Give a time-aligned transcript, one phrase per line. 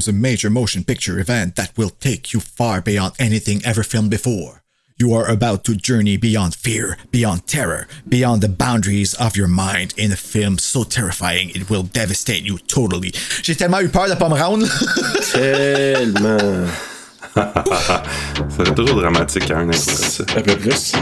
[0.00, 4.10] Comes a major motion picture event that will take you far beyond anything ever filmed
[4.10, 4.62] before.
[4.96, 9.92] You are about to journey beyond fear, beyond terror, beyond the boundaries of your mind
[9.98, 13.12] in a film so terrifying it will devastate you totally.
[13.42, 14.66] J'ai tellement eu peur de pas me rendre.
[15.32, 16.66] Tellement.
[17.34, 18.02] Ça
[18.56, 20.38] serait toujours dramatique à un intro comme.
[20.38, 20.92] Un peu plus.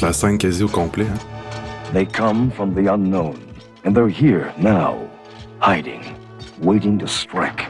[0.00, 1.04] Monte la scène quasi au complet.
[1.04, 1.18] hein.
[1.92, 3.34] They come from the unknown,
[3.84, 4.96] and they're here now,
[5.58, 6.00] hiding,
[6.62, 7.66] waiting to strike.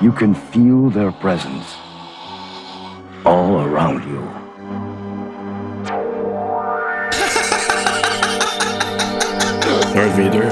[0.00, 1.74] You can feel their presence
[3.24, 4.22] all around you.
[9.94, 10.48] Darth Vader.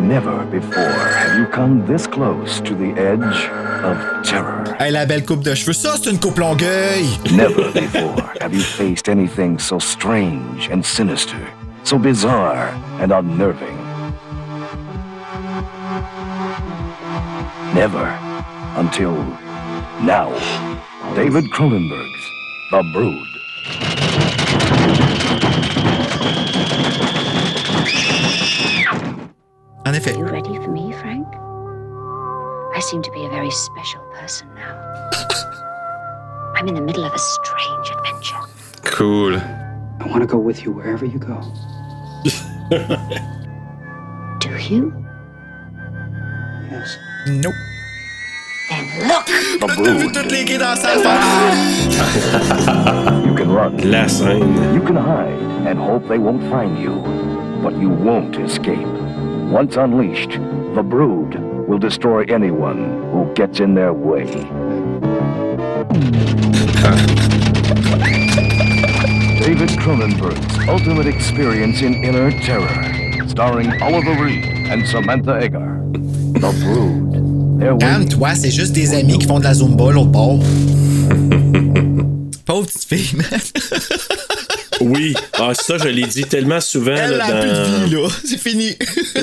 [0.00, 3.50] Never before have you come this close to the edge
[3.84, 4.64] of terror.
[4.78, 7.06] hey, la belle coupe de cheveux, ça c'est une coupe longueuil.
[7.32, 11.36] Never before have you faced anything so strange and sinister,
[11.84, 13.78] so bizarre and unnerving.
[17.74, 18.06] Never
[18.76, 19.14] until
[20.02, 20.30] now.
[21.14, 22.30] David Cronenberg's
[22.70, 23.34] The Brood.
[29.86, 30.14] En effet.
[30.14, 31.43] Are you ready for me, Frank?
[32.74, 34.74] I seem to be a very special person now.
[36.56, 38.40] I'm in the middle of a strange adventure.
[38.82, 39.36] Cool.
[39.36, 41.40] I want to go with you wherever you go.
[44.40, 44.92] Do you?
[46.68, 46.96] Yes.
[47.28, 47.54] Nope.
[48.70, 49.26] Then look!
[49.26, 50.12] The Brood.
[50.12, 51.54] toutes les kids dans la salle faire!
[53.24, 53.76] You can run.
[53.88, 54.06] La.
[54.72, 57.02] You can hide and hope they won't find you,
[57.62, 58.88] but you won't escape.
[59.52, 60.40] Once unleashed,
[60.74, 61.36] the brood
[61.66, 64.24] will destroy anyone who gets in their way.
[69.40, 75.80] David Cronenberg's ultimate experience in inner terror, starring Oliver Reed and Samantha Eggar.
[76.34, 77.60] The Brood.
[77.60, 77.76] They're.
[77.78, 80.40] Calme-toi, c'est juste des amis qui font de la Zumba l'autre bord.
[82.44, 83.26] Pauvre petite fille, man.
[84.80, 85.14] Oui.
[85.34, 86.94] Ah, ça, je l'ai dit tellement souvent.
[86.96, 88.08] Elle là, a plus de dans- vie, là.
[88.24, 88.76] C'est fini.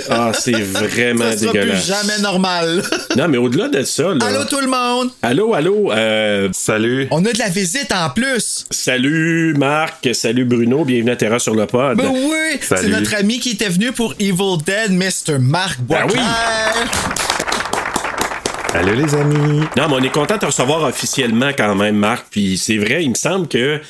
[0.09, 1.85] Ah, c'est vraiment Ça sera plus dégueulasse.
[1.87, 2.83] jamais normal.
[3.17, 4.25] Non, mais au-delà de ça, là.
[4.25, 5.09] Allô tout le monde.
[5.21, 5.91] Allô, allô.
[5.91, 7.07] euh, Salut.
[7.11, 8.65] On a de la visite en plus.
[8.71, 11.97] salut Marc, salut Bruno, bienvenue à Terra sur le pod.
[11.97, 15.39] Ben oui, c'est notre ami qui était venu pour Evil Dead, Mr.
[15.39, 16.13] Marc Ben oui.
[16.13, 16.87] Boisclair.
[18.73, 19.59] Allô les amis.
[19.75, 22.27] Non, mais on est content de te recevoir officiellement quand même, Marc.
[22.31, 23.81] Puis c'est vrai, il me semble que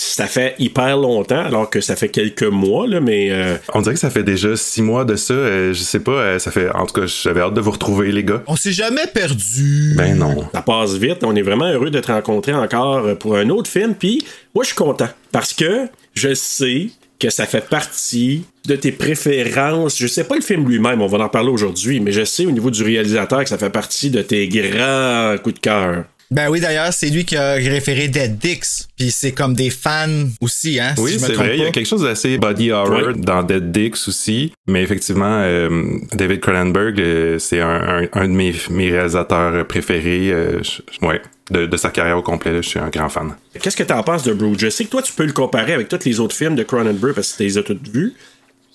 [0.00, 3.94] ça fait hyper longtemps, alors que ça fait quelques mois, là, mais euh, On dirait
[3.94, 5.34] que ça fait déjà six mois de ça.
[5.34, 6.70] euh, je sais pas, euh, ça fait.
[6.70, 8.44] En tout cas, j'avais hâte de vous retrouver, les gars.
[8.46, 9.94] On s'est jamais perdu.
[9.96, 10.44] Ben non.
[10.54, 11.24] ça passe vite.
[11.24, 13.94] On est vraiment heureux de te rencontrer encore pour un autre film.
[13.94, 18.92] Puis moi, je suis content parce que je sais que ça fait partie de tes
[18.92, 19.98] préférences.
[19.98, 22.52] Je sais pas le film lui-même, on va en parler aujourd'hui, mais je sais au
[22.52, 26.04] niveau du réalisateur que ça fait partie de tes grands coups de cœur.
[26.30, 28.86] Ben oui, d'ailleurs, c'est lui qui a référé Dead Dix.
[28.98, 30.06] Puis c'est comme des fans
[30.42, 30.94] aussi, hein.
[30.94, 31.56] si Oui, c'est vrai.
[31.56, 34.52] Il y a quelque chose d'assez body horror dans Dead Dix aussi.
[34.66, 40.30] Mais effectivement, euh, David Cronenberg, euh, c'est un, un- un de mes, mes réalisateurs préférés.
[40.30, 42.52] euh, je- ouais, de, de sa carrière au complet.
[42.52, 43.34] là, je suis un grand fan.
[43.62, 44.58] Qu'est-ce que t'en penses de Brood?
[44.60, 47.14] Je sais que toi, tu peux le comparer avec tous les autres films de Cronenberg
[47.14, 48.12] parce que tu les as tous vus,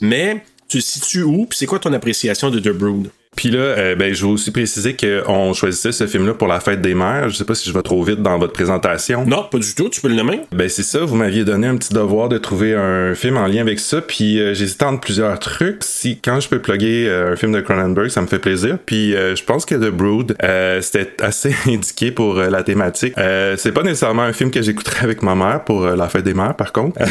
[0.01, 1.45] mais tu le situes où?
[1.45, 3.11] Puis c'est quoi ton appréciation de The Brood?
[3.35, 6.81] Puis là, euh, ben, je veux aussi préciser qu'on choisissait ce film-là pour la fête
[6.81, 7.29] des mères.
[7.29, 9.25] Je sais pas si je vais trop vite dans votre présentation.
[9.25, 10.41] Non, pas du tout, tu peux le nommer.
[10.51, 13.61] Ben c'est ça, vous m'aviez donné un petit devoir de trouver un film en lien
[13.61, 15.83] avec ça, puis euh, j'hésitais entre plusieurs trucs.
[15.83, 18.77] Si quand je peux plugger euh, un film de Cronenberg, ça me fait plaisir.
[18.85, 23.13] Puis euh, je pense que The Brood, euh, c'était assez indiqué pour la thématique.
[23.17, 26.33] Euh, c'est pas nécessairement un film que j'écouterais avec ma mère pour la fête des
[26.33, 26.99] mères, par contre.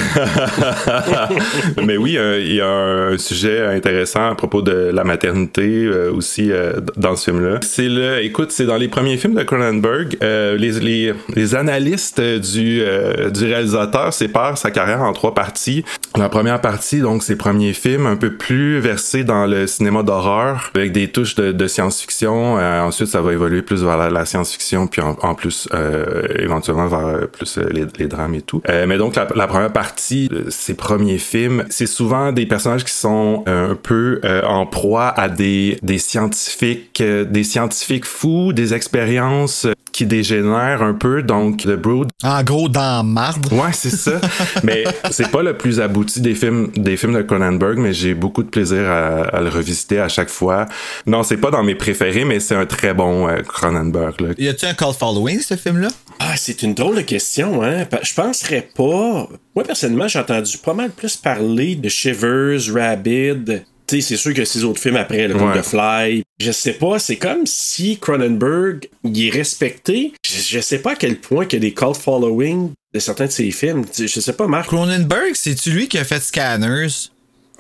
[1.85, 6.75] Mais oui, il y a un, sujet intéressant à propos de la maternité, aussi euh,
[6.97, 7.59] dans ce film-là.
[7.63, 10.17] C'est le, écoute, c'est dans les premiers films de Cronenberg.
[10.23, 15.85] euh, les, les, les analystes du, euh, du réalisateur séparent sa carrière en trois parties.
[16.17, 20.71] La première partie, donc, ses premiers films, un peu plus versés dans le cinéma d'horreur,
[20.75, 22.59] avec des touches de, de science-fiction.
[22.59, 27.07] Euh, ensuite, ça va évoluer plus vers la, science-fiction, puis en, plus, euh, éventuellement vers
[27.07, 28.63] euh, plus euh, les, les drames et tout.
[28.69, 32.85] Euh, mais donc, la, la première partie, euh, ses premiers films, c'est souvent des personnages
[32.85, 38.05] qui sont euh, un peu euh, en proie à des, des scientifiques, euh, des scientifiques
[38.05, 41.23] fous, des expériences qui dégénèrent un peu.
[41.23, 43.53] Donc, The Brood, En gros, dans marde.
[43.53, 44.21] Ouais, c'est ça.
[44.63, 48.43] mais c'est pas le plus abouti des films, des films de Cronenberg, mais j'ai beaucoup
[48.43, 50.67] de plaisir à, à le revisiter à chaque fois.
[51.07, 54.21] Non, c'est pas dans mes préférés, mais c'est un très bon euh, Cronenberg.
[54.21, 54.29] Là.
[54.39, 55.89] Y a-tu un cult following, ce film-là?
[56.19, 57.85] Ah, c'est une drôle de question, hein.
[58.03, 59.29] Je penserais pas.
[59.55, 63.65] Moi, personnellement, j'ai entendu pas mal plus parler de Shivers, Rabid.
[64.01, 65.61] C'est sûr que ces autres films après, le Ouais.
[65.61, 66.23] The Fly.
[66.41, 70.13] Je sais pas, c'est comme si Cronenberg, il est respecté.
[70.27, 73.27] Je, je sais pas à quel point qu'il y a des cult following de certains
[73.27, 73.85] de ses films.
[73.97, 74.69] Je sais pas, Marc.
[74.69, 76.89] Cronenberg, c'est-tu lui qui a fait Scanners?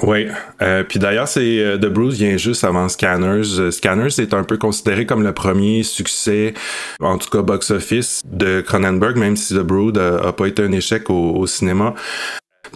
[0.00, 0.26] Oui.
[0.62, 3.60] Euh, puis d'ailleurs, c'est euh, The Bruce vient juste avant Scanners.
[3.60, 6.54] Euh, Scanners est un peu considéré comme le premier succès,
[7.00, 10.72] en tout cas box-office, de Cronenberg, même si The Brood a, a pas été un
[10.72, 11.94] échec au, au cinéma.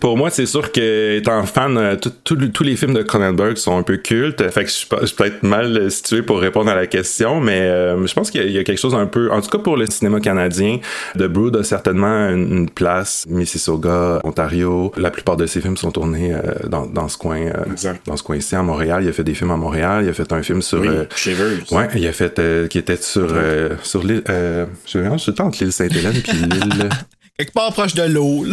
[0.01, 3.83] Pour moi, c'est sûr que étant fan, euh, tous les films de Cronenberg sont un
[3.83, 4.43] peu cultes.
[4.51, 8.07] Fait que je suis suis peut-être mal situé pour répondre à la question, mais euh,
[8.07, 9.59] je pense qu'il y, a- il y a quelque chose un peu, en tout cas
[9.59, 10.79] pour le cinéma canadien,
[11.19, 13.25] The Brood a certainement une, une place.
[13.29, 17.53] Mississauga, Ontario, la plupart de ses films sont tournés euh, dans, dans ce coin, euh,
[17.71, 18.07] Exact.
[18.07, 19.03] dans ce coin-ci à Montréal.
[19.03, 20.05] Il a fait des films à Montréal.
[20.05, 20.81] Il a fait un film sur.
[20.81, 21.73] Oui, Shivers.
[21.73, 23.29] Ouais, il a fait qui était sur
[23.83, 24.23] sur l'île.
[24.29, 26.89] Euh, je me mélange tout le temps entre l'île Sainte-Hélène puis l'île.
[27.39, 28.47] Quelque part proche de l'eau,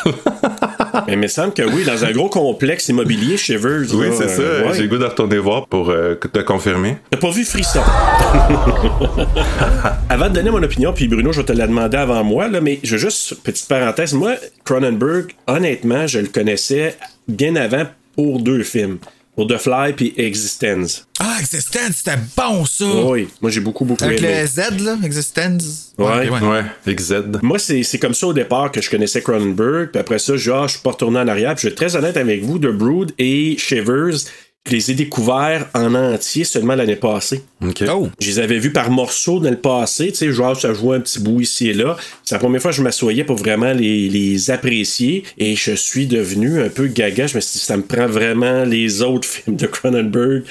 [1.06, 3.92] Mais il me semble que oui, dans un gros complexe immobilier, Shivers.
[3.92, 4.40] Oui, c'est ça.
[4.40, 4.74] euh, ouais.
[4.74, 6.96] J'ai le goût de retourner voir pour euh, te confirmer.
[7.10, 7.82] T'as pas vu Frisson?
[10.08, 12.62] avant de donner mon opinion, puis Bruno, je vais te la demander avant moi, là,
[12.62, 16.96] mais je veux juste, petite parenthèse, moi, Cronenberg, honnêtement, je le connaissais
[17.28, 17.84] bien avant
[18.16, 18.96] pour deux films.
[19.40, 21.06] Pour The Fly puis Existence.
[21.18, 22.84] Ah, Existence, c'était bon, ça!
[23.06, 24.42] Oui, moi j'ai beaucoup, beaucoup Avec aimé.
[24.42, 25.94] le Z, là, Existence.
[25.96, 26.28] Ouais.
[26.28, 27.14] ok, Ouais, XZ.
[27.40, 30.68] Moi, c'est c'est comme ça au départ que je connaissais Cronenberg, puis après ça, genre,
[30.68, 32.66] je suis pas retourné en arrière, puis je vais être très honnête avec vous, The
[32.66, 34.26] Brood et Shivers,
[34.66, 37.42] je les ai découverts en entier seulement l'année passée.
[37.66, 37.82] OK.
[37.90, 38.08] Oh!
[38.20, 41.00] Je les avais vus par morceaux dans le passé, tu sais, genre ça jouait un
[41.00, 41.96] petit bout ici et là.
[42.24, 46.06] C'est la première fois que je m'assoyais pour vraiment les, les apprécier et je suis
[46.06, 47.26] devenu un peu gaga.
[47.26, 50.42] Je me suis dit, ça me prend vraiment les autres films de Cronenberg.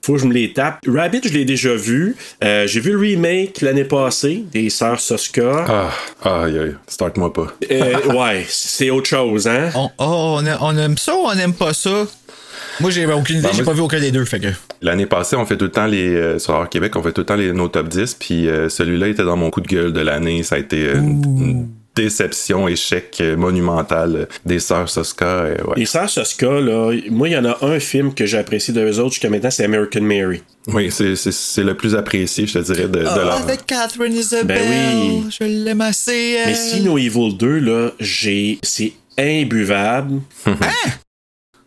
[0.00, 0.78] Faut que je me les tape.
[0.86, 2.16] Rabbit, je l'ai déjà vu.
[2.42, 5.90] Euh, J'ai vu le remake l'année passée des Sœurs Soska.
[6.24, 6.74] Ah, aïe, aïe.
[6.86, 7.48] Start-moi pas.
[7.70, 9.70] Euh, ouais, c'est autre chose, hein?
[9.74, 12.06] On, oh, on, a- on aime ça ou on aime pas ça?
[12.80, 14.48] Moi, j'ai aucune idée, Ben, j'ai pas vu aucun des deux, fait que.
[14.82, 16.08] L'année passée, on fait tout le temps les.
[16.14, 18.14] euh, sur Art Québec, on fait tout le temps les, nos top 10.
[18.14, 20.42] Puis euh, celui-là était dans mon coup de gueule de l'année.
[20.42, 25.42] Ça a été euh, une, une déception, échec euh, monumental des Sœurs Soska.
[25.46, 25.56] ouais.
[25.76, 29.00] Les Sœurs Soska, là, moi, il y en a un film que j'ai apprécié d'eux
[29.00, 30.40] autres jusqu'à maintenant, c'est American Mary.
[30.68, 33.32] Oui, c'est- c'est c'est le plus apprécié, je te dirais, de, de leur.
[33.42, 35.22] avec Catherine Isabelle, Ben oui.
[35.40, 36.36] je l'aime assez.
[36.44, 36.56] Mais elle.
[36.56, 38.58] si No Evil 2, là, j'ai.
[38.62, 40.20] C'est imbuvable.
[40.46, 40.54] Hein?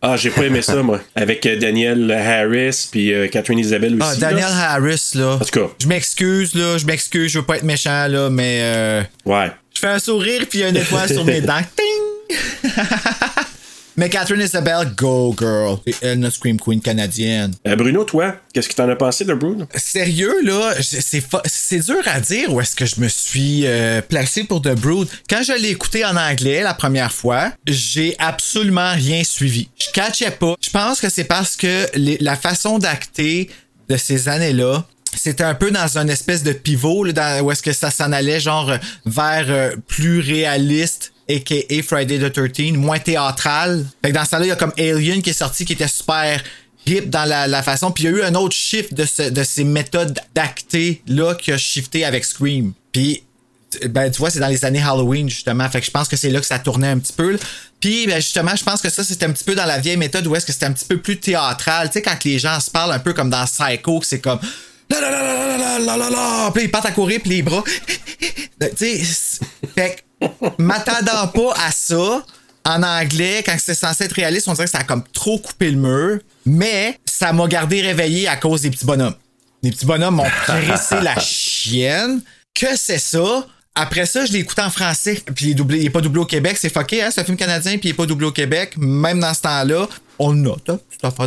[0.04, 1.00] Ah, j'ai pas aimé ça, moi.
[1.14, 4.10] Avec euh, Daniel Harris puis euh, Catherine Isabelle aussi.
[4.16, 4.72] Ah, Daniel là.
[4.72, 5.38] Harris, là.
[5.40, 8.58] En tout cas, Je m'excuse, là, je m'excuse, je veux pas être méchant, là, mais
[8.62, 9.52] euh, ouais.
[9.72, 11.60] je fais un sourire puis une étoile sur mes dents.
[11.76, 12.70] Ting!
[13.96, 15.78] mais Catherine Isabelle, go girl.
[15.86, 17.52] C'est elle, notre Scream Queen canadienne.
[17.66, 19.66] Euh, Bruno, toi, qu'est-ce que t'en as pensé de Brood?
[19.74, 24.44] Sérieux, là, c'est c'est dur à dire où est-ce que je me suis euh, placé
[24.44, 25.08] pour The Brood.
[25.28, 29.68] Quand je l'ai écouté en anglais la première fois, j'ai absolument rien suivi.
[29.78, 30.54] Je catchais pas.
[30.62, 33.50] Je pense que c'est parce que les- la façon d'acter
[33.88, 34.84] de ces années-là,
[35.14, 38.12] c'était un peu dans un espèce de pivot, là, dans- où est-ce que ça s'en
[38.12, 38.72] allait, genre
[39.04, 41.82] vers euh, plus réaliste, a.k.a.
[41.82, 43.86] Friday the 13, moins théâtral.
[44.02, 45.88] Fait que dans ça là il y a comme Alien qui est sorti, qui était
[45.88, 46.42] super
[46.86, 47.90] hip dans la, façon.
[47.90, 49.04] Puis il y a eu un autre shift de,
[49.44, 52.72] ces méthodes d'acté-là qui a shifté avec Scream.
[52.92, 53.22] Puis,
[53.88, 55.68] ben, tu vois, c'est dans les années Halloween, justement.
[55.68, 57.38] Fait que je pense que c'est là que ça tournait un petit peu.
[57.80, 60.36] Puis, justement, je pense que ça, c'était un petit peu dans la vieille méthode où
[60.36, 61.88] est-ce que c'était un petit peu plus théâtral.
[61.88, 64.40] Tu sais, quand les gens se parlent un peu comme dans Psycho, que c'est comme...
[64.90, 67.42] La la la la la la la la Puis ils partent à courir, puis les
[67.42, 67.64] bras...
[68.60, 69.38] tu sais,
[69.74, 70.04] fait
[70.58, 72.22] m'attendant pas à ça
[72.64, 75.70] en anglais quand c'est censé être réaliste on dirait que ça a comme trop coupé
[75.70, 79.14] le mur mais ça m'a gardé réveillé à cause des petits bonhommes
[79.62, 82.20] les petits bonhommes m'ont crissé la chienne.
[82.52, 83.46] Que c'est ça?
[83.76, 85.22] Après ça, je l'ai écouté en français.
[85.34, 86.56] Puis il est, doublé, il est pas doublé au Québec.
[86.60, 87.10] C'est fucké, hein?
[87.12, 89.86] C'est un film canadien, puis il est pas doublé au Québec, même dans ce temps-là.
[90.18, 90.78] on note, hein,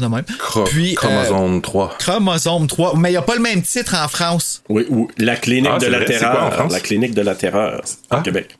[0.01, 0.23] de même.
[0.65, 1.95] Puis, euh, Chromosome 3.
[1.97, 2.97] Chromosome 3.
[2.97, 4.61] Mais il n'y a pas le même titre en France.
[4.67, 6.07] Oui, ou La clinique Ah, de la vrai?
[6.07, 6.43] C'est quoi terreur.
[6.43, 6.71] en France?
[6.73, 8.19] La clinique de la terreur Ah.
[8.19, 8.57] au Québec.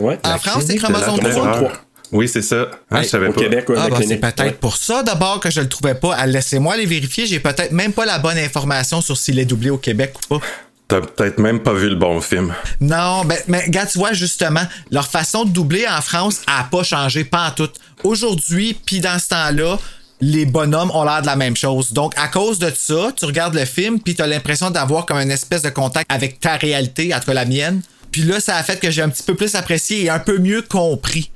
[0.00, 0.18] Ouais.
[0.24, 1.30] En France, c'est Chromosome 3.
[1.30, 1.56] terreur.
[1.56, 1.72] 3.
[2.12, 2.68] Oui, c'est ça.
[2.90, 3.40] Ah, Hey, je savais Au pas.
[3.42, 4.52] Québec, ouais, Ah, bah, c'est peut-être ouais.
[4.52, 6.14] pour ça d'abord que je le trouvais pas.
[6.16, 7.26] Ah, Laissez-moi aller vérifier.
[7.26, 10.46] J'ai peut-être même pas la bonne information sur s'il est doublé au Québec ou pas.
[10.86, 12.54] T'as peut-être même pas vu le bon film.
[12.80, 16.82] Non, ben, mais regarde, tu vois, justement, leur façon de doubler en France a pas
[16.82, 17.68] changé, pas en tout.
[18.04, 19.78] Aujourd'hui, puis dans ce temps-là,
[20.22, 21.92] les bonhommes ont l'air de la même chose.
[21.92, 25.18] Donc, à cause de ça, tu regardes le film, puis tu as l'impression d'avoir comme
[25.18, 27.82] une espèce de contact avec ta réalité, entre la mienne.
[28.20, 30.38] Puis là, ça a fait que j'ai un petit peu plus apprécié et un peu
[30.38, 31.30] mieux compris.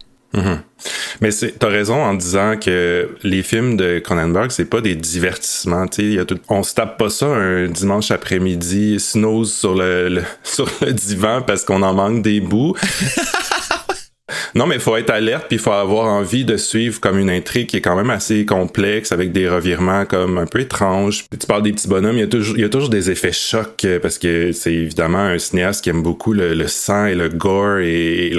[1.20, 5.86] Mais c'est- t'as raison en disant que les films de Cronenberg, c'est pas des divertissements.
[5.98, 10.24] y a tout- on se tape pas ça un dimanche après-midi, snooze sur le, le-
[10.42, 12.74] sur le divan parce qu'on en manque des bouts.
[14.54, 17.30] Non, mais il faut être alerte puis il faut avoir envie de suivre comme une
[17.30, 21.24] intrigue qui est quand même assez complexe avec des revirements comme un peu étranges.
[21.30, 22.20] Tu parles des petits bonhommes, il
[22.60, 26.02] y a toujours, des effets chocs euh, parce que c'est évidemment un cinéaste qui aime
[26.02, 28.32] beaucoup le, sang et le gore et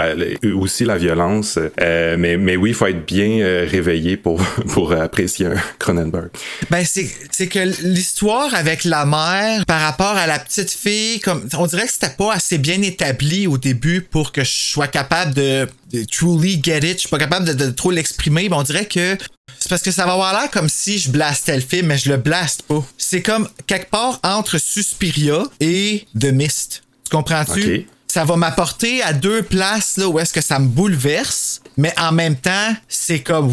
[0.55, 1.59] aussi la violence.
[1.81, 6.29] Euh, mais, oui, il faut être bien euh, réveillé pour, pour apprécier un Cronenberg.
[6.69, 11.65] Ben, c'est que l'histoire avec la mère par rapport à la petite fille, comme on
[11.65, 15.67] dirait que c'était pas assez bien établi au début pour que je sois capable de
[16.12, 16.93] truly get it.
[16.93, 18.50] Je suis pas capable de, de trop l'exprimer.
[18.50, 19.17] Ben, on dirait que
[19.59, 22.09] c'est parce que ça va avoir l'air comme si je blastais le film, mais je
[22.09, 22.83] le blaste pas.
[22.97, 26.83] C'est comme quelque part entre Suspiria et The Mist.
[27.05, 27.88] Tu comprends-tu?
[28.07, 32.12] Ça va m'apporter à deux places là, où est-ce que ça me bouleverse, mais en
[32.12, 33.51] même temps, c'est comme.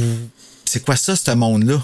[0.65, 1.83] C'est quoi ça, ce monde-là?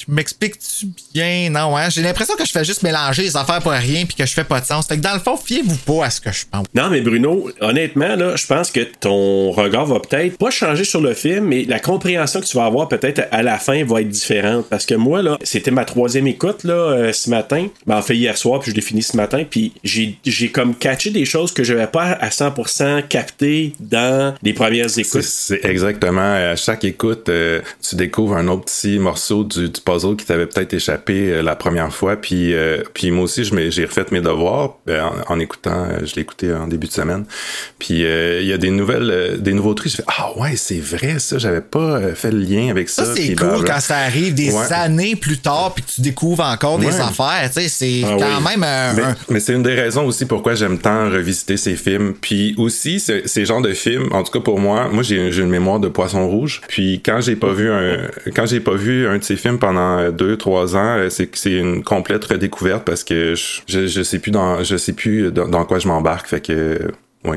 [0.00, 1.50] Tu m'expliques-tu bien?
[1.50, 1.90] Non, hein?
[1.90, 4.44] J'ai l'impression que je fais juste mélanger les affaires pour rien puis que je fais
[4.44, 4.86] pas de sens.
[4.86, 6.64] Fait que dans le fond, fiez-vous pas à ce que je pense.
[6.74, 11.02] Non, mais Bruno, honnêtement, là, je pense que ton regard va peut-être pas changer sur
[11.02, 14.08] le film, mais la compréhension que tu vas avoir peut-être à la fin va être
[14.08, 14.70] différente.
[14.70, 17.66] Parce que moi, là, c'était ma troisième écoute là, euh, ce matin.
[17.86, 19.44] Ben, en fait, hier soir, puis je l'ai fini ce matin.
[19.50, 24.34] Puis j'ai, j'ai comme catché des choses que je n'avais pas à 100% capté dans
[24.42, 25.20] les premières écoutes.
[25.20, 26.32] c'est exactement.
[26.52, 30.46] À chaque écoute, euh, tu découvres un autre petit morceau du, du puzzle qui t'avait
[30.46, 32.16] peut-être échappé euh, la première fois.
[32.16, 35.86] Puis, euh, puis moi aussi, j'ai refait mes devoirs euh, en, en écoutant.
[36.04, 37.24] je l'ai écouté en début de semaine.
[37.78, 39.90] Puis il y a des nouvelles, des nouveaux trucs.
[39.92, 41.38] Je fais ah ouais, c'est vrai ça.
[41.38, 43.04] J'avais pas fait le lien avec ça.
[43.04, 43.74] Ça, c'est cool blablabla.
[43.74, 44.72] quand ça arrive des Ouais.
[44.72, 47.00] années plus tard puis que tu découvres encore des Ouais.
[47.00, 47.48] affaires.
[47.54, 48.50] Tu sais, c'est Ah quand oui.
[48.50, 48.92] même un.
[48.94, 52.14] Mais, un- mais c'est une des raisons aussi pourquoi j'aime tant revisiter ces films.
[52.20, 55.42] Puis aussi, ce- ces genres de films, en tout cas pour moi, moi j'ai j'ai
[55.42, 56.60] une mémoire de poisson rouge.
[56.68, 57.98] Puis quand j'ai pas vu un,
[58.34, 61.34] quand j'ai pas vu un de ces films pendant euh, deux, trois ans, euh, c'est
[61.36, 65.32] c'est une complète redécouverte parce que je, je, je sais plus dans, je sais plus
[65.32, 66.28] dans quoi je m'embarque.
[66.28, 66.90] Fait que, euh,
[67.24, 67.36] oui.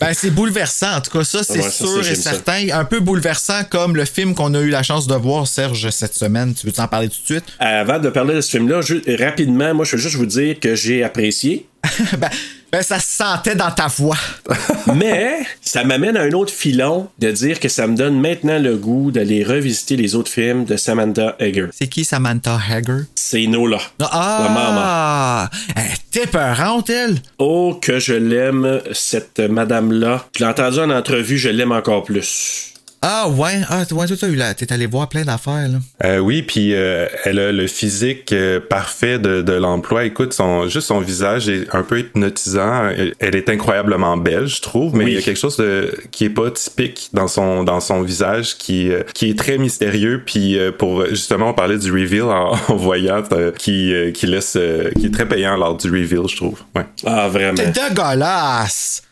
[0.00, 0.96] Ben, c'est bouleversant.
[0.96, 2.30] En tout cas, ça, c'est Ouais, ça, sûr ça, et ça.
[2.32, 2.66] certain.
[2.72, 6.14] Un peu bouleversant comme le film qu'on a eu la chance de voir, Serge, cette
[6.14, 6.54] semaine.
[6.54, 7.44] Tu veux t'en parler tout de suite?
[7.58, 10.74] Avant de parler de ce film-là, ju- rapidement, moi, je veux juste vous dire que
[10.74, 11.66] j'ai apprécié.
[12.18, 12.30] ben,
[12.70, 14.16] ben, ça se sentait dans ta voix.
[14.94, 18.76] Mais ça m'amène à un autre filon de dire que ça me donne maintenant le
[18.76, 21.66] goût d'aller revisiter les autres films de Samantha Egger.
[21.72, 23.02] C'est qui Samantha Hager?
[23.14, 23.78] C'est Nola.
[24.00, 24.80] Non, La maman.
[24.84, 25.50] Ah!
[25.76, 27.16] Elle était peurante, elle.
[27.38, 30.26] Oh, que je l'aime, cette madame-là.
[30.36, 32.68] Je l'ai entendue en entrevue, je l'aime encore plus.
[33.04, 33.62] Ah, ouais.
[33.68, 34.54] Ah, toi, eu la...
[34.54, 35.78] T'es allé voir plein d'affaires, là.
[36.04, 40.04] Euh, oui, puis euh, elle a le physique euh, parfait de, de l'emploi.
[40.04, 42.90] Écoute, son, juste son visage est un peu hypnotisant.
[42.90, 45.10] Elle, elle est incroyablement belle, je trouve, mais Oui.
[45.10, 48.56] il y a quelque chose de, qui est pas typique dans son dans son visage,
[48.56, 50.22] qui euh, qui est très mystérieux.
[50.24, 54.28] Puis euh, pour justement, on parlait du reveal en, en voyant, euh, qui euh, qui
[54.28, 56.60] laisse, euh, qui est très payant lors du reveal, je trouve.
[56.76, 56.86] Ouais.
[57.04, 57.56] Ah, vraiment.
[57.56, 59.02] C'est dégueulasse.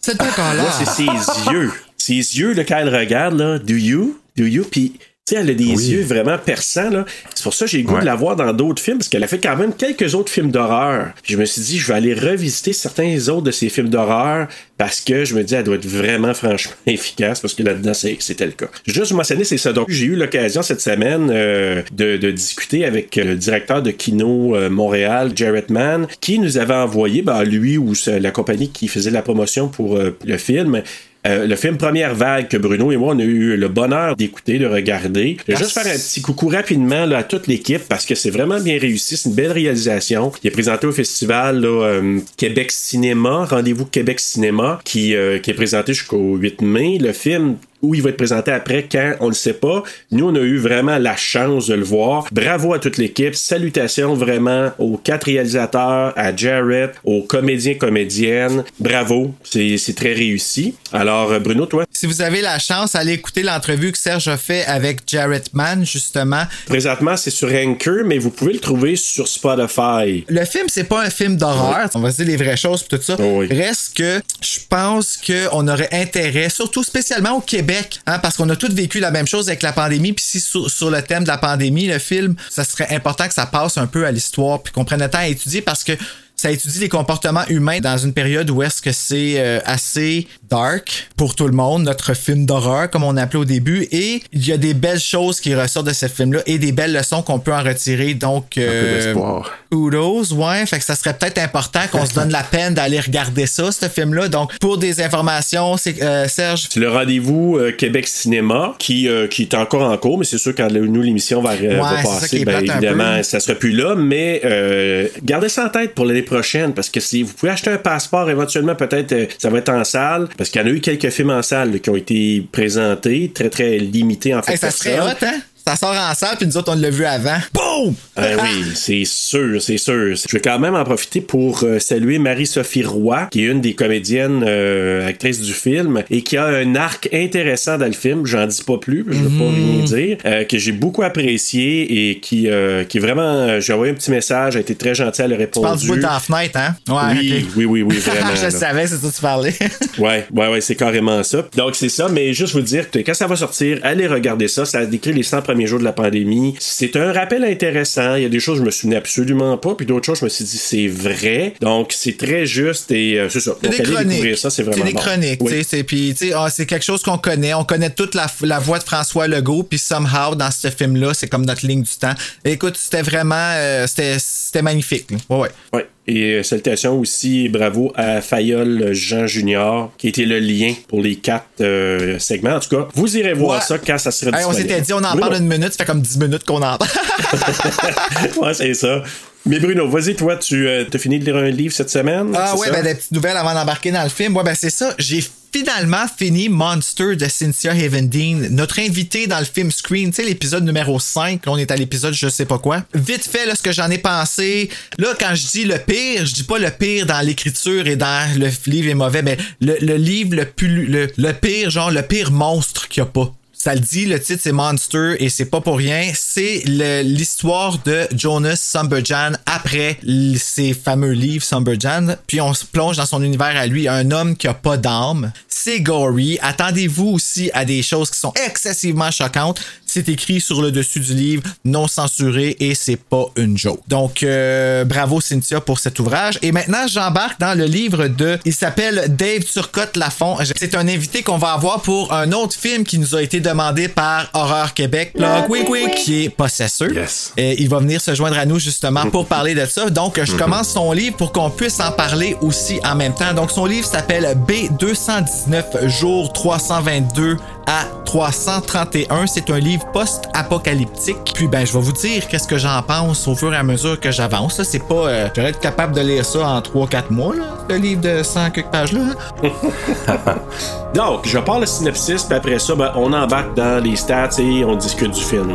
[0.00, 0.78] C'est Moi, dégueulasse.
[0.78, 1.72] c'est ses yeux.
[1.96, 4.20] Ses yeux, là, quand elle regarde, là, do you?
[4.36, 4.64] Do you?
[4.70, 5.84] Puis, tu sais, elle a des Oui.
[5.88, 7.04] yeux vraiment perçants, là.
[7.34, 8.00] C'est pour ça que j'ai le goût Ouais.
[8.02, 10.52] de la voir dans d'autres films, parce qu'elle a fait quand même quelques autres films
[10.52, 11.08] d'horreur.
[11.24, 14.46] Puis je me suis dit, je vais aller revisiter certains autres de ces films d'horreur,
[14.78, 18.18] parce que je me dis, elle doit être vraiment, franchement efficace, parce que là-dedans, c'est-
[18.20, 18.66] c'était le cas.
[18.86, 19.72] Juste mentionner, c'est ça.
[19.72, 23.90] Donc, j'ai eu l'occasion cette semaine euh, de, de discuter avec euh, le directeur de
[23.90, 28.86] Kino euh, Montréal, Jared Mann, qui nous avait envoyé, ben, lui ou la compagnie qui
[28.86, 30.82] faisait la promotion pour euh, le film,
[31.26, 34.58] euh, le film Première Vague que Bruno et moi on a eu le bonheur d'écouter,
[34.58, 35.36] de regarder.
[35.46, 38.30] Je vais juste faire un petit coucou rapidement là, à toute l'équipe parce que c'est
[38.30, 39.16] vraiment bien réussi.
[39.16, 40.32] C'est une belle réalisation.
[40.42, 45.50] Il est présenté au festival là, euh, Québec Cinéma, Rendez-vous Québec Cinéma, qui, euh, qui
[45.50, 46.98] est présenté jusqu'au 8 mai.
[46.98, 47.56] Le film
[47.86, 49.82] où il va être présenté après, quand, on le sait pas.
[50.10, 52.26] Nous, on a eu vraiment la chance de le voir.
[52.32, 53.34] Bravo à toute l'équipe.
[53.34, 58.64] Salutations vraiment aux quatre réalisateurs, à Jared, aux comédiens, comédiennes.
[58.80, 59.34] Bravo.
[59.44, 60.74] C'est très réussi.
[60.92, 61.84] Alors, euh, Bruno, toi?
[61.90, 65.86] Si vous avez la chance, allez écouter l'entrevue que Serge a fait avec Jarrett Mann,
[65.86, 66.42] justement.
[66.66, 70.24] Présentement, c'est sur Anchor, mais vous pouvez le trouver sur Spotify.
[70.28, 71.88] Le film, c'est pas un film d'horreur.
[71.94, 73.16] On va se dire les vraies choses tout ça.
[73.18, 73.46] Oui.
[73.48, 77.75] Reste que je pense qu'on aurait intérêt, surtout spécialement au Québec,
[78.06, 80.12] hein, parce qu'on a tous vécu la même chose avec la pandémie.
[80.12, 83.46] Puis si sur, le thème de la pandémie, le film, ça serait important que ça
[83.46, 85.92] passe un peu à l'histoire puis qu'on prenne le temps à étudier parce que
[86.36, 91.08] ça étudie les comportements humains dans une période où est-ce que c'est euh, assez dark
[91.16, 93.88] pour tout le monde, notre film d'horreur, comme on appelait au début.
[93.90, 96.92] Et il y a des belles choses qui ressortent de ce film-là et des belles
[96.92, 98.14] leçons qu'on peut en retirer.
[98.14, 99.40] Donc, Un peu euh.
[99.70, 100.66] Kudos, ouais.
[100.66, 103.88] Fait que ça serait peut-être important qu'on se donne la peine d'aller regarder ça, ce
[103.88, 104.28] film-là.
[104.28, 106.66] Donc, pour des informations, c'est euh, Serge.
[106.70, 110.38] C'est le rendez-vous euh, Québec Cinéma qui, euh, qui est encore en cours, mais c'est
[110.38, 113.94] sûr quand nous l'émission va, ça passer, ben, plate un évidemment, ça sera plus là,
[113.96, 116.35] mais euh, gardez ça en tête pour l'année prochaine
[116.74, 119.84] parce que si vous pouvez acheter un passeport, éventuellement peut-être euh, ça va être en
[119.84, 122.46] salle parce qu'il y en a eu quelques films en salle là, qui ont été
[122.50, 124.52] présentés, très très limités en fait.
[124.52, 125.40] Hey, ça serait hot, hein?
[125.68, 127.38] Ça sort en salle, puis nous autres, on l'a vu avant.
[127.52, 127.92] Boum!
[128.14, 130.14] Ah oui, c'est sûr, c'est sûr.
[130.14, 133.74] Je vais quand même en profiter pour euh, saluer Marie-Sophie Roy, qui est une des
[133.74, 138.24] comédiennes euh, actrices du film et qui a un arc intéressant dans le film.
[138.26, 140.18] J'en dis pas plus, je veux pas rien dire.
[140.24, 143.22] euh, que j'ai beaucoup apprécié et qui, euh, qui est vraiment.
[143.22, 145.66] euh, j'ai envoyé un petit message, a été très gentil à le Tu répondre.
[145.66, 146.76] parles du bout dans la fenêtre, hein?
[146.88, 148.34] Ouais, oui, oui, oui, oui, vraiment.
[148.36, 148.50] je là.
[148.52, 149.54] savais, c'est ça que tu parlais.
[149.98, 151.48] Ouais, ouais, ouais, c'est carrément ça.
[151.56, 154.64] Donc, c'est ça, mais juste vous dire que quand ça va sortir, allez regarder ça.
[154.66, 156.54] Ça décrit les 100 premiers jours de la pandémie.
[156.58, 158.16] C'est un rappel intéressant.
[158.16, 160.24] Il y a des choses que je me souvenais absolument pas, puis d'autres choses, je
[160.24, 161.54] me suis dit, c'est vrai.
[161.62, 163.52] Donc, c'est très juste et euh, c'est ça.
[163.62, 164.98] C'est Donc, allez découvrir ça, c'est vraiment des bon.
[165.00, 165.64] chroniques, Oui.
[165.66, 168.84] c'est puis ah, c'est quelque chose qu'on connaît, on connaît toute la, la voix de
[168.84, 172.14] François Legault, puis somehow dans ce film là, c'est comme notre ligne du temps.
[172.44, 175.10] Écoute, c'était vraiment euh, c'était c'était magnifique.
[175.12, 175.16] là.
[175.30, 175.50] Ouais ouais.
[175.72, 175.86] Ouais.
[176.08, 181.16] Et euh, salutations aussi, bravo à Fayol Jean Junior, qui était le lien pour les
[181.16, 182.54] quatre euh, segments.
[182.54, 183.64] En tout cas, vous irez voir Ouais.
[183.66, 184.68] ça quand ça sera Hey, on disponible.
[184.70, 186.90] s'était dit on en parle une minute, ça fait comme 10 minutes qu'on en parle.
[188.40, 189.02] ouais, c'est ça.
[189.46, 192.32] Mais Bruno, vas-y, toi, tu as fini de lire un livre cette semaine?
[192.34, 192.72] Ah ouais, ça?
[192.72, 194.36] ben des petites nouvelles avant d'embarquer dans le film.
[194.36, 194.92] Ouais, ben c'est ça.
[194.98, 200.24] J'ai finalement fini Monster de Cynthia Havendine, notre invité dans le film Screen, tu sais,
[200.24, 201.46] l'épisode numéro 5.
[201.46, 202.82] Là, on est à l'épisode je sais pas quoi.
[202.92, 204.68] Vite fait, là, ce que j'en ai pensé.
[204.98, 208.28] Là, quand je dis le pire, je dis pas le pire dans l'écriture et dans
[208.36, 210.86] le livre est mauvais, mais le, le livre le plus.
[210.86, 213.32] Le, le pire, genre, le pire monstre qu'il y a pas.
[213.58, 216.12] Ça le dit, le titre c'est Monster et c'est pas pour rien.
[216.14, 219.98] C'est l'histoire de Jonas Sumberjan après
[220.36, 222.16] ses fameux livres Sumberjan.
[222.26, 225.32] Puis on se plonge dans son univers à lui, un homme qui a pas d'âme.
[225.58, 226.38] C'est gory.
[226.42, 229.58] Attendez-vous aussi à des choses qui sont excessivement choquantes.
[229.86, 233.80] C'est écrit sur le dessus du livre, non censuré et c'est pas une joke.
[233.88, 236.38] Donc euh, bravo Cynthia pour cet ouvrage.
[236.42, 240.36] Et maintenant j'embarque dans le livre de, il s'appelle Dave Turcotte Lafont.
[240.56, 243.88] C'est un invité qu'on va avoir pour un autre film qui nous a été demandé
[243.88, 246.92] par Horreur Québec, Plug Wink Wink, qui est Possesseur.
[246.92, 247.32] Yes.
[247.38, 249.88] Et il va venir se joindre à nous justement pour parler de ça.
[249.88, 253.32] Donc, je commence son livre pour qu'on puisse en parler aussi en même temps.
[253.32, 255.46] Donc, son livre s'appelle B219
[255.84, 259.26] jours 322 à 331.
[259.26, 261.32] C'est un livre post-apocalyptique.
[261.34, 263.98] Puis, ben, je vais vous dire qu'est-ce que j'en pense au fur et à mesure
[263.98, 264.58] que j'avance.
[264.58, 264.64] là.
[264.64, 264.94] C'est pas.
[264.94, 268.50] euh, J'aurais être capable de lire ça en 3-4 mois, là, le livre de 100
[268.50, 269.00] quelques pages-là.
[269.42, 270.16] hein.
[270.94, 274.64] Donc, je parle le synopsis, puis après ça, ben, on embarque dans les stats et
[274.64, 275.52] on discute du film.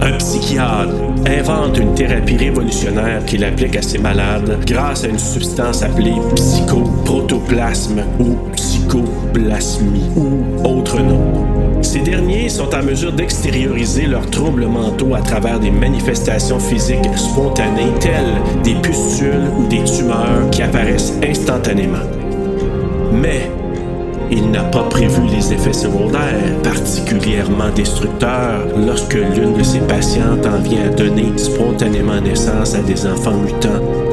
[0.00, 0.94] Un psychiatre
[1.26, 8.02] invente une thérapie révolutionnaire qu'il applique à ses malades grâce à une substance appelée psychoprotoplasme
[8.20, 11.82] ou psychoplasmie ou autre nom.
[11.82, 17.92] Ces derniers sont en mesure d'extérioriser leurs troubles mentaux à travers des manifestations physiques spontanées
[18.00, 22.04] telles des pustules ou des tumeurs qui apparaissent instantanément.
[23.12, 23.50] Mais
[24.30, 30.58] il n'a pas prévu les effets secondaires particulièrement destructeurs lorsque l'une de ses patientes en
[30.58, 34.07] vient à donner spontanément naissance à des enfants mutants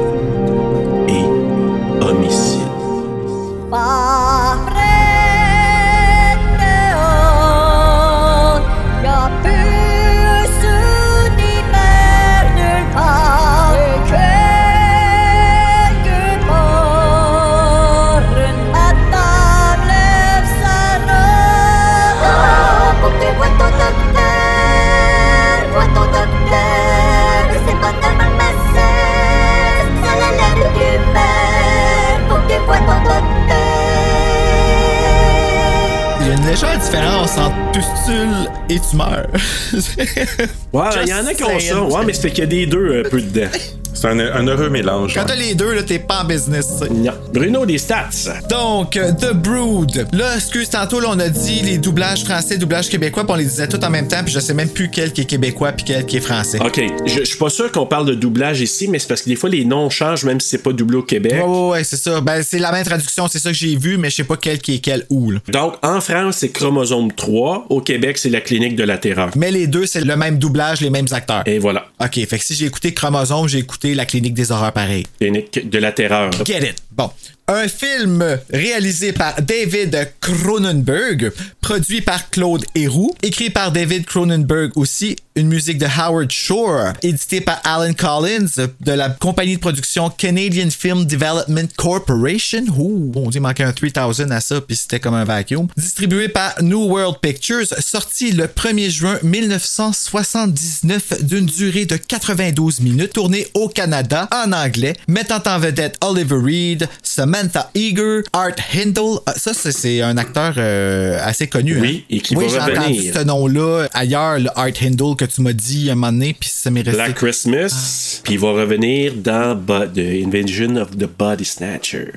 [36.56, 39.26] légère différence entre pustule et tumeur.
[40.72, 41.82] Ouais, il y en a qui ont ça.
[41.82, 43.48] Ouais, mais c'est qu'il y a des deux un peu dedans.
[43.96, 45.14] C'est un, un heureux mélange.
[45.14, 45.26] Quand ouais.
[45.26, 46.68] t'as les deux, là, t'es pas en business.
[46.90, 47.12] Non.
[47.32, 48.10] Bruno, des stats.
[48.50, 50.06] Donc, euh, The Brood.
[50.12, 53.44] Là, excuse, tantôt, là, on a dit les doublages français, doublages québécois, puis on les
[53.46, 55.86] disait tous en même temps, puis je sais même plus quel qui est québécois puis
[55.86, 56.58] quel qui est français.
[56.60, 56.80] OK.
[57.06, 59.36] Je, je suis pas sûr qu'on parle de doublage ici, mais c'est parce que des
[59.36, 61.32] fois, les noms changent, même si c'est pas doublé au Québec.
[61.32, 62.20] Ouais, ouais, ouais, c'est ça.
[62.20, 64.58] Ben, c'est la même traduction, c'est ça que j'ai vu, mais je sais pas quel
[64.58, 65.38] qui est quel où, là.
[65.48, 67.66] Donc, en France, c'est Chromosome 3.
[67.70, 69.30] Au Québec, c'est la clinique de la terreur.
[69.36, 71.42] Mais les deux, c'est le même doublage, les mêmes acteurs.
[71.46, 71.86] Et voilà.
[72.00, 75.04] Ok, fait que si j'ai écouté Chromosome, j'ai écouté La Clinique des horreurs pareil.
[75.18, 76.30] Clinique de la terreur.
[76.44, 76.76] Get it.
[76.90, 77.10] Bon.
[77.48, 81.30] Un film réalisé par David Cronenberg,
[81.60, 87.40] produit par Claude Héroux, écrit par David Cronenberg aussi, une musique de Howard Shore, édité
[87.40, 92.64] par Alan Collins de la compagnie de production Canadian Film Development Corporation.
[92.76, 95.68] Ouh, on dit manquait un 3000 à ça, puis c'était comme un vacuum.
[95.76, 103.12] Distribué par New World Pictures, sorti le 1er juin 1979 d'une durée de 92 minutes,
[103.12, 107.35] tourné au Canada en anglais, mettant en vedette Oliver Reed, Samantha
[107.74, 109.20] Eager, Art Hindle.
[109.26, 111.78] Ah, ça, c'est- un acteur euh, assez connu.
[111.80, 112.14] Oui, hein?
[112.16, 113.14] et qui oui, va j'ai entendu revenir.
[113.14, 116.70] ce nom-là ailleurs, le Art Hindle que tu m'as dit un moment donné, puis ça
[116.70, 116.96] m'est resté.
[116.96, 118.20] Black Christmas.
[118.24, 122.12] Puis il va revenir dans The Invasion of the Body Snatcher.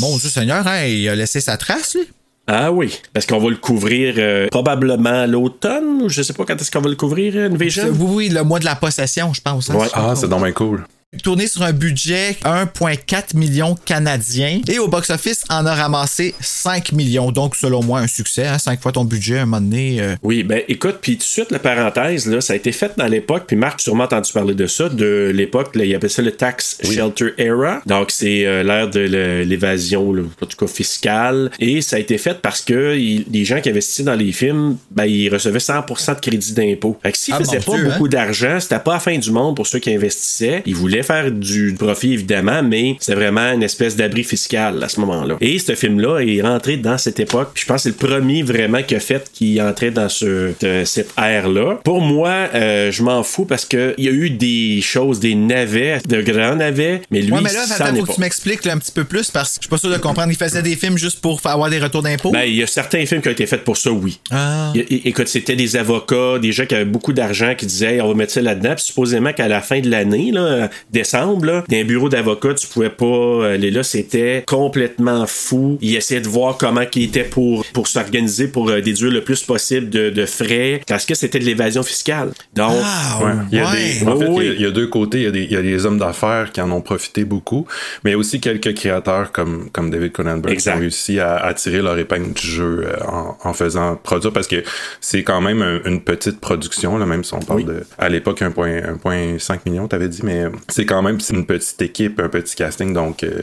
[0.00, 2.08] Mon Dieu Seigneur, hein, il a laissé sa trace, lui?
[2.46, 6.44] Ah oui, parce qu'on va le couvrir euh, probablement à l'automne, ou je sais pas
[6.44, 7.84] quand est-ce qu'on va le couvrir, euh, Invasion?
[7.90, 9.70] Oui, oui, le mois de la possession, je pense.
[9.70, 9.74] hein.
[9.76, 9.86] Ouais.
[9.94, 10.84] Ah, c'est bien cool.
[11.20, 17.30] Tourné sur un budget 1,4 millions canadiens et au box-office en a ramassé 5 millions.
[17.30, 18.46] Donc, selon moi, un succès.
[18.46, 20.00] Hein, 5 fois ton budget, un moment donné.
[20.00, 22.92] euh, Oui, ben écoute, puis tout de suite, la parenthèse, là, ça a été fait
[22.96, 25.94] dans l'époque, puis Marc, tu as sûrement entendu parler de ça, de l'époque, là, il
[25.94, 27.82] appelle ça le Tax Shelter Era.
[27.84, 31.50] Donc, c'est euh, l'ère de le- l'évasion, là, en tout cas fiscale.
[31.60, 34.78] Et ça a été fait parce que il- les gens qui investissaient dans les films,
[34.90, 36.98] ben, ils recevaient 100% de crédit d'impôt.
[37.02, 38.10] Fait que s'ils Ah, faisaient pas Dieu, beaucoup hein?
[38.10, 40.62] d'argent, c'était pas la fin du monde pour ceux qui investissaient.
[40.64, 45.00] Ils voulaient faire du profit, évidemment, mais c'était vraiment une espèce d'abri fiscal à ce
[45.00, 45.36] moment-là.
[45.40, 47.50] Et ce film-là est rentré dans cette époque.
[47.54, 50.52] Puis je pense que c'est le premier vraiment qui a fait qui entrait dans ce,
[50.60, 51.80] de- cette ère-là.
[51.84, 55.34] Pour moi, euh, je m'en fous parce que il y a eu des choses, des
[55.34, 58.08] navets, de grands navets, mais lui, Ouais, mais là, ça attends, faut pas.
[58.08, 60.30] que tu m'expliques un petit peu plus parce que je suis pas sûr de comprendre.
[60.30, 62.30] Il faisait des films juste pour avoir des retours d'impôts?
[62.30, 64.20] Ben, il y a certains films qui ont été faits pour ça, oui.
[64.30, 64.72] Ah.
[64.74, 68.08] Il écoute, c'était des avocats, des gens qui avaient beaucoup d'argent qui disaient Hey, on
[68.08, 68.74] va mettre ça là-dedans.
[68.76, 72.66] Puis supposément qu'à la fin de l'année, là, décembre, là, dans un bureau d'avocat, tu
[72.66, 73.82] pouvais pas aller là.
[73.82, 75.78] C'était complètement fou.
[75.80, 79.42] Ils essayaient de voir comment ils étaient pour, pour s'organiser, pour euh, déduire le plus
[79.42, 82.30] possible de, de frais, parce que c'était de l'évasion fiscale.
[82.54, 83.32] Donc, Ah, Ouais.
[83.50, 83.76] Il y a ouais.
[84.00, 84.54] des, en fait, Oui, il y a- oui.
[84.58, 85.18] il y, a deux côtés.
[85.18, 87.66] Il y a, des, il y a des hommes d'affaires qui en ont profité beaucoup,
[88.04, 91.36] mais il y a aussi quelques créateurs comme, comme David Cronenberg qui ont réussi à,
[91.36, 94.62] à tirer leur épingle du jeu euh, en, en faisant produire parce que
[95.00, 97.64] c'est quand même un- une petite production, là, même si on parle Oui.
[97.64, 102.20] de, à l'époque, 1,5 million, t'avais dit, mais c'est quand même c'est une petite équipe,
[102.20, 103.42] un petit casting, donc euh,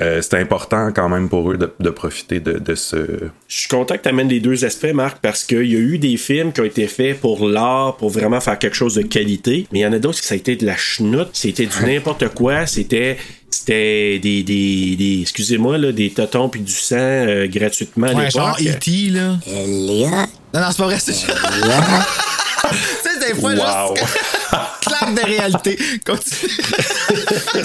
[0.00, 2.96] euh, c'est important quand même pour eux de, de profiter de, de ce.
[3.48, 5.98] Je suis content que tu amènes les deux aspects, Marc, parce qu'il y a eu
[5.98, 9.66] des films qui ont été faits pour l'art, pour vraiment faire quelque chose de qualité,
[9.72, 11.84] mais il y en a d'autres qui ça a été de la chenoute, c'était du
[11.84, 13.16] n'importe quoi, c'était
[13.50, 18.24] c'était des, des, des excusez-moi là, des totons puis du sang euh, gratuitement à Ouais,
[18.26, 18.32] l'époque.
[18.32, 19.36] genre E.T., là.
[19.46, 20.08] Elliot.
[20.10, 21.12] Non, non, c'est pas vrai, c'est
[22.70, 23.94] Tu sais, des fois, Wow.
[23.94, 24.08] juste.
[24.80, 25.78] Claque de réalité.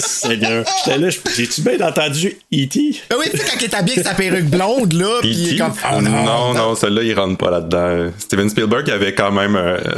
[0.00, 3.00] Seigneur, j'étais là, j'ai-tu bien entendu E.T.?
[3.10, 5.48] Ah oui, tu sais, quand il est habillé avec sa perruque blonde, là, puis il
[5.48, 5.58] est E.T.?
[5.58, 5.72] comme.
[5.84, 8.10] Ah, non, non, celui-là, il rentre pas là-dedans.
[8.18, 9.56] Steven Spielberg avait quand même.
[9.56, 9.78] euh,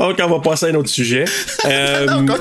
[0.00, 1.24] Ok, on va passer à un autre sujet.
[1.66, 2.34] Euh, Non.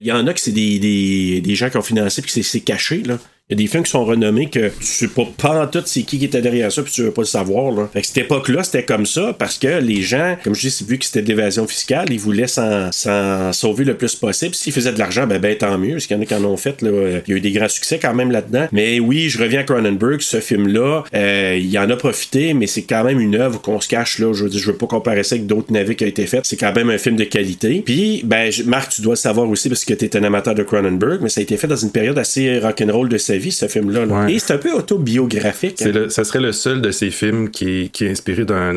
[0.00, 2.42] Il y en a qui c'est des, des, des gens qui ont financé puis c'est-
[2.42, 3.18] c'est caché là.
[3.50, 6.18] Il y a des films qui sont renommés que tu sais pas, tout c'est qui
[6.18, 7.88] qui était derrière ça puis tu veux pas le savoir là.
[7.92, 10.96] Fait que cette époque-là, c'était comme ça parce que les gens, comme je dis, vu
[10.98, 14.54] que c'était de l'évasion fiscale, ils voulaient s'en, s'en sauver le plus possible.
[14.54, 15.92] S'ils faisaient de l'argent, ben, ben tant mieux.
[15.94, 16.80] Parce qu'il y en a qui en ont fait.
[16.82, 16.90] Là.
[17.26, 18.68] Il y a eu des grands succès quand même là-dedans.
[18.72, 22.84] Mais oui, je reviens à Cronenberg, ce film-là, euh, il en a profité, mais c'est
[22.84, 24.32] quand même une œuvre qu'on se cache là.
[24.32, 26.42] Je veux dire, je veux pas comparer ça avec d'autres navets qui ont été faits.
[26.44, 27.82] C'est quand même un film de qualité.
[27.84, 30.62] Puis, ben, Marc, tu dois le savoir aussi parce que tu es un amateur de
[30.62, 33.66] Cronenberg, mais ça a été fait dans une période assez rock'n'roll de sa vie, ce
[33.66, 34.06] film-là.
[34.06, 34.24] là.
[34.24, 34.34] Ouais.
[34.34, 35.82] Et c'est un peu autobiographique.
[35.82, 35.90] Hein.
[35.92, 38.74] le- ça serait le seul de ces films qui est, qui est inspiré d'un,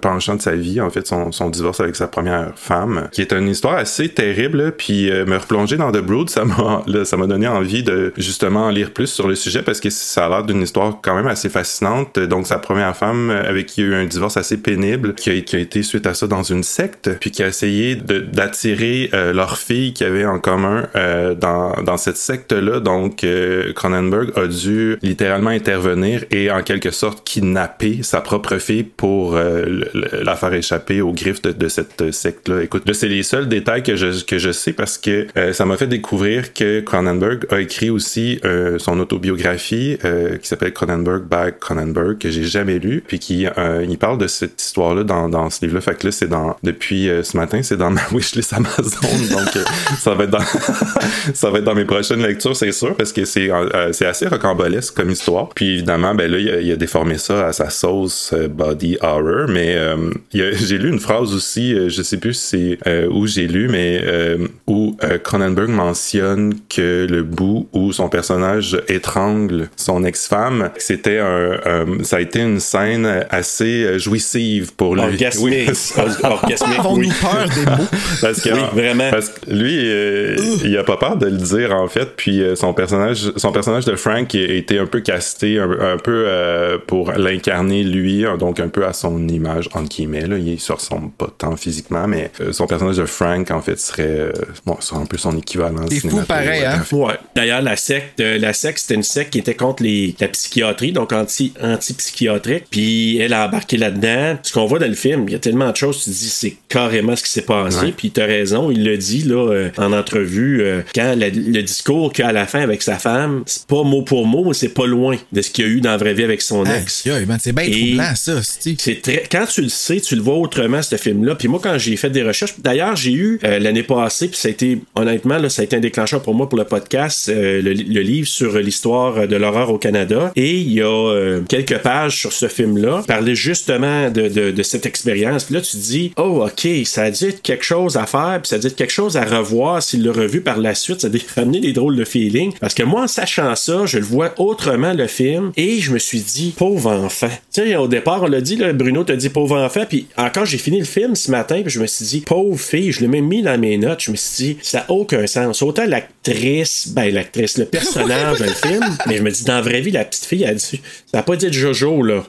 [0.00, 3.32] penchant de sa vie, en fait, son, son divorce avec sa première femme, qui est
[3.32, 4.74] une histoire assez terrible.
[4.76, 8.92] Puis euh, me replonger dans The Brood, ça m'a, donné envie de justement en lire
[8.92, 12.18] plus sur le sujet parce que ça a l'air d'une histoire quand même assez fascinante.
[12.18, 15.30] Donc sa première femme avec qui il y a eu un divorce assez pénible, qui
[15.30, 19.10] a, qui a été suite à ça dans une secte, puis qui a essayé d'attirer
[19.14, 22.80] euh, leur fille qui avait en commun euh, dans, dans cette secte-là.
[22.80, 28.84] Donc, euh, Cronenberg a dû littéralement intervenir et en quelque sorte kidnapper sa propre fille
[28.84, 29.80] pour euh,
[30.12, 32.62] la faire échapper aux griffes de, de cette secte-là.
[32.62, 35.86] Écoute, c'est les seuls détails que je, que je sais parce que ça m'a fait
[35.86, 38.40] découvrir que Cronenberg a écrit aussi
[38.78, 39.98] son autobiographie
[40.40, 43.46] qui s'appelle Cronenberg by Cronenberg que j'ai jamais lu puis qui
[43.88, 45.80] il parle de cette histoire-là dans, dans ce livre-là.
[45.80, 49.56] Fait que là, c'est dans depuis euh, ce matin, c'est dans ma wishlist Amazon, donc
[49.56, 49.64] euh,
[49.98, 50.38] ça va être dans
[51.34, 54.26] ça va être dans mes prochaines lectures, c'est sûr, parce que c'est euh, c'est assez
[54.26, 55.48] rocambolesque comme histoire.
[55.54, 58.98] Puis évidemment, ben là, il a, il a déformé ça à sa sauce euh, body
[59.02, 63.08] horror, mais euh, j'ai lu une phrase aussi, euh, je sais plus si c'est euh,
[63.10, 68.80] où j'ai lu, mais euh, où euh, Cronenberg mentionne que le bout où son personnage
[68.88, 74.94] étrangle son ex-femme, c'était un, un- ça a été une scène assez euh, jouissive pour
[74.94, 75.02] lui.
[75.02, 75.44] Orgasmique.
[75.44, 75.65] Oui.
[76.22, 77.12] Orgasmique, Avons-nous oui.
[77.20, 77.88] peur des mots?
[78.20, 79.10] Parce que, Oui, vraiment.
[79.10, 82.16] Parce que lui, euh, il a pas peur de le dire en fait.
[82.16, 85.98] Puis euh, son personnage, son personnage de Frank a été un peu casté, un, un
[85.98, 90.26] peu euh, pour l'incarner lui, donc un peu à son image entre guillemets.
[90.26, 90.38] Là.
[90.38, 94.04] Il se ressemble pas tant physiquement, mais euh, son personnage de Frank en fait serait,
[94.06, 94.32] euh,
[94.64, 95.84] bon, serait un peu son équivalent.
[95.88, 96.82] C'est fou pareil, hein?
[96.92, 97.14] Ouais.
[97.34, 100.92] D'ailleurs, la secte, euh, la secte, c'était une secte qui était contre les, la psychiatrie,
[100.92, 102.64] donc anti, anti-psychiatrique.
[102.70, 104.38] Puis elle a embarqué là-dedans.
[104.42, 106.28] Ce qu'on voit dans le film, il y a tellement de choses, tu te dis,
[106.28, 107.86] c'est carrément ce qui s'est passé.
[107.86, 107.94] Ouais.
[107.96, 112.12] Puis t'as raison, il le dit là euh, en entrevue, euh, quand le, le discours
[112.12, 114.68] qu'il a à la fin avec sa femme, c'est pas mot pour mot, mais c'est
[114.68, 117.02] pas loin de ce qu'il y a eu dans la vraie vie avec son ex.
[117.40, 119.24] c'est bien troublant, ça, c'est très.
[119.30, 121.34] Quand tu le sais, tu le vois autrement, ce film-là.
[121.34, 124.48] Puis moi, quand j'ai fait des recherches, d'ailleurs, j'ai eu euh, l'année passée, puis ça
[124.48, 127.60] a été, honnêtement, là, ça a été un déclencheur pour moi pour le podcast, le,
[127.60, 130.32] le livre sur l'histoire de l'horreur au Canada.
[130.36, 134.86] Et il y a quelques pages sur ce film-là, parlait justement de, de, de cette
[134.86, 135.45] expérience.
[135.50, 138.76] Là, tu te dis, oh, OK, ça être quelque chose à faire, puis ça être
[138.76, 141.00] quelque chose à revoir s'il l'a revu par la suite.
[141.00, 142.54] Ça a ramener des drôles de feelings.
[142.60, 145.98] Parce que moi, en sachant ça, je le vois autrement, le film, et je me
[145.98, 147.30] suis dit, pauvre enfant.
[147.52, 150.46] Tu sais, au départ, on l'a dit, là, Bruno t'a dit pauvre enfant, puis encore,
[150.46, 153.08] j'ai fini le film ce matin, puis je me suis dit, pauvre fille, je l'ai
[153.08, 155.62] même mis dans mes notes, je me suis dit, ça n'a aucun sens.
[155.62, 159.62] Autant l'actrice, ben, l'actrice, le personnage dans le film, mais je me dis, dans la
[159.62, 162.24] vraie vie, la petite fille, elle a dit, ça n'a pas dit de Jojo, là.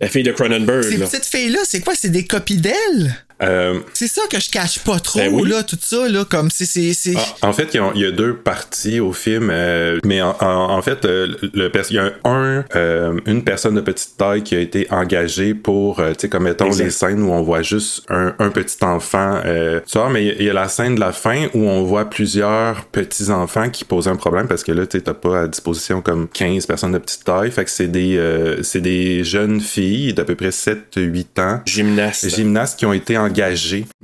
[0.00, 1.06] La fille de Cronenberg, Ces là.
[1.06, 1.94] petites filles-là, c'est quoi?
[1.94, 3.14] C'est des copies d'elles?
[3.42, 5.48] Euh, C'est ça que je cache pas trop, Ben oui.
[5.48, 6.64] là, tout ça, là, comme c'est.
[6.64, 7.14] c'est, c'est...
[7.42, 10.20] Ah, en fait, il y, a, il y a deux parties au film, euh, mais
[10.22, 13.80] en, en- en fait, euh, le, pers- il y a un, euh, une personne de
[13.80, 16.84] petite taille qui a été engagée pour, euh, tu sais, comme mettons Exact.
[16.84, 19.40] les scènes où on voit juste un, un petit enfant.
[19.44, 21.46] Euh, tu vois, mais il y a- il y, a la scène de la fin
[21.54, 25.04] où on voit plusieurs petits enfants qui posent un problème parce que là, tu sais,
[25.04, 27.50] t'as pas à disposition comme 15 personnes de petite taille.
[27.50, 32.22] Fait que c'est des, euh, c'est des jeunes filles d'à peu près 7-8 ans Gymnaste.
[32.24, 33.16] les gymnastes qui ont été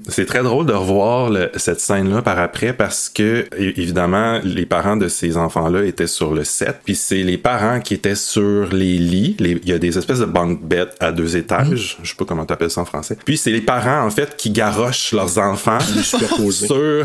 [0.09, 4.97] C'est très drôle de revoir le- cette scène-là par après parce que, évidemment, les parents
[4.97, 6.81] de ces enfants-là étaient sur le set.
[6.85, 9.37] Puis c'est les parents qui étaient sur les lits.
[9.39, 11.99] Les- Il y a des espèces de bunk beds à deux étages.
[12.03, 13.17] Je sais pas comment t'appelles ça en français.
[13.25, 15.79] Puis c'est les parents, en fait, qui garochent leurs enfants
[16.51, 17.05] sur euh,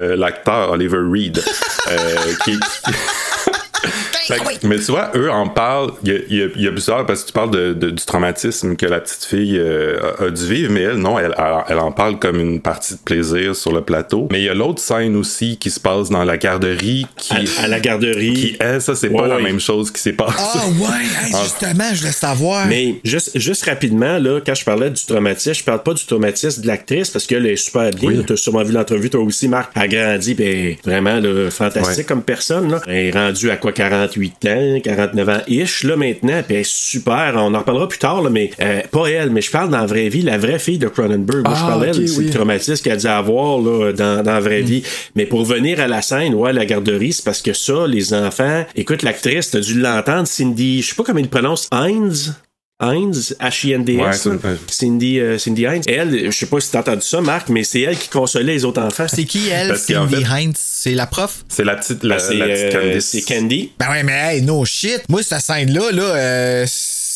[0.00, 1.42] l'acteur Oliver Reed.
[1.88, 2.52] euh, qui,
[3.82, 5.92] que- mais tu vois, eux en parlent.
[6.04, 8.86] Il y a, y y plusieurs parce que tu parles de, de- du traumatisme que
[8.86, 11.92] la petite fille euh, a, a dû vivre, mais elle, non, elle, elle, elle en
[11.92, 14.28] parle comme une partie de plaisir sur le plateau.
[14.30, 17.34] Mais il y a l'autre scène aussi qui se passe dans la garderie qui.
[17.58, 18.34] À, à la garderie.
[18.34, 20.34] Qui, elle, ça, c'est Ouais, pas la même chose qui s'est passée.
[20.38, 22.66] Ah, ouais, hey, justement, je voulais savoir.
[22.66, 26.62] Mais juste, juste rapidement, là, quand je parlais du traumatisme, je parle pas du traumatisme
[26.62, 28.08] de l'actrice parce qu'elle est super bien.
[28.10, 28.24] Oui.
[28.26, 29.72] Tu as sûrement vu l'entrevue, toi aussi, Marc.
[29.76, 32.04] A grandi, ben, vraiment là, fantastique Ouais.
[32.04, 32.70] comme personne.
[32.70, 32.80] Là.
[32.86, 36.42] Elle est rendue à quoi, 48 ans, 49 ans ish, là, maintenant.
[36.46, 37.34] Puis elle est super.
[37.36, 39.86] On en reparlera plus tard, là, mais euh, pas elle, mais je parle dans la
[39.86, 41.44] vraie vie, la vraie fille de Cronenberg.
[41.44, 42.24] Moi, je Ah, parlais, ok, là, c'est oui.
[42.26, 44.82] le traumatisme qu'elle a dû avoir là, dans, dans la vraie vie.
[45.16, 48.64] Mais pour venir à la scène, ouais, la garderie, c'est parce que ça, les enfants,
[48.76, 52.34] écoute, l'actrice, t'as dû l'entendre, Cindy, je sais pas comment il prononce, Heinz?
[52.80, 54.26] Heinz, H-I-N-D-S.
[54.26, 54.50] Ouais, là.
[54.68, 55.84] Cindy, euh, Cindy Heinz.
[55.86, 58.64] Elle, je sais pas si t'as entendu ça, Marc, mais c'est elle qui consolait les
[58.64, 59.06] autres enfants.
[59.08, 59.68] C'est qui, elle?
[59.68, 60.54] Parce Cindy fait- Heinz?
[60.56, 61.44] C'est la prof?
[61.48, 63.04] C'est la petite, la, Ah, c'est la petite euh, Candice.
[63.06, 63.72] c'est Candy.
[63.78, 65.02] Ben ouais, mais hey, no shit.
[65.10, 66.66] Moi, cette scène-là, là, j'étais euh,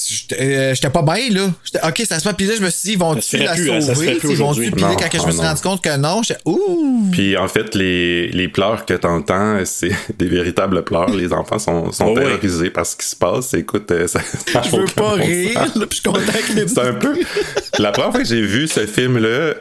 [0.08, 1.50] j'étais pas bien, là.
[1.64, 2.34] J'étais- Ok, ça se passe.
[2.36, 4.06] Puis là, je me suis dit, ils vont-tu la plus, hein, sauver?
[4.06, 4.26] Ils vont-tu?
[4.28, 4.70] aujourd'hui.
[4.70, 5.48] Puis là, quand je ah me suis non.
[5.48, 7.08] rendu compte que non, j'étais, ouh!
[7.12, 11.10] Puis en fait, les, les pleurs que t'entends, c'est des véritables pleurs.
[11.10, 12.24] Les enfants sont, sont Oh ouais.
[12.24, 13.54] terrorisés par ce qui se passe.
[13.54, 14.20] Écoute, euh, ça,
[14.64, 17.14] Je veux pas bon rire, là, puis je suis content que les C'est un peu.
[17.78, 19.54] La première fois que j'ai vu ce film-là,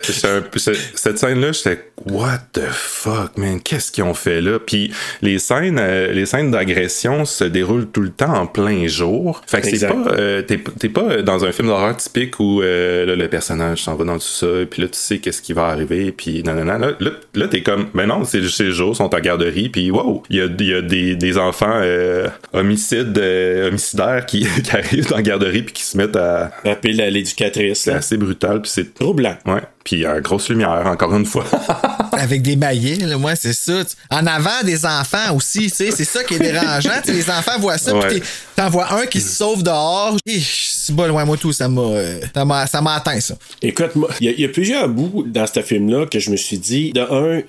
[0.96, 3.62] cette scène-là, j'étais What the fuck, man?
[3.62, 4.60] Qu'est-ce qu'ils ont fait là?
[4.60, 9.42] Puis les scènes, euh, les scènes d'agression se déroulent tout le temps en plein jour.
[9.48, 12.62] Fait que c'est pas, euh, euh, t'es, t'es pas dans un film d'horreur typique où
[12.62, 15.54] euh, là, le personnage s'en va dans tout ça, puis là, tu sais qu'est-ce qui
[15.54, 16.78] va arriver, puis non, non, non.
[16.78, 19.92] Là, là, là, t'es comme, ben non, c'est juste les jours, sont en garderie, puis
[19.92, 24.72] wow, il y a, y a des, des enfants euh, homicides, euh, homicidaires qui, qui
[24.72, 26.52] arrivent dans la garderie, puis qui se mettent à.
[26.66, 27.80] Appelle à l'éducatrice.
[27.80, 28.94] C'est assez brutal, puis c'est.
[28.94, 29.36] Troublant.
[29.46, 29.62] Ouais.
[29.84, 31.46] Puis il y a grosse lumière, encore une fois.
[32.14, 33.84] Avec des maillets, là, moi, c'est ça.
[34.10, 36.92] En avant des enfants aussi, tu sais, c'est ça qui est dérangeant.
[37.04, 38.08] Tu sais, les enfants voient ça, Ouais.
[38.08, 38.24] puis
[38.56, 40.16] t'en vois un qui se sauve dehors.
[40.26, 43.36] Et c'est pas loin, moi, tout, ça m'a, euh, ça m'a, ça m'a atteint, ça.
[43.62, 46.30] Écoute, moi, il y, a- il y a plusieurs bouts dans ce film-là que je
[46.30, 47.42] me suis dit, de un,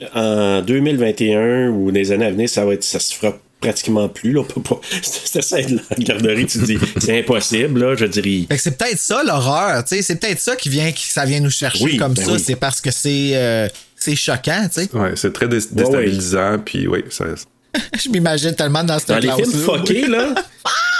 [0.58, 4.32] en 2021 ou les années à venir, ça va être, ça se fera pratiquement plus,
[4.32, 4.40] là.
[4.40, 4.80] On peut pas.
[5.02, 7.94] Cette scène la garderie, tu te dis, c'est impossible, là.
[7.96, 8.46] Je dirais.
[8.48, 11.24] Fait que c'est peut-être ça l'horreur, tu sais, c'est peut-être ça qui vient, qui ça
[11.24, 12.32] vient nous chercher Oui, comme ben ça.
[12.32, 12.42] oui.
[12.44, 14.88] C'est parce que c'est, euh, c'est choquant, tu sais.
[14.94, 17.24] ouais, c'est très dé- déstabilisant, puis oui, ça.
[18.04, 20.34] Je m'imagine tellement dans cette Dans les classe films fuckés, là.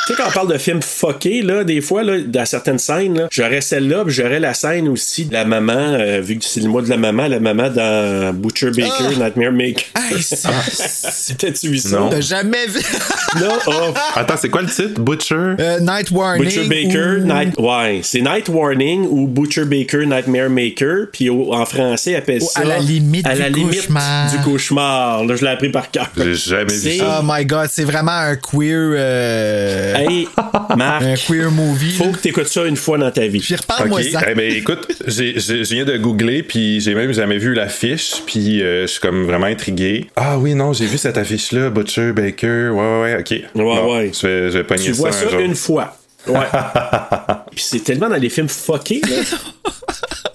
[0.06, 3.16] Tu sais, quand on parle de films fuckés, là, des fois, là, dans certaines scènes,
[3.16, 6.60] là, j'aurais celle-là, puis j'aurais la scène aussi de la maman, euh, vu que c'est
[6.60, 9.24] le mois de la maman, la maman dans Butcher Baker, Ah!
[9.24, 9.84] Nightmare Maker.
[9.96, 11.98] Hey, c'est- T'as-tu vu ça?
[11.98, 12.10] Non.
[12.10, 12.80] T'as jamais vu?
[13.40, 15.00] Là, oh, Attends, c'est quoi le titre?
[15.00, 15.34] Butcher?
[15.58, 16.44] Euh, Night Warning.
[16.44, 17.54] Butcher Baker, ou- Night...
[17.58, 22.42] Ouais, c'est Night Warning ou Butcher Baker, Nightmare Maker, puis au- en français, ils appellent
[22.42, 22.60] Ou ça...
[22.60, 24.30] à la limite à la du limite cauchemar.
[24.30, 25.24] du cauchemar.
[25.24, 26.10] Là, je l'ai appris par cœur.
[26.16, 27.20] J'ai jamais vu ça.
[27.22, 28.90] Oh my god, c'est vraiment un queer.
[28.94, 30.28] euh, Hey,
[30.76, 31.92] Marc, un queer movie.
[31.92, 32.10] faut là.
[32.12, 33.40] que t'écoutes ça une fois dans ta vie.
[33.40, 34.20] Puis reparle-moi Ok, ça.
[34.28, 38.14] eh ben écoute, j'ai- j'ai- je viens de googler, puis j'ai même jamais vu l'affiche,
[38.26, 40.06] puis euh, je suis comme vraiment intrigué.
[40.16, 43.34] Ah oui, non, j'ai vu cette affiche-là, Butcher, Baker, ouais, ouais, ouais, ok.
[43.54, 44.10] Bon, ouais.
[44.12, 45.40] Je vais, je vais pogner Tu vois ça, ça un jour.
[45.40, 45.96] une fois.
[46.26, 46.34] Ouais.
[47.54, 49.16] Puis c'est tellement dans les films fuckés, là.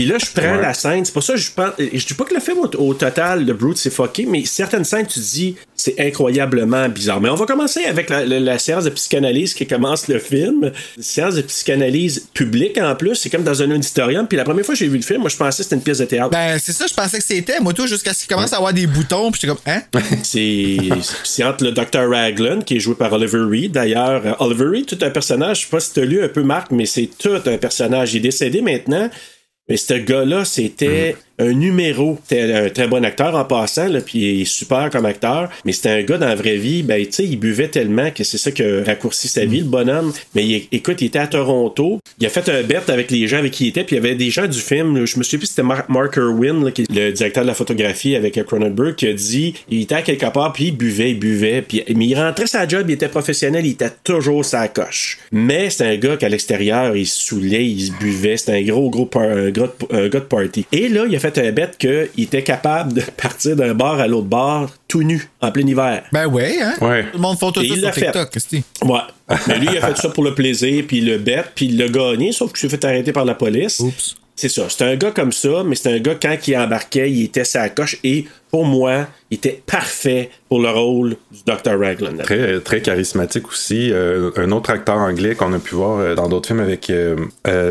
[0.00, 0.62] Puis là, je prends Ouais.
[0.62, 1.04] la scène.
[1.04, 1.72] C'est pour ça que je pense.
[1.78, 4.84] Je dis pas que le film au, au total de Brute c'est fucké, mais certaines
[4.84, 7.20] scènes, tu dis, c'est incroyablement bizarre.
[7.20, 10.72] Mais on va commencer avec la, la- la séance de psychanalyse qui commence le film.
[10.96, 13.14] Une séance de psychanalyse publique en plus.
[13.16, 14.26] C'est comme dans un auditorium.
[14.26, 15.82] Puis la première fois que j'ai vu le film, moi, je pensais que c'était une
[15.82, 16.30] pièce de théâtre.
[16.30, 17.60] Ben, c'est ça, je pensais que c'était.
[17.60, 19.82] Moi, tout, jusqu'à ce qu'il commence à avoir des boutons, puis j'étais comme, hein?
[20.22, 20.78] C'est
[21.24, 22.08] c'est entre le Dr.
[22.10, 23.72] Raglan, qui est joué par Oliver Reed.
[23.72, 26.42] D'ailleurs, Oliver Reed, tout un personnage, je sais pas si tu as lu un peu,
[26.42, 28.14] Marc, mais c'est tout un personnage.
[28.14, 29.10] Il est décédé maintenant.
[29.70, 32.18] Mais ce gars-là, c'était un numéro.
[32.28, 35.50] C'était un très bon acteur en passant, là, puis il est super comme acteur.
[35.64, 38.24] Mais c'était un gars dans la vraie vie, ben, tu sais, il buvait tellement que
[38.24, 40.12] c'est ça qui a raccourci sa vie, le bonhomme.
[40.34, 42.00] Mais il- écoute, il était à Toronto.
[42.20, 44.06] Il a fait un bet avec les gens avec qui il était, puis il y
[44.06, 44.96] avait des gens du film.
[44.96, 47.42] là, je me souviens plus si c'était Mar- Mark Irwin, là, qui est le directeur
[47.44, 50.66] de la photographie avec euh, Cronenberg, qui a dit il était à quelque part, puis
[50.66, 51.62] il buvait, il buvait.
[51.62, 55.18] Puis, mais il rentrait sa job, il était professionnel, il était toujours sa coche.
[55.32, 58.36] Mais c'était un gars qu'à l'extérieur, il se saoulait, il se buvait.
[58.36, 60.66] C'était un gros, gros, un gars, de, un gars de party.
[60.72, 64.06] Et là, il a fait un bet qu'il était capable de partir d'un bar à
[64.06, 66.02] l'autre bar tout nu, en plein hiver.
[66.12, 66.74] Ben ouais, hein?
[66.80, 67.04] Ouais.
[67.04, 68.00] Tout le monde fait tout ça il sur l'a fait.
[68.06, 68.98] TikTok, qu'est-ce Ouais.
[69.46, 71.78] Mais lui, il a fait ça pour le plaisir, puis il le bet, puis il
[71.78, 73.80] l'a gagné, sauf qu'il s'est fait arrêter par la police.
[73.80, 74.16] Oups.
[74.40, 74.62] C'est ça.
[74.70, 77.68] C'est un gars comme ça, mais c'est un gars, quand il embarquait, il était sa
[77.68, 77.98] coche.
[78.02, 81.78] Et pour moi, il était parfait pour le rôle du Dr.
[81.78, 82.16] Raglan.
[82.22, 83.92] Très, très charismatique aussi.
[83.92, 87.16] Euh, un autre acteur anglais qu'on a pu voir euh, dans d'autres films avec euh,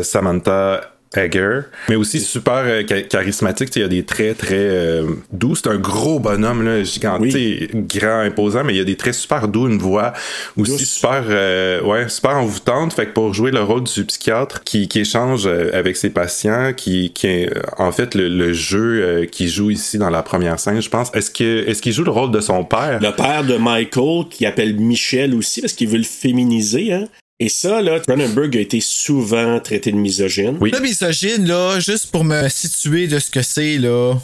[0.04, 3.74] Samantha Egger, mais aussi super euh, cha- charismatique.
[3.74, 5.56] Il y a des traits très euh, doux.
[5.56, 7.84] C'est un gros bonhomme, là, gigantique, Oui.
[7.88, 10.12] grand, imposant, mais il y a des traits super doux, une voix
[10.56, 10.84] aussi Douce.
[10.88, 12.92] super, euh, ouais, super envoûtante.
[12.92, 16.72] Fait que pour jouer le rôle du psychiatre qui, qui échange euh, avec ses patients,
[16.76, 20.22] qui, qui est euh, en fait le, le jeu euh, qu'il joue ici dans la
[20.22, 21.10] première scène, je pense.
[21.12, 23.00] Est-ce que est-ce qu'il joue le rôle de son père?
[23.02, 26.92] Le père de Michael, qui appelle Michel aussi, parce qu'il veut le féminiser.
[26.92, 27.08] Hein?
[27.42, 30.58] Et ça, là, Cronenberg a été souvent traité de misogyne.
[30.60, 30.70] Oui.
[30.72, 34.14] Le misogyne, là, juste pour me situer de ce que c'est, là.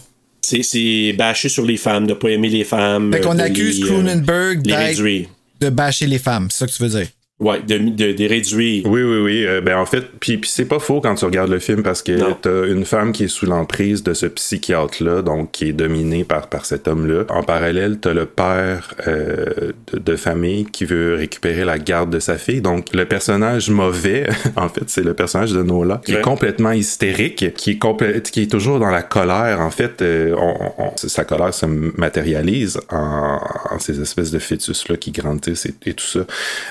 [0.42, 3.11] C'est, c'est bâcher sur les femmes, de pas aimer les femmes.
[3.12, 5.29] Fait qu'on de accuse les, euh, Cronenberg d'être-
[5.61, 7.09] de bâcher les femmes, c'est ça que tu veux dire?
[7.38, 8.87] Ouais, de, de, de réduire.
[8.87, 9.46] Oui, oui, oui.
[9.46, 12.33] Euh, ben en fait, puis, c'est pas faux quand tu regardes le film parce que
[12.40, 16.49] t'as une femme qui est sous l'emprise de ce psychiatre-là, donc qui est dominé par,
[16.49, 17.25] par cet homme-là.
[17.29, 22.20] En parallèle, t'as le père euh, de, de famille qui veut récupérer la garde de
[22.20, 22.62] sa fille.
[22.62, 26.20] Donc le personnage mauvais, en fait, c'est le personnage de Nola, qui Ouais.
[26.20, 29.61] est complètement hystérique, qui est complè- qui est toujours dans la colère.
[29.61, 33.38] En fait, euh, on- on- sa colère se matérialise en,
[33.70, 36.20] en ces espèces de fœtus-là qui grandissent et, et tout ça,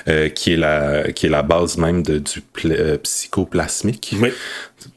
[0.08, 4.30] euh, qui est la qui est la base même de, du pl- euh, psychoplasmique, Oui.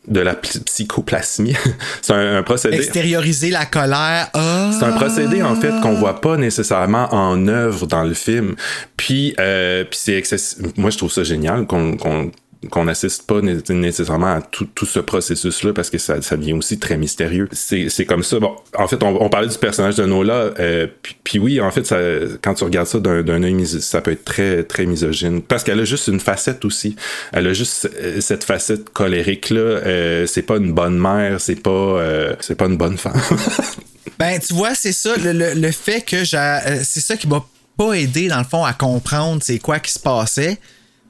[0.08, 1.56] de la pl- psychoplasmie.
[2.02, 2.78] c'est un, un procédé.
[2.78, 4.30] Extérioriser la colère.
[4.34, 4.72] Ah!
[4.78, 8.56] C'est un procédé en fait qu'on voit pas nécessairement en œuvre dans le film.
[8.98, 12.32] Puis, euh, puis c'est excess- moi je trouve ça génial qu'on qu'on
[12.70, 16.78] qu'on n'assiste pas né- nécessairement à tout, ce processus-là parce que ça, ça devient aussi
[16.78, 17.48] très mystérieux.
[17.54, 18.40] C'est comme ça.
[18.40, 21.94] Bon, en fait, on, parlait du personnage de Nola, euh, puis, puis oui, en fait,
[22.42, 25.86] quand tu regardes ça d'un œil, ça peut être très, très misogyne parce qu'elle a
[25.86, 26.96] juste une facette aussi.
[27.32, 29.60] Elle a juste euh, cette facette colérique-là.
[29.60, 33.20] Euh, c'est pas une bonne mère, c'est pas, euh, pas une bonne femme.
[34.18, 36.60] Ben, tu vois, c'est ça, le, le- le fait que j'ai.
[36.84, 37.46] c'est ça qui m'a
[37.78, 40.58] pas aidé, dans le fond, à comprendre c'est quoi qui se passait.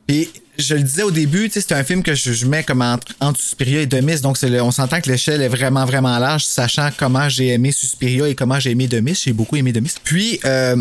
[0.06, 0.30] Puis,
[0.62, 2.82] je le disais au début, tu sais, c'est un film que je, je mets comme
[2.82, 6.46] entre, entre Suspiria et Demis, donc le- on s'entend que l'échelle est vraiment, vraiment large,
[6.46, 9.20] sachant comment j'ai aimé Suspiria et comment j'ai aimé Demis.
[9.24, 9.92] J'ai beaucoup aimé Demis.
[10.04, 10.76] Puis, euh,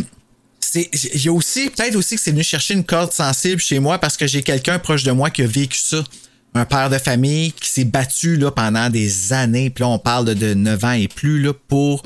[0.61, 3.79] c'est il y a aussi peut-être aussi que c'est venu chercher une corde sensible chez
[3.79, 6.03] moi parce que j'ai quelqu'un proche de moi qui a vécu ça.
[6.55, 9.70] Un père de famille qui s'est battu là, pendant des années.
[9.70, 12.03] Puis là on parle de, de 9 ans et plus là, pour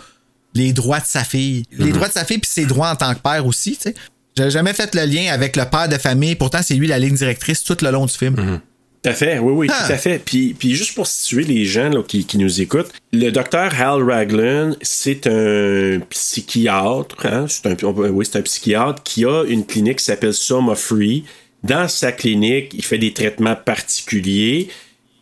[0.55, 1.65] les droits de sa fille.
[1.73, 3.95] Les droits de sa fille puis ses droits en tant que père aussi tu
[4.37, 7.15] j'ai jamais fait le lien avec le père de famille pourtant c'est lui la ligne
[7.15, 8.61] directrice tout le long du film
[9.03, 9.85] Tout à fait, oui, oui, Ah.
[9.87, 10.21] tout à fait.
[10.25, 14.01] Puis, puis juste pour situer les gens là, qui, qui nous écoutent, le docteur Hal
[14.09, 19.99] Raglan, c'est un psychiatre, hein, c'est un, oui, c'est un psychiatre qui a une clinique
[19.99, 21.25] qui s'appelle Soma Free.
[21.65, 24.69] Dans sa clinique, il fait des traitements particuliers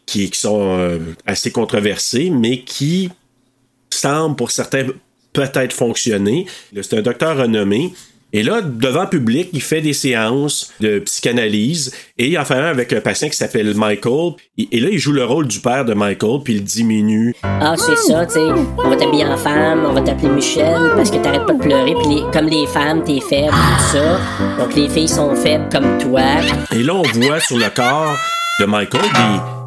[0.07, 3.11] qui, qui sont euh, assez controversés, mais qui
[3.91, 4.87] semblent pour certains
[5.33, 6.47] peut-être fonctionner.
[6.75, 7.93] C'est un docteur renommé.
[8.33, 12.55] Et là, devant le public, il fait des séances de psychanalyse et il en fait
[12.55, 14.33] un avec un patient qui s'appelle Michael.
[14.59, 17.35] Et là, il joue le rôle du père de Michael, puis il diminue.
[17.43, 18.41] Ah, c'est ça, tu sais.
[18.79, 21.95] On va t'habiller en femme, on va t'appeler Michel parce que t'arrêtes pas de pleurer.
[21.95, 24.21] Puis les- comme les femmes, t'es faible, tout ça.
[24.59, 26.21] Donc les filles sont faibles comme toi.
[26.73, 28.17] Et là, on voit sur le corps
[28.61, 29.01] de Michael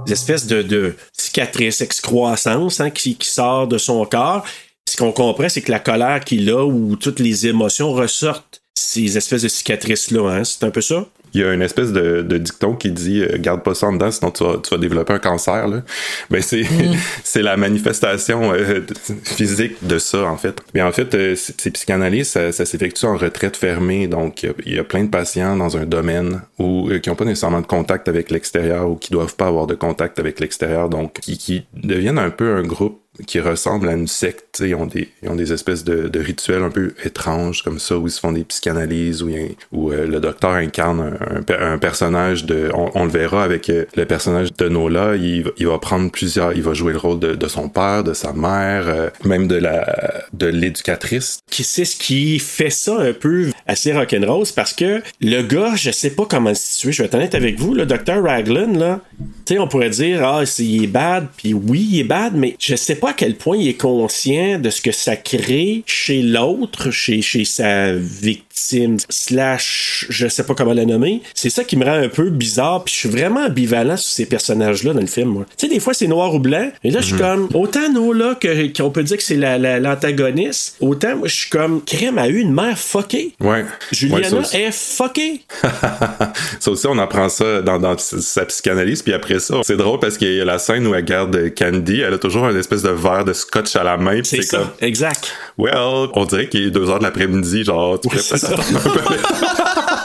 [0.05, 4.43] des espèces de, de cicatrices, excroissances hein, qui, qui sort de son corps.
[4.87, 9.17] Ce qu'on comprend, c'est que la colère qu'il a ou toutes les émotions ressortent ces
[9.17, 10.29] espèces de cicatrices-là.
[10.29, 10.43] Hein?
[10.43, 11.05] C'est un peu ça?
[11.35, 13.93] Il y a une espèce de, de dicton qui dit euh, garde pas ça en
[13.93, 15.67] dedans, sinon tu vas, tu vas développer un cancer.
[15.67, 15.81] Là.
[16.29, 16.63] Ben, c'est,
[17.23, 18.81] c'est la manifestation euh,
[19.23, 20.61] physique de ça, en fait.
[20.75, 24.07] Mais en fait, euh, ces psychanalyses, ça, ça s'effectue en retraite fermée.
[24.07, 26.99] Donc, il y a- il y, a plein de patients dans un domaine où, euh,
[26.99, 30.19] qui n'ont pas nécessairement de contact avec l'extérieur ou qui doivent pas avoir de contact
[30.19, 30.87] avec l'extérieur.
[30.87, 34.61] Donc, qui, qui deviennent un peu un groupe qui ressemble à une secte.
[34.65, 38.07] Ils ont, des, ils ont des espèces de, rituels un peu étranges comme ça, où
[38.07, 39.29] ils se font des psychanalyses, où,
[39.71, 42.69] où euh, le docteur incarne un, un pe- un personnage de...
[42.73, 46.53] On, le verra avec euh, le personnage de Nola, il, va- prendre plusieurs...
[46.53, 50.23] Il va jouer le rôle de, son père, de sa mère, euh, même de la
[50.33, 51.39] de l'éducatrice.
[51.49, 56.09] c'est ce qui fait ça un peu assez rock'n'roll, parce que le gars, je sais
[56.09, 58.21] pas comment le situer, je vais être honnête avec vous, le Dr.
[58.23, 59.01] Raglan, là,
[59.45, 62.55] tu sais, on pourrait dire, ah, il est bad, puis oui, il est bad, mais
[62.59, 66.21] je sais pas à quel point il est conscient de ce que ça crée chez
[66.21, 68.43] l'autre, chez, chez sa victime,
[69.09, 71.21] slash, je sais pas comment la nommer.
[71.33, 74.25] C'est ça qui me rend un peu bizarre, puis je suis vraiment ambivalent sur ces
[74.25, 75.45] personnages-là dans le film, moi.
[75.57, 78.37] Tu sais, des fois, c'est noir ou blanc, et là, je suis comme, autant Nola
[78.75, 82.27] qu'on peut dire que c'est la, la- l'antagoniste, autant moi, je suis comme, Crème a
[82.27, 83.33] eu une mère fuckée.
[83.39, 83.65] Ouais.
[83.91, 85.41] Juliana Ouais, est fuckée.
[86.59, 89.01] ça aussi, on apprend ça dans, dans sa psychanalyse.
[89.01, 92.01] Puis après ça, c'est drôle parce qu'il y a la scène où elle garde Candy.
[92.01, 94.21] Elle a toujours un espèce de verre de scotch à la main.
[94.23, 95.31] C'est ça, comme, exact.
[95.57, 97.63] well, on dirait qu'il est 2 heures de l'après-midi.
[97.63, 98.77] Genre, tu Ouais, pourrais c'est peut-être ça.
[98.77, 100.02] attendre un peu.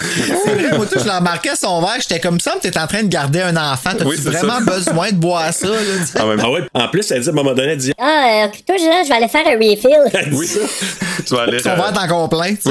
[0.44, 1.96] C'est vrai, moi, tout, je l'ai remarqué à son verre.
[2.00, 3.90] J'étais comme ça, t'es en train de garder un enfant.
[3.92, 4.76] T'as-tu Oui, c'est vraiment ça.
[4.76, 7.52] besoin de boire ça, là, même Ah ouais, en plus, elle dit à un moment
[7.54, 10.32] donné, elle dit, Ah, euh, toi, je vais aller faire un refill.
[10.38, 10.46] Oui.
[10.46, 10.60] ça.
[11.26, 11.58] tu vas aller.
[11.58, 12.54] Son verre est encore plein.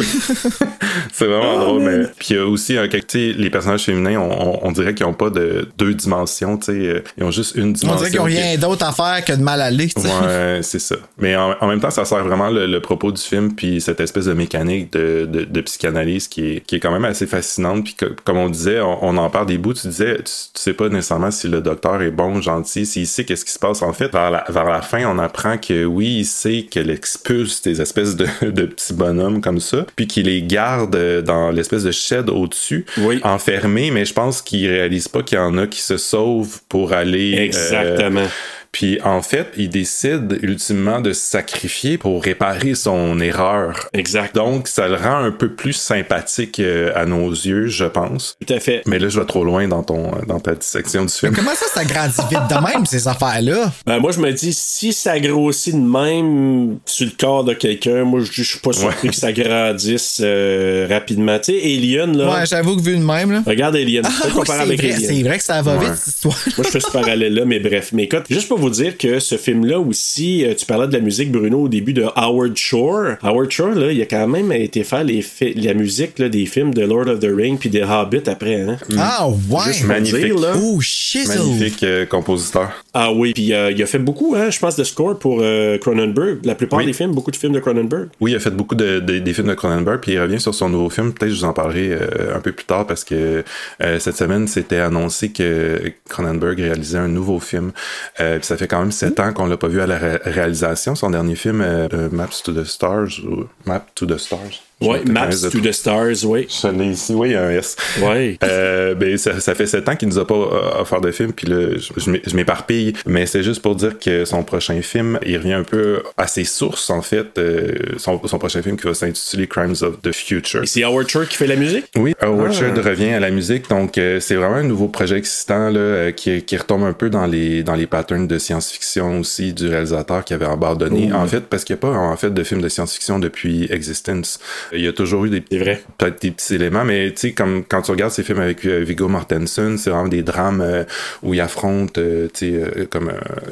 [1.14, 4.30] C'est vraiment drôle, mais puis il y a aussi un sais, les personnages féminins, on,
[4.32, 7.56] on- on dirait qu'ils n'ont pas de deux dimensions, tu sais, euh, ils ont juste
[7.56, 7.98] une On dimension.
[7.98, 10.08] dirait qu'ils n'ont qui- rien d'autre à faire que de mal aller, tu sais.
[10.08, 10.96] Ouais, c'est ça.
[11.18, 14.00] Mais en, en même temps, ça sert vraiment le, le propos du film, puis cette
[14.00, 17.84] espèce de mécanique de, de, de psychanalyse qui est, qui est quand même assez fascinante.
[17.84, 20.62] Puis que- comme on disait, on, on en parle des bouts, tu disais, tu, tu
[20.62, 23.82] sais pas nécessairement si le docteur est bon, gentil, s'il sait qu'est-ce qui se passe.
[23.82, 27.62] En fait, vers la, vers la fin, on apprend que oui, il sait qu'elle expulse
[27.62, 31.84] des espèces de, de petits bonhommes comme ça, puis qu'il les garde euh, dans l'espèce
[31.84, 33.20] de shed au-dessus, Oui.
[33.24, 36.94] enfermés, mais je pense qu'il réalise pas qu'il y en a qui se sauvent pour
[36.94, 37.36] aller...
[37.38, 38.28] euh, Exactement.
[38.72, 43.90] Puis en fait, il décide ultimement de se sacrifier pour réparer son erreur.
[43.94, 44.36] Exact.
[44.36, 48.36] Donc, ça le rend un peu plus sympathique euh, à nos yeux, je pense.
[48.46, 48.82] Tout à fait.
[48.86, 51.34] Mais là, je vais trop loin dans ton dans ta dissection du film.
[51.36, 53.72] Comment ça, ça grandit vite de même, ces affaires-là?
[53.86, 58.04] Ben, moi, je me dis, si ça grossit de même sur le corps de quelqu'un,
[58.04, 59.10] moi, je, je suis pas surpris Ouais.
[59.10, 61.38] que ça grandisse euh, rapidement.
[61.40, 62.32] Tu sais, Alien, là.
[62.40, 63.44] Ouais, j'avoue que vu de même, là.
[63.46, 64.04] Regarde Alien.
[64.06, 65.10] Ah, oui, c'est avec vrai, Alien.
[65.10, 65.86] c'est vrai que ça va Ouais.
[65.86, 66.38] vite, cette histoire.
[66.58, 67.90] Moi, je fais ce parallèle-là, mais bref.
[67.94, 71.00] Mais écoute, juste pour vous dire que ce film-là aussi, euh, tu parlais de la
[71.00, 73.16] musique, Bruno, au début de Howard Shore.
[73.22, 76.46] Howard Shore, là, il a quand même été faire les fi- la musique là, des
[76.46, 78.62] films de Lord of the Ring puis des Hobbits après.
[78.62, 78.78] Hein?
[78.98, 79.60] Ah, ouais.
[79.68, 80.26] Juste Magnifique.
[80.26, 80.54] dire, là.
[80.62, 81.38] Oh, shizzle.
[81.40, 82.70] Magnifique euh, compositeur.
[82.94, 85.78] Ah oui, puis euh, il a fait beaucoup, hein, je pense, de score pour euh,
[85.78, 86.40] Cronenberg.
[86.44, 86.86] La plupart Oui.
[86.86, 88.10] des films, beaucoup de films de Cronenberg.
[88.20, 90.54] Oui, il a fait beaucoup de, de- des films de Cronenberg, puis il revient sur
[90.54, 91.14] son nouveau film.
[91.14, 93.44] Peut-être que je vous en parlerai euh, un peu plus tard parce que
[93.84, 97.72] euh, cette semaine, c'était annoncé que Cronenberg réalisait un nouveau film.
[98.20, 100.96] Euh, ça fait quand même sept ans qu'on l'a pas vu à la ré- réalisation.
[100.96, 104.64] Son dernier film, euh, euh, Maps to the Stars, ou Map to the Stars.
[104.82, 106.48] Me Maps to the Stars, oui.
[106.50, 107.76] Je l'ai ici, oui, il y a un S.
[108.02, 108.38] Ouais.
[108.44, 111.34] Euh, ben, ça, ça fait sept ans qu'il nous a pas euh, offert de film,
[111.34, 114.82] puis là, je, je m'é- je m'éparpille, mais c'est juste pour dire que son prochain
[114.82, 117.38] film, il revient un peu à ses sources, en fait.
[117.38, 120.62] euh, son, son prochain film qui va s'intituler Crimes of the Future.
[120.66, 121.86] C'est Howard Shore qui fait la musique?
[121.98, 122.54] Oui, Howard Ah.
[122.54, 126.42] Shore revient à la musique, donc euh, c'est vraiment un nouveau projet existant là, qui,
[126.44, 130.34] qui retombe un peu dans les dans les patterns de science-fiction aussi du réalisateur qui
[130.34, 131.10] avait abandonné.
[131.12, 131.18] Oh.
[131.18, 134.40] En fait, parce qu'il n'y a pas en fait de film de science-fiction depuis Existence.
[134.74, 135.84] Il y a toujours eu des C'est vrai.
[135.98, 138.80] peut-être des petits éléments, mais tu sais, comme quand tu regardes ces films avec euh,
[138.84, 140.84] Viggo Mortensen, c'est vraiment des drames euh,
[141.24, 143.12] où il affronte, euh, tu sais, euh, comme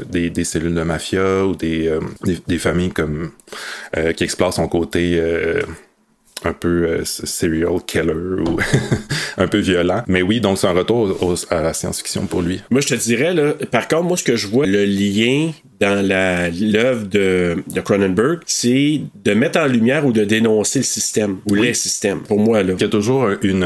[0.10, 1.92] des, des cellules de mafia ou des,
[2.24, 3.32] des, des familles comme
[4.16, 5.20] qui explorent son côté
[6.44, 8.58] un peu euh, serial killer ou
[9.38, 10.04] un peu violent.
[10.08, 12.62] Mais oui, donc c'est un retour au- à la science-fiction pour lui.
[12.70, 16.06] Moi, je te dirais, là, par contre, moi, ce que je vois, le lien dans
[16.06, 21.38] la- l'œuvre de, de Cronenberg, c'est de mettre en lumière ou de dénoncer le système
[21.46, 22.64] ou les systèmes, pour moi.
[22.64, 22.74] Là.
[22.78, 23.66] Il y a toujours une,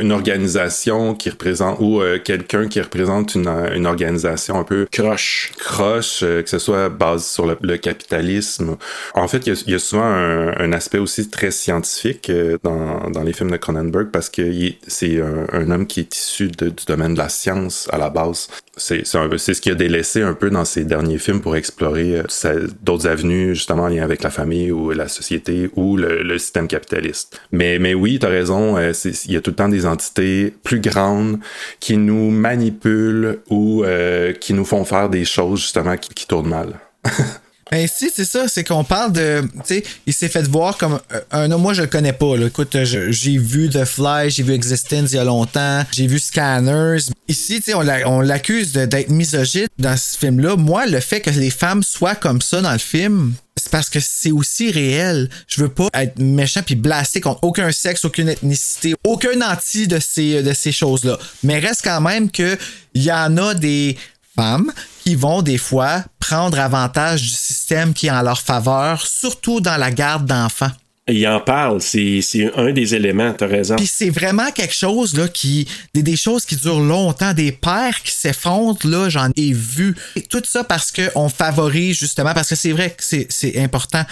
[0.00, 5.52] une organisation qui représente ou euh, quelqu'un qui représente une, une organisation un peu Croche.
[5.58, 8.76] croche, euh, que ce soit basé sur le, le capitalisme.
[9.14, 12.30] En fait, il y a, il y a souvent un, un aspect aussi très scientifique
[12.30, 14.42] euh, dans, dans les films de Cronenberg parce que
[14.86, 18.10] c'est un, un homme qui est issu de- du domaine de la science à la
[18.10, 18.48] base.
[18.76, 23.06] C'est ce qu'il a délaissé un peu dans ses derniers films pour explorer euh, d'autres
[23.06, 27.40] avenues justement en lien avec la famille ou la société ou le, système capitaliste.
[27.52, 30.52] Mais, mais oui, tu as raison, euh, il y a tout le temps des entités
[30.62, 31.38] plus grandes
[31.80, 36.80] qui nous manipulent ou euh, qui nous font faire des choses justement qui tournent mal.
[37.72, 41.00] Ben si, c'est ça, c'est qu'on parle de, tu sais, il s'est fait voir comme
[41.14, 42.48] euh, un homme, moi je le connais pas, là.
[42.48, 46.98] écoute, j'ai vu The Fly, j'ai vu Existence il y a longtemps, j'ai vu Scanners.
[47.28, 50.56] Ici, tu sais, on l'a- on l'accuse d'être misogyne dans ce film-là.
[50.56, 54.00] Moi, le fait que les femmes soient comme ça dans le film, c'est parce que
[54.00, 55.30] c'est aussi réel.
[55.46, 59.98] Je veux pas être méchant puis blasté contre aucun sexe, aucune ethnicité, aucun anti de
[59.98, 61.18] ces, de ces choses-là.
[61.42, 62.58] Mais reste quand même que
[62.94, 63.96] il y en a des
[64.34, 64.72] femmes
[65.04, 69.76] qui vont des fois prendre avantage du système qui est en leur faveur, surtout dans
[69.76, 70.70] la garde d'enfants.
[71.08, 72.22] Il en parle, c'est
[72.56, 73.74] un des éléments, t'as raison.
[73.74, 78.02] Puis c'est vraiment quelque chose là qui des, des choses qui durent longtemps, des pères
[78.04, 79.96] qui s'effondrent là, j'en ai vu.
[80.14, 84.04] Et tout ça parce que on favorise justement parce que c'est vrai que c'est important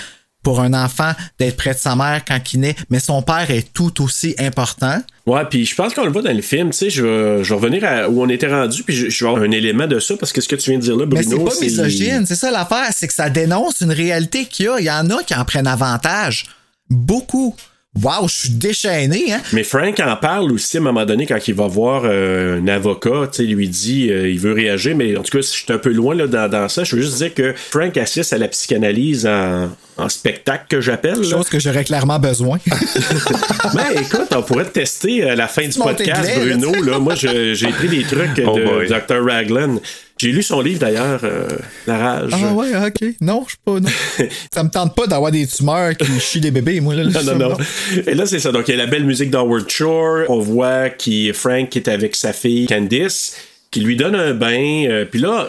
[0.43, 3.73] pour un enfant d'être près de sa mère quand il naît, mais son père est
[3.73, 4.99] tout aussi important.
[5.27, 7.49] Ouais, puis je pense qu'on le voit dans le film, tu sais, je vais, je
[7.51, 9.99] vais revenir à où on était rendu, puis je, je vais avoir un élément de
[10.01, 12.27] ça, parce que ce que tu viens de dire là, Mais Bruno, c'est pas misogyne,
[12.27, 14.81] c'est ça l'affaire, c'est que ça dénonce une réalité qu'il y a.
[14.81, 16.47] Il y en a qui en prennent avantage.
[16.89, 17.55] Beaucoup.
[18.01, 19.41] Wow, je suis déchaîné, hein?
[19.53, 22.69] Mais Frank en parle aussi à un moment donné quand il va voir euh, un
[22.69, 25.73] avocat, tu sais, lui dit euh, il veut réagir, mais en tout cas, je suis
[25.73, 26.85] un peu loin là, dans, dans ça.
[26.85, 29.71] Je veux juste dire que Frank assiste à la psychanalyse en,
[30.01, 31.21] en spectacle que j'appelle.
[31.21, 31.29] là.
[31.29, 32.59] Chose que j'aurais clairement besoin.
[33.75, 36.73] Ben écoute, on pourrait te tester à la fin du podcast, Bruno.
[36.83, 38.89] Là, moi, j'ai pris des trucs Oh de boy.
[38.89, 39.25] Dr.
[39.25, 39.77] Raglan.
[40.19, 41.49] J'ai lu son livre d'ailleurs, euh,
[41.87, 42.31] La rage.
[42.35, 43.09] Ah ouais, ok.
[43.23, 43.81] Non, je suis pas.
[43.81, 44.29] Non.
[44.55, 46.95] ça me tente pas d'avoir des tumeurs qui chient des bébés, moi.
[46.95, 47.57] Là, Non, non, non.
[48.07, 48.53] Et là, c'est ça.
[48.53, 50.25] Donc, il y a la belle musique d'Howard Shore.
[50.29, 53.35] On voit qui Frank qui est avec sa fille Candice,
[53.71, 54.85] qui lui donne un bain.
[54.89, 55.49] Euh, Puis là,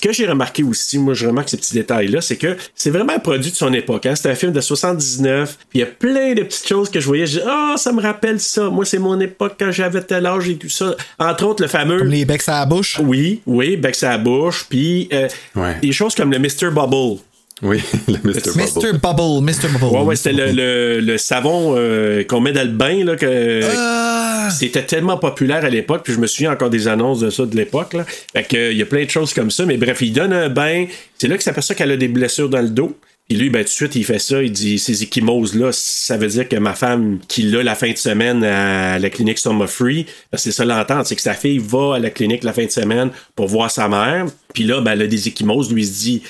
[0.00, 3.18] que j'ai remarqué aussi, moi, je remarque ces petits détails-là, c'est que c'est vraiment un
[3.18, 4.06] produit de son époque.
[4.06, 4.14] Hein.
[4.16, 5.56] C'est un film de 79.
[5.70, 7.26] Puis il y a plein de petites choses que je voyais.
[7.26, 8.68] Je dis, ah, ça me rappelle ça.
[8.70, 10.94] Moi, c'est mon époque quand j'avais tel âge et tout ça.
[11.18, 11.98] Entre autres, le fameux.
[11.98, 12.98] Comme les becs à la bouche.
[13.02, 14.66] Oui, oui, bec à la bouche.
[14.68, 15.78] Puis euh, Ouais.
[15.80, 16.70] des choses comme le Mr.
[16.72, 17.20] Bubble.
[17.62, 18.56] Oui, le Mr.
[18.56, 18.92] Mr.
[18.92, 19.00] Bubble.
[19.00, 19.68] Bubble, Mr.
[19.68, 19.96] Bubble.
[19.96, 23.60] Ouais, ouais, c'était le, le, le savon euh, qu'on met dans le bain, là, que.
[23.76, 24.48] Ah!
[24.50, 27.54] C'était tellement populaire à l'époque, puis je me souviens encore des annonces de ça de
[27.54, 27.92] l'époque.
[27.92, 28.04] Là.
[28.32, 30.32] Fait que, euh, il y a plein de choses comme ça, mais bref, il donne
[30.32, 30.86] un bain.
[31.18, 32.96] C'est là qu'il s'aperçoit qu'elle a des blessures dans le dos.
[33.28, 34.42] Puis lui, ben, tout de suite, il fait ça.
[34.42, 37.96] Il dit ces échymoses-là, ça veut dire que ma femme, qui l'a la fin de
[37.96, 41.94] semaine à la clinique Summer Free, ben, c'est ça l'entente, c'est que sa fille va
[41.94, 44.26] à la clinique la fin de semaine pour voir sa mère.
[44.52, 45.72] Puis là, ben, elle a des échymoses.
[45.72, 46.22] Lui, il se dit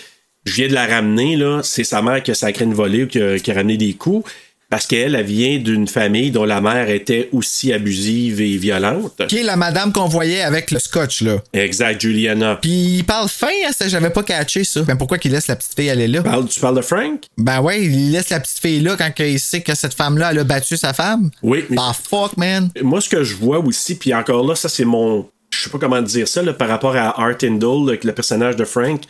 [0.45, 1.61] je viens de la ramener, là.
[1.63, 3.93] C'est sa mère qui a sacré une volée ou qui a, qui a ramené des
[3.95, 4.29] coups.
[4.71, 9.21] parce qu'elle, elle vient d'une famille dont la mère était aussi abusive et violente.
[9.27, 11.43] Qui est la madame qu'on voyait avec le scotch, là.
[11.53, 12.55] Exact, Juliana.
[12.55, 14.83] Puis il parle fin, hein, ça, j'avais pas catché ça.
[14.83, 16.23] Ben pourquoi qu'il laisse la petite fille aller là?
[16.23, 17.25] Parle- tu parles de Frank?
[17.37, 20.39] Ben ouais, il laisse la petite fille là quand il sait que cette femme-là, elle
[20.39, 21.31] a battu sa femme.
[21.43, 21.65] Oui.
[21.71, 22.71] Bah fuck, man.
[22.81, 25.29] Moi, ce que je vois aussi, puis encore là, ça, c'est mon.
[25.53, 28.65] Je sais pas comment dire ça, là, par rapport à Art Indle, le personnage de
[28.65, 29.01] Frank.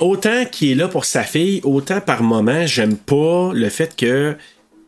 [0.00, 4.34] Autant qu'il est là pour sa fille, autant par moment, j'aime pas le fait que.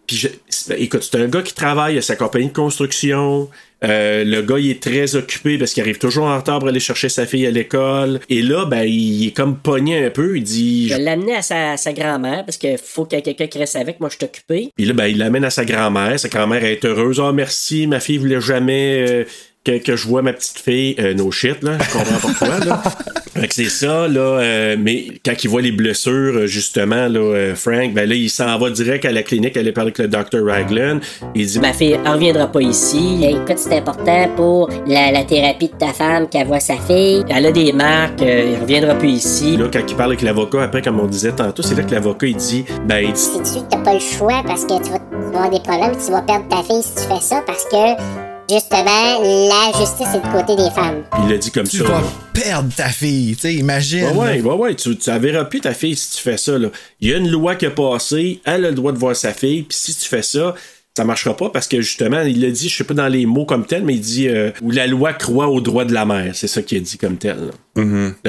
[0.07, 3.49] Puis je- c'est- écoute, c'est un gars qui travaille à sa compagnie de construction.
[3.83, 6.81] Euh, le gars, il est très occupé parce qu'il arrive toujours en retard pour aller
[6.81, 8.21] chercher sa fille à l'école.
[8.29, 10.37] Et là, ben, il est comme pogné un peu.
[10.37, 10.89] Il dit.
[10.89, 13.59] Je vais l'amener à sa, sa grand-mère parce qu'il faut qu'il y ait quelqu'un qui
[13.59, 13.99] reste avec.
[14.01, 14.71] Moi, je suis occupé.
[14.77, 16.19] Puis là, ben, il l'amène à sa grand-mère.
[16.21, 17.19] Sa grand-mère est heureuse.
[17.19, 19.25] Oh, merci, ma fille voulait jamais euh,
[19.65, 20.95] que, que je vois ma petite fille.
[20.99, 21.79] Euh, no shit, là.
[21.81, 22.83] Je comprends pourquoi, là.
[23.35, 24.21] Fait que c'est ça, là.
[24.21, 28.31] euh, mais quand il voit les blessures, euh, justement, là, euh, Frank, ben là, il
[28.31, 30.47] s'en va direct à la clinique aller parler avec le Dr.
[30.47, 31.01] Raglan.
[31.35, 33.25] Il dit, Ma fille elle reviendra pas ici.
[33.25, 37.25] Écoute, c'est important pour la, la thérapie de ta femme qu'elle voit sa fille.
[37.29, 39.57] Elle a des marques, euh, elle reviendra plus ici.
[39.57, 42.29] là, quand il parle avec l'avocat, après, comme on disait tantôt, c'est là que l'avocat,
[42.29, 44.99] il dit, ben, il dit, Sais-tu que t'as pas le choix parce que tu vas,
[45.01, 47.65] tu vas avoir des problèmes, tu vas perdre ta fille si tu fais ça parce
[47.65, 51.03] que, justement, la justice est du côté des femmes.
[51.25, 51.85] il l'a dit comme Tu ça.
[51.85, 52.05] vas là.
[52.33, 54.07] perdre ta fille, tu sais, imagine.
[54.17, 56.59] Ouais, ouais, ouais, ouais, tu, tu verras plus ta fille si tu fais ça.
[56.59, 56.69] Là.
[57.01, 59.33] Il y a une loi qui a passé, elle a le droit de voir sa
[59.33, 60.55] fille, puis si tu fais ça,
[60.97, 63.45] ça marchera pas parce que justement, il l'a dit, je sais pas dans les mots
[63.47, 66.37] comme tel, mais il dit euh, où la loi croit au droit de la mère.
[66.37, 67.51] C'est ça qu'il a dit comme tel.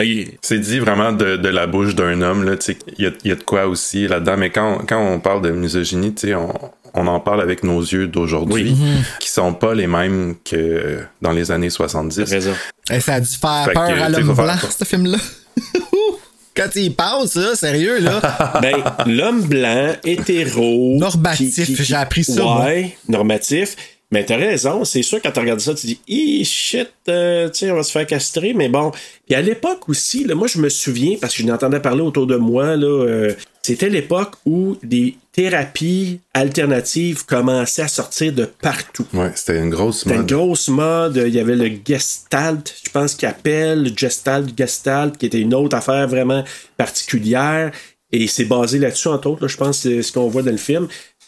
[0.04, 3.08] il- C'est dit vraiment de, de la bouche d'un homme, là, tu sais, il y
[3.08, 6.16] a, il y a de quoi aussi là-dedans, mais quand, quand on parle de misogynie,
[6.16, 6.52] tu sais, on,
[6.96, 8.78] on en parle avec nos yeux d'aujourd'hui, Oui.
[9.20, 12.16] qui sont pas les mêmes que dans les années 70.
[12.24, 12.54] T'as raison.
[12.92, 15.18] Eh, ça a dû faire Fait que, peur à l'homme blanc, ce film-là.
[16.56, 18.22] Quand il passe, là, sérieux, là.
[18.62, 20.96] Ben, l'homme blanc, hétéro.
[20.98, 22.64] Normatif, j'ai appris ça, moi.
[22.66, 23.76] Ouais, normatif.
[24.12, 27.60] Mais t'as raison, c'est sûr, quand tu regardes ça, tu dis, Hi, shit, euh, tu
[27.60, 28.92] sais, on va se faire castrer, mais bon.
[29.26, 32.28] Puis à l'époque aussi, là, moi, je me souviens, parce que je n'entendais parler autour
[32.28, 33.34] de moi, là, euh,
[33.66, 39.08] c'était l'époque où des thérapies alternatives commençaient à sortir de partout.
[39.12, 40.32] Ouais, c'était une grosse C'était une mode.
[40.32, 41.24] grosse mode.
[41.26, 45.56] Il y avait le Gestalt, je pense qu'il appelle, le Gestalt, Gestalt, qui était une
[45.56, 46.44] autre affaire vraiment
[46.78, 47.72] particulière.
[48.12, 50.58] Et c'est basé là-dessus, entre autres, là, je pense, c'est ce qu'on voit dans le
[50.58, 50.88] film.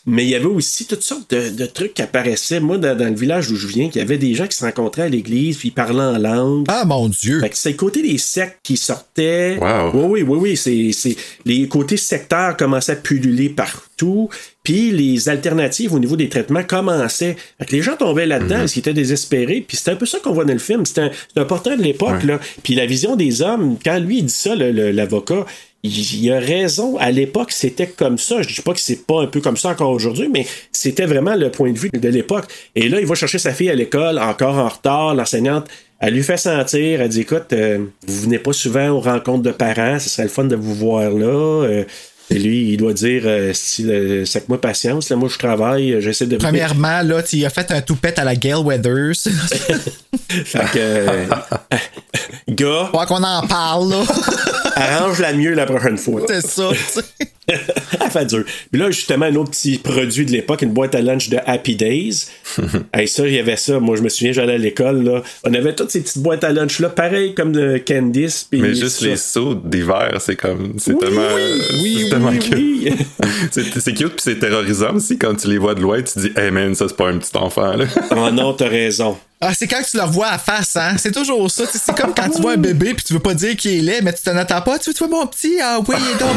[0.09, 2.61] Mais il y avait aussi toutes sortes de, de trucs qui apparaissaient.
[2.61, 4.63] Moi, dans, dans le village où je viens, qu'il y avait des gens qui se
[4.63, 6.65] rencontraient à l'église, puis ils parlaient en langue.
[6.69, 7.41] Ah, mon Dieu.
[7.41, 9.57] Fait que c'est le côté des sectes qui sortaient.
[9.59, 9.91] Wow.
[9.93, 10.57] Oui, oui, oui, oui.
[10.57, 11.17] C'est, c'est...
[11.45, 14.29] Les côtés sectaires commençaient à pulluler partout.
[14.63, 17.35] Puis les alternatives au niveau des traitements commençaient.
[17.59, 19.63] Fait que les gens tombaient là-dedans, parce qu'ils étaient désespérés.
[19.67, 20.85] Puis c'est un peu ça qu'on voit dans le film.
[20.85, 22.23] C'est un, c'est un portrait de l'époque.
[22.23, 22.39] Là.
[22.63, 25.45] Puis la vision des hommes, quand lui il dit ça, le- le- l'avocat,
[25.83, 26.97] il, a raison.
[26.97, 28.41] À l'époque, c'était comme ça.
[28.41, 31.35] Je dis pas que c'est pas un peu comme ça encore aujourd'hui, mais c'était vraiment
[31.35, 32.45] le point de vue de l'époque.
[32.75, 35.15] Et là, il va chercher sa fille à l'école, encore en retard.
[35.15, 35.67] L'enseignante,
[35.99, 39.51] elle lui fait sentir, elle dit écoute, euh, vous venez pas souvent aux rencontres de
[39.51, 41.25] parents, ce serait le fun de vous voir là.
[41.25, 41.83] Euh,
[42.29, 43.85] et lui, il doit dire euh, si
[44.25, 46.35] c'est que moi patience, là, moi je travaille, euh, j'essaie de.
[46.35, 49.15] Premièrement, là, tu y as fait un toupette à la Gail Weathers.
[50.27, 51.25] Fait que, euh,
[52.49, 54.03] gars, Faut qu'on en parle, là.
[54.75, 56.21] arrange-la mieux la prochaine fois.
[56.27, 57.31] C'est ça, tu sais.
[58.01, 58.43] Elle fait dur.
[58.71, 61.75] Puis là, justement, un autre petit produit de l'époque, une boîte à lunch de Happy
[61.75, 62.25] Days.
[62.93, 63.79] hey, ça, il y avait ça.
[63.79, 65.23] Moi, je me souviens, j'allais à l'école, là.
[65.45, 68.47] On avait toutes ces petites boîtes à lunch-là, pareil comme de Candice.
[68.51, 69.05] Mais juste ça.
[69.05, 70.73] les sauts d'hiver, c'est comme.
[70.77, 71.21] C'est Oui, tellement.
[71.35, 72.53] oui, c'est oui, tellement oui, cute.
[72.55, 72.93] oui.
[73.51, 76.19] c'est c'est cute puis c'est terrorisant aussi quand tu les vois de loin, tu te
[76.19, 77.85] dis, hey man, ça c'est pas un petit enfant là.
[78.11, 79.17] oh non, t'as raison.
[79.39, 80.95] Ah, c'est quand tu le revois à face, hein?
[80.97, 81.63] C'est toujours ça.
[81.71, 84.11] C'est comme quand tu vois un bébé puis tu veux pas dire qu'il est mais
[84.11, 84.79] tu t'en attends pas.
[84.79, 85.59] Tu veux, tu vois mon petit?
[85.61, 86.35] Ah oui, il est donc.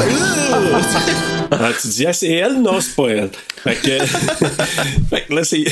[1.51, 2.61] Ah, tu dis, ah, c'est elle?
[2.61, 3.31] Non, c'est pas elle.
[3.65, 4.05] Fait que,
[5.11, 5.65] fait que là, c'est.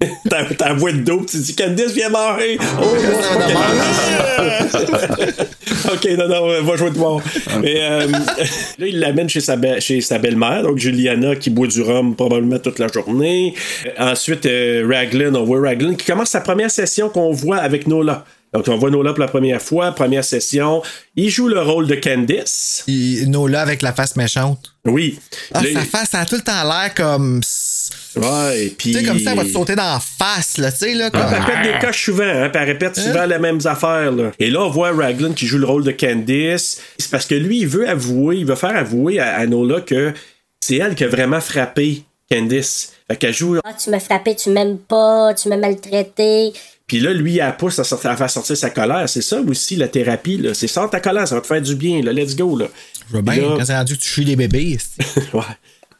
[0.30, 2.56] T'as ta voix de dos, pis tu dis, Candice vient marrer.
[2.80, 2.84] Oh,
[5.92, 7.20] ok, non, non, va jouer de voir.
[7.60, 8.06] Mais euh,
[8.78, 12.14] là, il l'amène chez sa, be- chez sa belle-mère, donc Juliana, qui boit du rhum
[12.16, 13.54] probablement toute la journée.
[13.86, 17.86] Euh, ensuite, euh, Raglan, on voit Raglan qui commence sa première session qu'on voit avec
[17.86, 18.24] Nola.
[18.52, 20.82] Donc, on voit Nola pour la première fois, première session.
[21.14, 22.82] Il joue le rôle de Candice.
[22.88, 24.74] Il- Nola avec la face méchante.
[24.86, 25.18] Oui.
[25.54, 27.40] Ah, Là, sa face, ça a tout le temps l'air comme.
[28.16, 28.92] Ouais, et puis.
[28.92, 31.10] Tu sais, comme ça, elle va te sauter dans la face, là, tu sais, là.
[31.10, 31.20] Comme...
[31.22, 34.10] Elle répète des coches souvent, hein, elle répète souvent les mêmes affaires.
[34.12, 34.32] Là.
[34.38, 36.80] Et là, on voit Raglan qui joue le rôle de Candice.
[36.98, 40.12] C'est parce que lui, il veut avouer, il veut faire avouer à, à Nola que
[40.60, 42.92] c'est elle qui a vraiment frappé Candice.
[43.08, 43.58] Fait qu'elle joue.
[43.64, 46.52] Ah, tu m'as frappé, tu m'aimes pas, tu m'as maltraité.
[46.86, 49.08] Puis là, lui, elle pousse à, sortir- à faire sortir sa colère.
[49.08, 50.38] C'est ça aussi, la thérapie.
[50.38, 50.54] Là.
[50.54, 52.02] C'est sors ta colère, ça va te faire du bien.
[52.02, 52.12] Là.
[52.12, 52.56] Let's go.
[52.58, 52.66] Là.
[53.06, 54.76] Je vois bien, là- quand c'est rendu que tu chies les bébés.
[55.32, 55.40] ouais.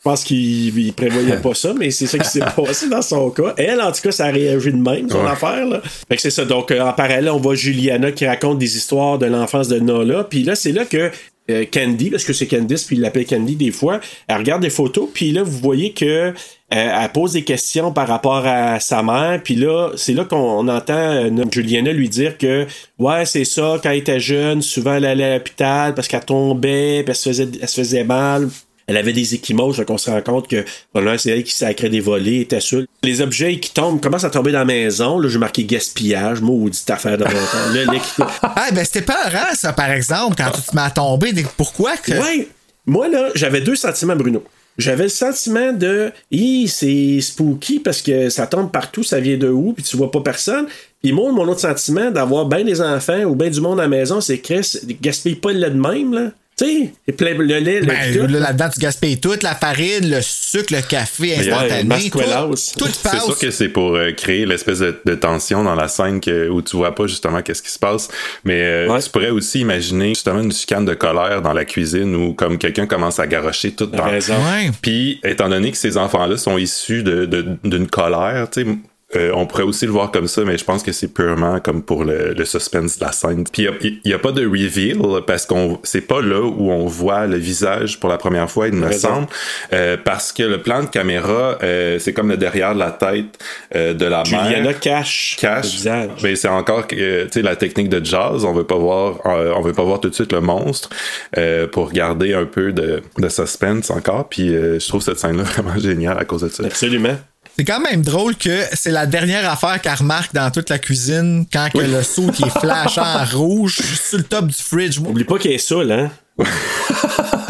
[0.03, 3.29] Je pense qu'il il prévoyait pas ça, mais c'est ça qui s'est passé dans son
[3.31, 3.53] cas.
[3.59, 5.31] Elle, en tout cas, ça a réagi de même, son Ouais.
[5.31, 5.67] affaire.
[5.67, 5.83] Là.
[6.09, 6.47] Fait que c'est ça.
[6.47, 10.25] Donc, euh, en parallèle, on voit Juliana qui raconte des histoires de l'enfance de Nola.
[10.25, 11.11] Puis là, c'est là que
[11.51, 14.71] euh, Candy, parce que c'est Candice, puis il l'appelle Candy des fois, elle regarde des
[14.71, 16.33] photos, puis là, vous voyez que euh,
[16.71, 20.95] elle pose des questions par rapport à sa mère, puis là, c'est là qu'on entend
[20.95, 22.67] euh, Juliana lui dire que,
[23.01, 27.03] ouais, c'est ça, quand elle était jeune, souvent elle allait à l'hôpital parce qu'elle tombait,
[27.03, 28.49] puis elle se faisait, elle se faisait mal.
[28.91, 31.89] Elle avait des échymoses, donc on se rend compte que probablement c'est elle qui sacrait
[31.91, 32.87] des volets, était seule.
[33.05, 35.21] Les objets qui tombent commencent à tomber dans la maison.
[35.21, 37.73] Là, j'ai marqué gaspillage, maudite affaire de longtemps.
[37.73, 40.91] Là, l'équi- Ah, ben c'était pas rare, ça, par exemple, quand tu te mets à
[40.91, 41.33] tomber.
[41.57, 42.11] Pourquoi que.
[42.13, 42.49] Ouais.
[42.85, 44.43] Moi, là, j'avais deux sentiments, Bruno.
[44.77, 49.49] J'avais le sentiment de, Hi, c'est spooky parce que ça tombe partout, ça vient de
[49.49, 50.67] où, puis tu vois pas personne.
[51.03, 53.89] Puis moi, mon autre sentiment d'avoir bien des enfants ou bien du monde à la
[53.89, 56.31] maison, c'est Chris, gaspille pas le de même, là.
[56.61, 60.75] Tu sais, le lait, le Ben, là, là-dedans, tu gaspilles tout, la farine, le sucre,
[60.75, 61.85] le café instantané.
[61.85, 62.75] Masquelas.
[62.77, 63.25] tout, tout C'est passe.
[63.25, 66.61] sûr que c'est pour euh, créer l'espèce de, de tension dans la scène que, où
[66.61, 68.09] tu vois pas justement qu'est-ce qui se passe.
[68.45, 72.35] Mais euh, tu pourrais aussi imaginer justement une chicane de colère dans la cuisine où
[72.35, 74.05] comme quelqu'un commence à garocher tout dans.
[74.07, 74.71] Ouais.
[74.83, 78.69] Puis étant donné que ces enfants-là sont issus de- de- d'une colère, tu sais.
[79.17, 81.83] Euh, on pourrait aussi le voir comme ça, mais je pense que c'est purement comme
[81.83, 83.45] pour le, le suspense de la scène.
[83.51, 87.27] Puis il n'y a, pas de reveal parce qu'on c'est pas là où on voit
[87.27, 89.09] le visage pour la première fois, il me Raison.
[89.09, 89.27] semble,
[89.73, 93.39] euh, parce que le plan de caméra, euh, c'est comme le derrière de la tête
[93.75, 94.81] euh, de la Juliana mère.
[94.81, 95.65] cache, Cache.
[95.65, 96.11] le visage.
[96.23, 96.97] Mais c'est encore tu
[97.31, 98.45] sais la technique de jazz.
[98.45, 100.89] On veut pas voir, euh, on veut pas voir tout de suite le monstre
[101.37, 104.29] euh, pour garder un peu de, de suspense encore.
[104.29, 106.65] Puis euh, je trouve cette scène-là vraiment géniale à cause de ça.
[106.65, 107.17] Absolument.
[107.61, 111.45] C'est quand même drôle que c'est la dernière affaire qu'elle remarque dans toute la cuisine
[111.53, 114.99] quand que le saut qui est flashant en rouge sur le top du fridge.
[114.99, 116.11] Moi, Oublie pas qu'elle est saoule, hein?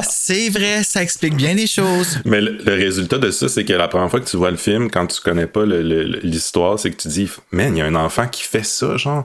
[0.03, 2.19] C'est vrai, ça explique bien les choses.
[2.25, 4.57] Mais le, le résultat de ça, c'est que la première fois que tu vois le
[4.57, 7.95] film, quand tu connais pas l'histoire, c'est que tu dis, man, il y a un
[7.95, 9.23] enfant qui fait ça, genre.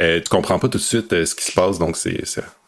[0.00, 2.22] Euh, tu comprends pas tout de suite euh, ce qui se passe, donc c'est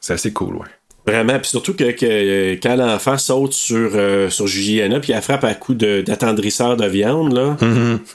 [0.09, 0.67] assez cool, ouais.
[1.05, 5.21] Vraiment, puis surtout que, que, euh, quand l'enfant saute sur, euh, sur Juliana, puis elle
[5.21, 7.57] frappe à coup de- d'attendrisseur de, viande, là.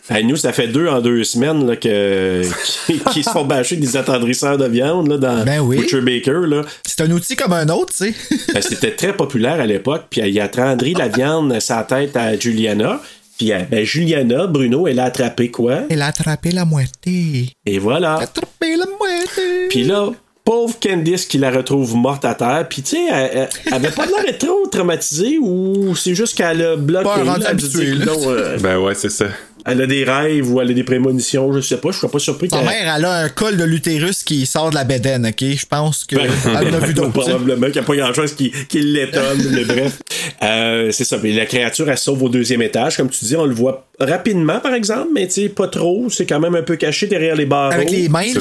[0.09, 2.43] Hey, nous, ça fait deux en deux semaines là, que,
[2.85, 5.79] qui, qui se font bâcher des attendrisseurs de viande là, dans Ben oui.
[5.79, 6.47] Butcher Baker.
[6.47, 6.61] Là.
[6.85, 8.35] C'est un outil comme un autre, tu sais.
[8.53, 12.37] Ben, C'était très populaire à l'époque, puis il a attendri la viande sa tête à
[12.39, 13.01] Juliana.
[13.37, 15.81] Puis ben, Juliana, Bruno, elle a attrapé quoi?
[15.89, 17.49] Elle a attrapé la moitié.
[17.65, 18.15] Et voilà.
[18.15, 19.67] Attrapé la moitié.
[19.69, 20.09] Puis là,
[20.47, 22.65] pauvre Candice qui la retrouve morte à terre.
[22.69, 26.77] Puis tu sais, elle, avait pas l'air d'être trop traumatisée ou c'est juste qu'elle a
[26.77, 27.03] bloqué.
[27.03, 28.05] Pas rendu là, elle se habituée, dit, là.
[28.05, 29.25] non, euh, Ben ouais, c'est ça.
[29.65, 31.91] Elle a des rêves ou elle a des prémonitions, je sais pas.
[31.91, 34.75] Je serais pas surpris Sa mère, elle a un col de l'utérus qui sort de
[34.75, 35.43] la bédaine, ok?
[35.43, 37.11] Je pense que Ben, elle en a vu d'autres.
[37.13, 39.99] Probablement qu'il n'y a pas grand chose qui, qui l'étonne, mais bref.
[40.43, 41.17] Euh, c'est ça.
[41.17, 42.97] Puis la créature, elle se sauve au deuxième étage.
[42.97, 46.09] Comme tu dis, on le voit rapidement, par exemple, mais tu sais, pas trop.
[46.09, 47.73] C'est quand même un peu caché derrière les barreaux.
[47.73, 48.33] Avec les mains.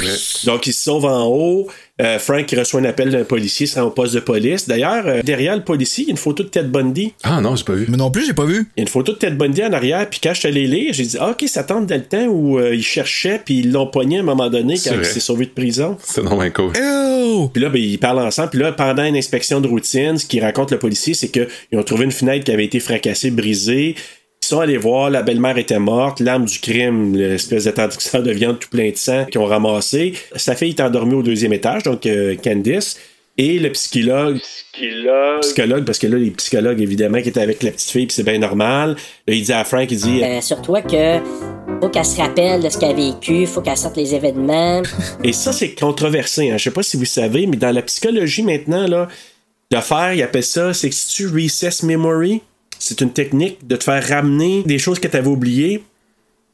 [0.45, 1.69] Donc, il se sauve en haut.
[1.99, 4.69] Euh, Frank qui reçoit un appel d'un policier, il se rend au poste de police.
[4.69, 7.15] D'ailleurs, euh, derrière le policier, il y a une photo de Ted Bundy.
[7.23, 7.87] Ah non, j'ai pas vu.
[7.89, 8.69] Mais non plus, j'ai pas vu.
[8.77, 10.67] Il y a une photo de Ted Bundy en arrière, puis quand je suis allé
[10.67, 13.59] lire, j'ai dit, ah, OK, ça tente dans le temps où euh, il cherchait, puis
[13.61, 15.97] ils l'ont pogné à un moment donné quand il s'est sauvé de prison.
[16.03, 16.73] C'est non bien cool.
[16.81, 17.51] Oh!
[17.53, 18.51] Puis là, ben, ils parlent ensemble.
[18.51, 21.83] Puis là, pendant une inspection de routine, ce qu'il raconte le policier, c'est qu'ils ont
[21.83, 23.95] trouvé une fenêtre qui avait été fracassée, brisée.
[24.43, 28.61] Ils sont allés voir, la belle-mère était morte, l'arme du crime, l'espèce d'attendrisseur de viande
[28.61, 30.13] tout plein de sang qu'ils ont ramassé.
[30.37, 32.97] Sa fille est endormie au deuxième étage, donc euh, Candice.
[33.39, 34.39] Et le psychologue,
[35.43, 38.23] psychologue, parce que là, les psychologues, évidemment, qui étaient avec la petite fille, puis c'est
[38.23, 38.97] bien normal.
[39.27, 41.19] Là, il dit à Frank, il dit, Euh, sur toi que
[41.83, 44.83] faut qu'elle se rappelle de ce qu'elle a vécu, faut qu'elle sorte les événements.
[45.23, 46.51] Et ça, c'est controversé.
[46.51, 46.57] Hein.
[46.57, 49.09] Je sais pas si vous savez, mais dans la psychologie maintenant, là,
[49.71, 52.41] de faire, ils appellent ça, c'est que si tu recess memory,
[52.79, 55.83] c'est une technique de te faire ramener des choses que tu avais oubliées.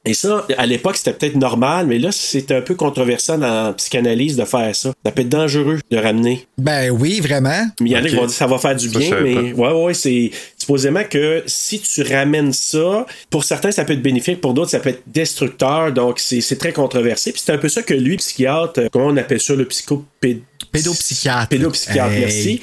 [0.04, 3.72] Et ça, à l'époque, c'était peut-être normal, mais là, c'est un peu controversé dans la
[3.74, 4.90] psychanalyse de faire ça.
[5.06, 6.44] Ça peut être dangereux de ramener.
[6.58, 7.66] Ben oui, vraiment.
[7.80, 8.08] Mais il y en a Ok.
[8.08, 11.04] qui vont dire que ça va faire du Ça, bien, mais ouais, ouais, c'est supposément
[11.08, 14.90] que si tu ramènes ça, pour certains, ça peut être bénéfique, pour d'autres, ça peut
[14.90, 17.30] être destructeur, donc c'est très controversé.
[17.30, 20.40] Puis c'est un peu ça que lui, psychiatre, euh, comment on appelle ça, le psychopéd...
[20.72, 21.48] Pédopsychiatre.
[21.48, 22.20] Pédopsychiatre, Hey.
[22.20, 22.60] merci.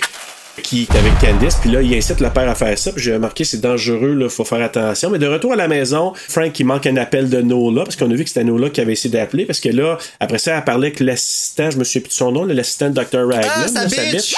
[0.64, 2.91] Qui est avec Candice, puis là, il incite le père à faire ça.
[2.91, 5.10] Puis j'ai remarqué, c'est dangereux, là, faut faire attention.
[5.10, 8.10] Mais de retour à la maison, Frank, il manque un appel de Nola, parce qu'on
[8.12, 10.64] a vu que c'était Nola qui avait essayé d'appeler, parce que là, après ça, elle
[10.64, 13.28] parlait que l'assistant, je me souviens plus de son nom, l'assistant de Dr.
[13.28, 13.41] Raglan.
[13.47, 14.34] Ah, sa là, bitch!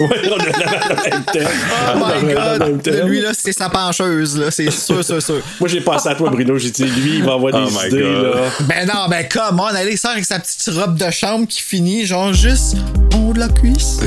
[0.00, 1.32] Ouais, on a la même temps.
[1.36, 3.06] Oh On a my le même god!
[3.06, 4.50] Lui, là, c'est sa pencheuse, là.
[4.50, 5.40] C'est sûr, sûr, sûr.
[5.60, 6.58] Moi, j'ai pensé à toi, Bruno.
[6.58, 8.22] J'ai dit, lui, il va avoir Oh des idées, God.
[8.24, 8.40] là.
[8.62, 12.06] Ben non, ben come on, allez, sort avec sa petite robe de chambre qui finit,
[12.06, 12.74] genre juste
[13.14, 13.98] en haut de la cuisse.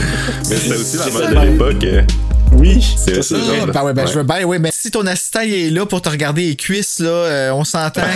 [0.50, 1.86] Mais c'était aussi la C'est mode de l'époque.
[2.54, 3.68] Oui, C'est ça, genre.
[3.68, 4.12] Ben ouais, ben Ouais.
[4.12, 6.56] je veux bien, oui, mais si ton assistant il est là pour te regarder les
[6.56, 8.02] cuisses, là, euh, on s'entend.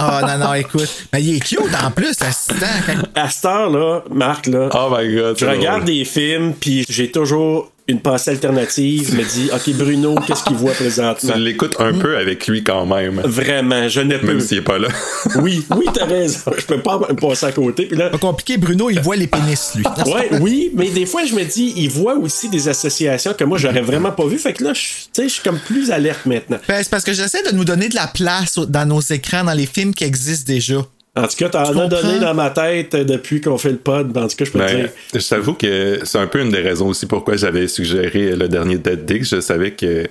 [0.00, 0.88] Ah non, non, écoute.
[1.12, 2.54] Mais il est cute en plus, l'assistant.
[2.86, 5.36] quand- À cette heure-là, Marc, là, Oh my god.
[5.36, 9.08] je regarde des films, puis j'ai toujours une pensée alternative.
[9.10, 11.32] Je me dis, OK, Bruno, qu'est-ce qu'il voit présentement?
[11.34, 13.20] Tu l'écoutes un peu avec lui quand même.
[13.24, 14.26] Vraiment, je ne peux.
[14.26, 14.88] Même s'il est pas là.
[15.42, 16.50] Oui, oui, t'as raison.
[16.58, 17.86] Je peux pas me passer à côté.
[17.86, 19.84] Puis là, Pas compliqué, Bruno, il voit les pénis, lui.
[20.06, 23.56] ouais, oui, mais des fois, je me dis, il voit aussi des associations que moi,
[23.58, 24.38] j'aurais vraiment pas vu.
[24.38, 26.58] Fait que là, je- tu sais, je suis comme plus alerte maintenant.
[26.68, 29.54] Ben, c'est parce que j'essaie de nous donner de la place dans nos écrans, dans
[29.54, 30.84] les films qui existent déjà.
[31.24, 34.16] En tout cas, t'en Tu as donné dans ma tête depuis qu'on fait le pod.
[34.16, 34.88] En tout cas, je peux te Ben, dire.
[35.14, 38.78] je t'avoue que c'est un peu une des raisons aussi pourquoi j'avais suggéré le dernier
[38.78, 39.24] Dead Dick.
[39.24, 40.06] Je savais que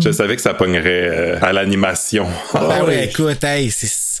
[0.00, 2.26] je savais que ça pognerait euh, à l'animation.
[2.52, 3.08] Ben Ah ouais, oui.
[3.10, 4.11] écoute, hey, c'est.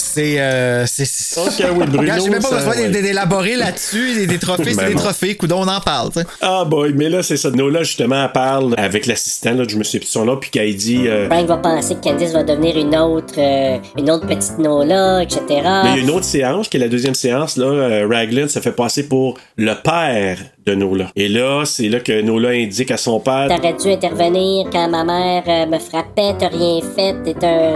[0.00, 0.40] C'est.
[0.40, 1.04] Euh, c'est.
[1.38, 2.88] oui, Bruno, Regarde, J'ai même pas besoin ouais.
[2.88, 4.14] d'é- d'élaborer là-dessus.
[4.14, 5.00] Des, des trophées, c'est Ben des non.
[5.00, 5.36] trophées.
[5.36, 6.26] Coudon, on en parle, tu sais.
[6.40, 7.50] Ah boy, mais là, c'est ça.
[7.50, 10.74] Nola, justement, elle parle avec l'assistant, là, je me suis plus son nom, puis qu'elle
[10.76, 11.06] dit...
[11.08, 15.22] euh, Frank va penser que Candice va devenir une autre, euh, une autre petite Nola,
[15.22, 15.40] etc.
[15.48, 18.48] Mais il y a une autre séance, qui est la deuxième séance, là, euh, Raglan
[18.48, 20.38] se fait passer pour le père
[20.68, 21.10] de Nola.
[21.16, 23.48] Et là, c'est là que Nola indique à son père...
[23.48, 27.74] T'aurais dû intervenir quand ma mère euh, me frappait, t'as rien fait, t'es un,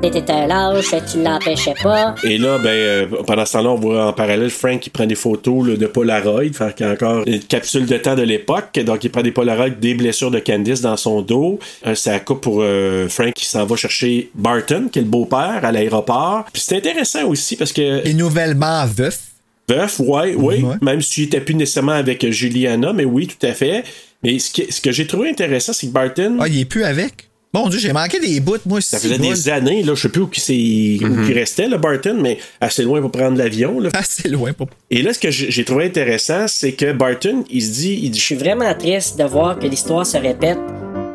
[0.00, 2.14] t'étais un lâche, tu l'empêchais pas.
[2.24, 5.14] Et là, ben, euh, pendant ce temps-là, on voit en parallèle Frank qui prend des
[5.14, 8.78] photos là, de Polaroid, fait qu'il y a encore une capsule de temps de l'époque.
[8.84, 11.58] Donc, il prend des Polaroid des blessures de Candice dans son dos.
[11.86, 15.60] Euh, ça coupe pour euh, Frank qui s'en va chercher Barton, qui est le beau-père,
[15.62, 16.44] à l'aéroport.
[16.52, 18.06] Puis c'est intéressant aussi parce que...
[18.08, 19.29] Et nouvellement veuf.
[19.74, 20.62] Veuf, ouais, oui.
[20.62, 20.74] Ouais.
[20.82, 23.84] Même s'il n'était plus nécessairement avec euh, Juliana, mais oui, tout à fait.
[24.22, 26.84] Mais ce que, ce que j'ai trouvé intéressant, c'est que Barton, Ah, il est plus
[26.84, 27.28] avec?
[27.52, 30.22] Mon Dieu, j'ai manqué des bouts, moi ça faisait des années, là, je sais plus
[30.22, 33.80] où, qui c'est- où il restait, le Barton, mais assez loin pour prendre l'avion.
[33.80, 33.90] là.
[33.94, 34.68] Assez loin pour.
[34.88, 38.10] Et là, ce que j'ai j'ai trouvé intéressant, c'est que Barton, il se dit, il
[38.12, 40.58] dit, Je suis vraiment triste de voir que l'histoire se répète.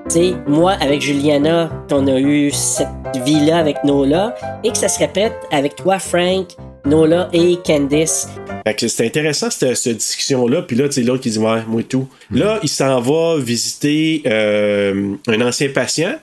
[0.09, 2.87] Tu sais, moi, avec Juliana, qu'on a eu cette
[3.25, 6.47] vie-là avec Nola, et que ça se répète avec toi, Frank,
[6.85, 8.27] Nola et Candice.
[8.65, 10.61] Fait que c'est intéressant cette, cette discussion-là.
[10.61, 12.07] Puis là, tu sais, l'autre qui dit Ouais, moi et tout.
[12.31, 16.15] Là, il s'en va visiter euh, un ancien patient.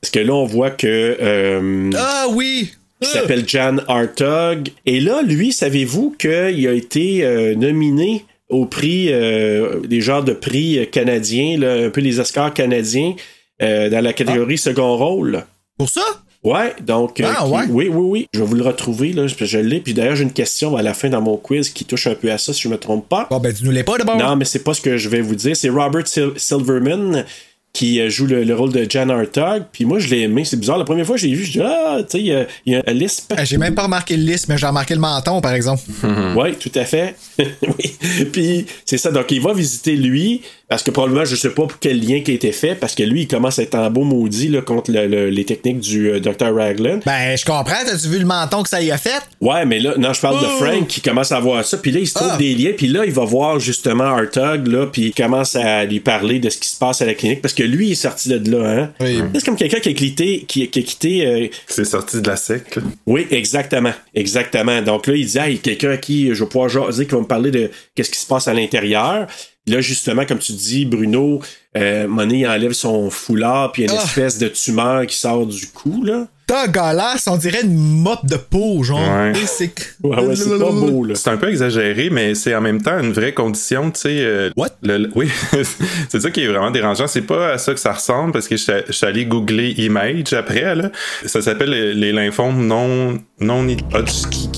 [0.00, 0.86] Parce que là, on voit que.
[1.20, 2.70] euh, Ah oui!
[3.02, 4.68] qui s'appelle Jan Hartog.
[4.84, 6.28] Et là, lui, savez-vous qu'il
[6.68, 12.02] a été euh, nominé au prix, euh, des genres de prix canadiens, là, un peu
[12.02, 13.14] les Oscars canadiens,
[13.62, 15.44] euh, dans la catégorie second rôle?
[15.78, 16.02] Pour ça?
[16.42, 17.20] Ouais, donc.
[17.20, 17.62] euh, Ah, qui- ouais?
[17.68, 18.28] Oui, oui, oui.
[18.32, 19.26] Je vais vous le retrouver, là.
[19.26, 19.80] Je, je l'ai.
[19.80, 22.32] Puis d'ailleurs, j'ai une question à la fin dans mon quiz qui touche un peu
[22.32, 23.26] à ça, si je me trompe pas.
[23.30, 24.16] Bon, ben, dis-nous les pas d'abord.
[24.16, 25.54] Non, mais c'est pas ce que je vais vous dire.
[25.56, 27.24] C'est Robert Sil- Silverman
[27.72, 29.64] qui euh, joue le, le rôle de Jan Hartog.
[29.70, 30.44] Puis moi, je l'ai aimé.
[30.46, 30.78] C'est bizarre.
[30.78, 32.46] La première fois que je l'ai vu, je dis Ah, tu sais, il y a-
[32.66, 33.32] il y, a un lisp.
[33.36, 35.82] Ah, J'ai même pas remarqué le liste, mais j'ai remarqué le menton, par exemple.
[36.36, 37.16] Oui, tout à fait.
[37.38, 37.96] oui.
[38.32, 39.10] Puis c'est ça.
[39.12, 40.40] Donc, il va visiter lui.
[40.70, 42.74] Parce que probablement, je sais pas pour quel lien qui a été fait.
[42.76, 45.44] Parce que lui, il commence à être en beau maudit là, contre le- le- les
[45.44, 46.54] techniques du euh, Dr.
[46.54, 47.00] Raglan.
[47.04, 47.84] Ben, je comprends.
[47.84, 49.20] T'as-tu vu le menton que ça y a fait?
[49.40, 50.64] Ouais, mais là, non, je parle de Oh!
[50.64, 52.36] Frank qui commence à voir ça, puis là, il se trouve Ah.
[52.36, 55.98] des liens, puis là, il va voir justement Hartog, là, puis il commence à lui
[56.00, 58.28] parler de ce qui se passe à la clinique, parce que lui, il est sorti
[58.28, 58.92] de là, hein.
[59.00, 59.20] Oui.
[59.34, 61.26] C'est comme quelqu'un qui a quitté, qui, qui a quitté.
[61.26, 62.76] euh, C'est sorti de la secte.
[62.76, 62.82] là.
[63.06, 63.92] Oui, exactement.
[64.14, 64.82] Exactement.
[64.82, 67.06] Donc là, il dit, ah, il y a quelqu'un à qui je vais pouvoir jaser,
[67.06, 69.26] qui va me parler de qu'est-ce qui se passe à l'intérieur.
[69.70, 71.40] Puis Là, justement, comme tu dis, Bruno,
[71.76, 74.04] euh, Monet enlève son foulard, puis il y a une Ah.
[74.04, 76.26] espèce de tumeur qui sort du cou, là.
[76.48, 78.98] Dégueulasse, on dirait une mop de peau, genre.
[78.98, 79.32] Ouais.
[79.46, 81.14] C'est Ouais, ouais, c'est pas beau, là.
[81.14, 84.18] C'est un peu exagéré, mais c'est en même temps une vraie condition, tu sais.
[84.24, 84.70] euh, What?
[84.82, 85.28] le- le- oui,
[86.08, 87.06] c'est ça qui est vraiment dérangeant.
[87.06, 89.70] C'est pas à ça que ça ressemble parce que je suis- je suis allé googler
[89.78, 90.90] image après, là.
[91.26, 94.50] Ça s'appelle les, les lymphomes non, non Hodgkin-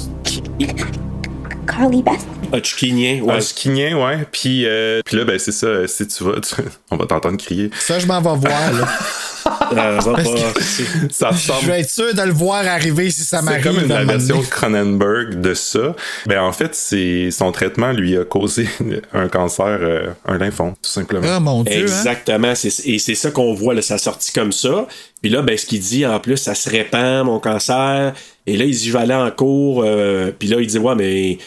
[1.75, 2.13] Carly Beth.
[2.53, 3.35] Hodgkinien, ouais.
[3.37, 4.27] Hodgkinien, ouais.
[4.31, 5.67] Puis, euh, puis là, ben, c'est ça.
[5.67, 6.55] euh, Si tu vas, tu-
[6.91, 7.71] on va t'entendre crier.
[7.79, 8.89] Ça, je m'en vais voir, là.
[9.73, 10.23] Euh, va pas-
[11.11, 13.65] Ça Je ressemble vais être sûr de le voir arriver si ça C'est m'arrive.
[13.65, 14.41] comme une, la version.
[14.49, 15.97] Cronenberg de ça.
[16.27, 18.69] Ben en fait, c'est son traitement lui a causé
[19.13, 21.27] un cancer, euh, un lymphome, tout simplement.
[21.29, 21.73] Ah, mon Dieu.
[21.75, 21.81] hein?
[21.81, 22.55] Exactement.
[22.55, 24.87] c'est- Et c'est ça qu'on voit, là, ça sorti comme ça.
[25.23, 28.13] Puis là, ben, ce qu'il dit, en plus, ça se répand, mon cancer.
[28.47, 29.83] Et là, il dit, je vais aller en cours.
[29.85, 31.39] euh, puis là, il dit, ouais, mais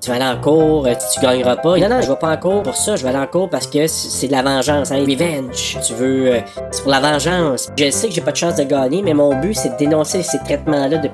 [0.00, 1.76] Tu vas aller en cours, euh, tu, tu gagneras pas.
[1.76, 2.94] Non, non, je vais pas en cours pour ça.
[2.96, 5.00] Je vais aller en cours parce que c'est de la vengeance, hein.
[5.00, 5.76] Revenge.
[5.84, 6.34] Tu veux.
[6.34, 6.40] euh,
[6.70, 7.68] c'est pour la vengeance.
[7.76, 10.22] Je sais que j'ai pas de chance de gagner, mais mon but, c'est de dénoncer
[10.22, 11.08] ces traitements-là de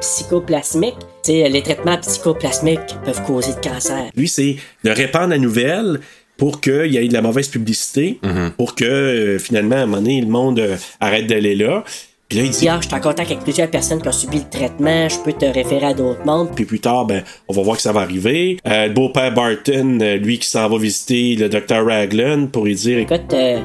[0.00, 0.96] psychoplasmiques.
[1.24, 4.10] Tu sais, les traitements psychoplasmiques peuvent causer de cancer.
[4.16, 6.00] lui, c'est de répandre la nouvelle
[6.36, 8.18] pour qu'il y ait de la mauvaise publicité,
[8.56, 11.84] pour que euh, finalement, à un moment donné, le monde euh, arrête d'aller là.
[12.32, 14.38] Puis là, il dit, Ah, je suis en contact avec plusieurs personnes qui ont subi
[14.38, 16.48] le traitement, je peux te référer à d'autres mondes.
[16.54, 18.56] puis plus tard, ben, on va voir que ça va arriver.
[18.66, 22.74] Euh, le beau-père Barton, euh, lui qui s'en va visiter le docteur Raglan pour lui
[22.74, 23.60] dire, Écoute, euh,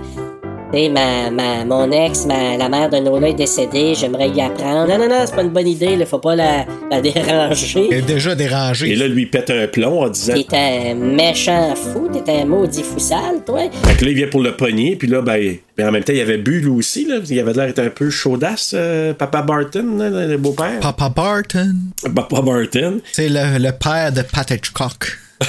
[0.72, 4.42] tu sais, ma, ma, mon ex, ma, la mère de Nola est décédée, j'aimerais y
[4.42, 4.88] apprendre.
[4.88, 7.88] Non, non, non, c'est pas une bonne idée, là, faut pas la, la déranger.
[7.90, 8.92] Elle est déjà dérangée.
[8.92, 10.58] et là, lui pète un plomb en disant, T'es
[10.92, 13.62] un méchant fou, t'es un maudit fou sale, toi.
[13.86, 16.14] Fait que là, il vient pour le pogner, puis là, ben, ben, en même temps,
[16.14, 17.20] il avait bu lui aussi, là.
[17.30, 20.80] Il avait l'air d'être un peu chaudasse, euh, Papa Barton, là, le beau-père.
[20.82, 21.76] Papa Barton.
[22.14, 23.00] Papa Barton.
[23.14, 25.18] C'est le, le père de Pat Hitchcock.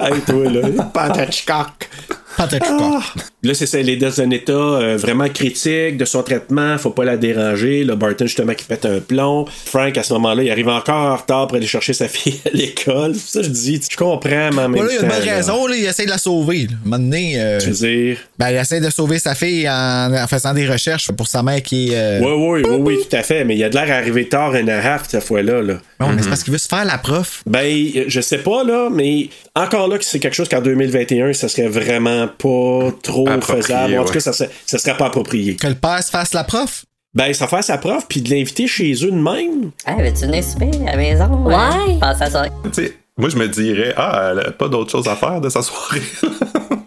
[0.00, 0.60] Hey, toi, là,
[0.94, 1.88] Patachcock.
[2.36, 2.80] Pat Hitchcock.
[2.80, 3.02] Ah!
[3.44, 6.90] Là, c'est ça, elle est dans un état euh, vraiment critique de son traitement, faut
[6.90, 7.84] pas la déranger.
[7.84, 9.44] Là, Barton, justement, qui pète un plomb.
[9.66, 12.50] Frank, à ce moment-là, il arrive encore en retard pour aller chercher sa fille à
[12.52, 13.14] l'école.
[13.14, 15.24] Ça que je dis, je comprends, mais en même Voilà, il y a une bonne
[15.24, 16.62] là, raison, là, il essaie de la sauver.
[16.68, 16.76] là.
[16.84, 20.12] Un moment donné, euh, Je veux dire, ben, il essaie de sauver sa fille en,
[20.14, 22.18] en faisant des recherches pour sa mère qui est.
[22.20, 24.66] oui, oui, oui, oui, tout à fait, mais il a de l'air arrivé tard and
[24.66, 25.74] a half cette fois-là, là.
[26.00, 27.42] Non, mais c'est parce qu'il veut se faire la prof.
[27.46, 27.68] Ben,
[28.08, 31.68] je sais pas, là, mais encore là, que c'est quelque chose qu'en 2021, ça serait
[31.68, 33.98] vraiment pas trop Approprié, faisable.
[33.98, 34.14] En tout ouais.
[34.14, 35.56] cas, ça serait, ça serait pas approprié.
[35.56, 36.84] Que le père se fasse la prof?
[37.14, 39.70] Ben, ça fait sa prof, puis de l'inviter chez eux de même.
[39.86, 41.44] Ah, veux-tu venir souper à la maison?
[41.46, 41.98] Ouais.
[42.00, 42.44] Passe à ça.
[42.64, 45.48] Tu sais, moi, je me dirais, ah, elle a pas d'autre chose à faire de
[45.48, 46.02] sa soirée.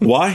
[0.01, 0.31] Ouais.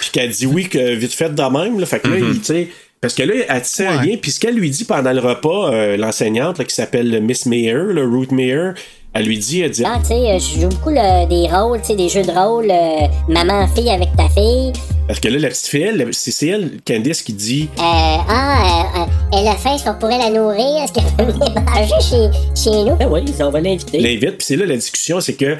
[0.00, 1.86] puis qu'elle dit oui, que vite fait de même, là.
[1.86, 2.68] Fait que là, il, tu sais.
[3.00, 4.06] Parce que là, elle un Ouais.
[4.06, 7.46] lien, puis ce qu'elle lui dit pendant le repas, euh, l'enseignante, là, qui s'appelle Miss
[7.46, 8.70] Mayer, le Ruth Mayer,
[9.14, 11.80] elle lui dit, elle dit, Ah, tu sais, euh, je joue beaucoup le- des rôles,
[11.80, 14.72] tu sais, des jeux de rôle, euh, maman-fille avec ta fille.
[15.06, 18.62] parce que là, la petite fille, c'est elle, Candice, qui dit, Euh, ah,
[18.96, 20.82] euh, euh, elle a faim, est-ce qu'on pourrait la nourrir?
[20.82, 22.30] Est-ce qu'elle peut venir manger chez,
[22.70, 22.96] chez nous?
[22.96, 23.98] Ben oui, on va l'inviter.
[24.00, 25.56] l'invite, puis c'est là la discussion, c'est que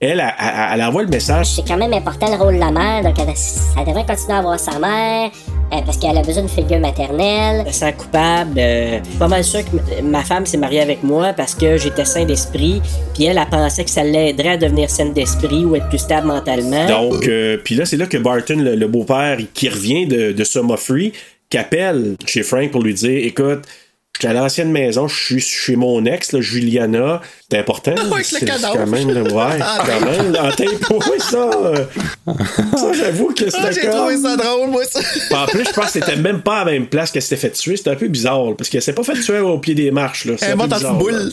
[0.00, 1.46] elle, elle, elle- elle envoie le message.
[1.46, 4.58] C'est quand même important le rôle de la mère, donc elle, devrait continuer à avoir
[4.60, 5.30] sa mère,
[5.72, 7.62] euh, parce qu'elle a besoin d'une figure maternelle.
[7.62, 8.58] Je me sens coupable.
[8.58, 11.54] euh, je suis pas mal sûr que m- ma femme s'est mariée avec moi parce
[11.54, 12.80] que j'étais sain d'esprit.
[13.14, 16.28] Puis elle, elle pensait que ça l'aiderait à devenir saine d'esprit ou être plus stable
[16.28, 16.86] mentalement.
[16.86, 20.44] Donc, euh, puis là, c'est là que Barton, le, le beau-père, qui revient de, de
[20.44, 21.12] Summer Free,
[21.50, 23.62] qui appelle chez Frank pour lui dire Écoute,
[24.20, 27.20] je suis à l'ancienne maison, je suis chez mon ex, là, Juliana.
[27.48, 27.92] C'est important.
[27.96, 30.36] Avec le c'est quand même, ouais, quand même.
[30.36, 31.50] En tempo, oui, ça.
[31.54, 31.84] euh,
[32.76, 34.98] ça, j'avoue que Ah, c'était j'ai trouvé ça drôle, moi, ça.
[35.36, 37.52] En plus, je pense que c'était même pas à la même place qu'elle s'était fait
[37.52, 37.76] tuer.
[37.76, 40.24] C'était un peu bizarre, parce qu'elle s'est pas fait tuer au pied des marches.
[40.24, 40.34] Là.
[40.40, 41.32] Elle monte en boule,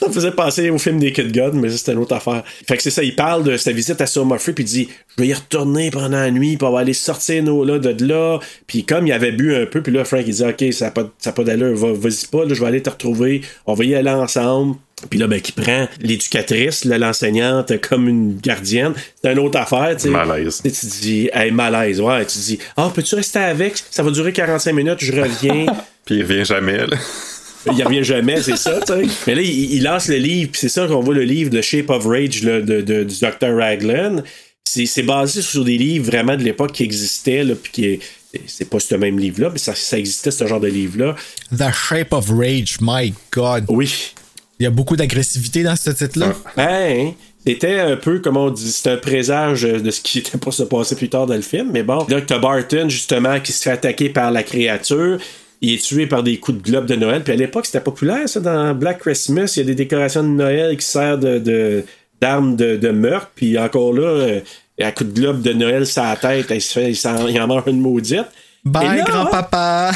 [0.00, 2.42] ça me faisait penser au film des Kid Gun, mais ça, c'était une autre affaire.
[2.66, 4.88] Fait que c'est ça, il parle de sa visite à Summer Free, puis il dit
[5.16, 8.04] Je vais y retourner pendant la nuit, puis on va aller sortir nos là de
[8.06, 8.38] là.
[8.66, 10.90] Puis comme il avait bu un peu, puis là, Frank, il dit Ok, ça n'a
[10.90, 13.74] pas, ça a pas d'allure, va- vas-y pas, là, je vais aller te retrouver, on
[13.74, 14.76] va y aller ensemble.
[15.10, 18.94] Puis là, ben, qui prend l'éducatrice, là, l'enseignante, comme une gardienne.
[19.22, 20.08] C'est une autre affaire, tu sais.
[20.10, 20.60] Malaise.
[20.60, 22.26] Tu sais, tu dis, hey, malaise, ouais.
[22.26, 23.74] Tu dis, ah, peux-tu rester avec?
[23.92, 25.66] Ça va durer 45 minutes, je reviens.
[26.04, 26.96] Puis il revient jamais, là.
[27.66, 29.02] Il revient jamais, c'est ça, tu sais.
[29.26, 31.60] Mais là, il, il lance le livre, puis c'est ça qu'on voit le livre de
[31.60, 33.56] Shape of Rage là, de, de- du Dr.
[33.56, 34.22] Raglan.
[34.64, 38.00] C'est basé sur des livres vraiment de l'époque qui existaient, là, puis qui est-
[38.46, 41.16] c'est pas ce même livre-là, mais ça, ça existait, ce genre de livre-là.
[41.56, 43.64] The Shape of Rage, my God.
[43.68, 44.12] Oui.
[44.60, 46.34] Il y a beaucoup d'agressivité dans ce titre-là.
[46.56, 47.12] Ben,
[47.46, 50.64] c'était un peu, comme on dit, c'était un présage de ce qui était pour se
[50.64, 51.70] passer plus tard dans le film.
[51.72, 55.18] Mais bon, là, t'as Barton, justement, qui se fait attaquer par la créature.
[55.60, 57.22] Il est tué par des coups de globe de Noël.
[57.24, 59.54] Puis à l'époque, c'était populaire, ça, dans Black Christmas.
[59.56, 61.84] Il y a des décorations de Noël qui servent de,
[62.20, 63.30] d'armes de, de meurtre.
[63.34, 64.40] Puis encore là, euh,
[64.80, 68.26] à coup de globe de Noël la tête, il, fait, il, en mange une maudite.
[68.68, 69.92] Bye, grand-papa.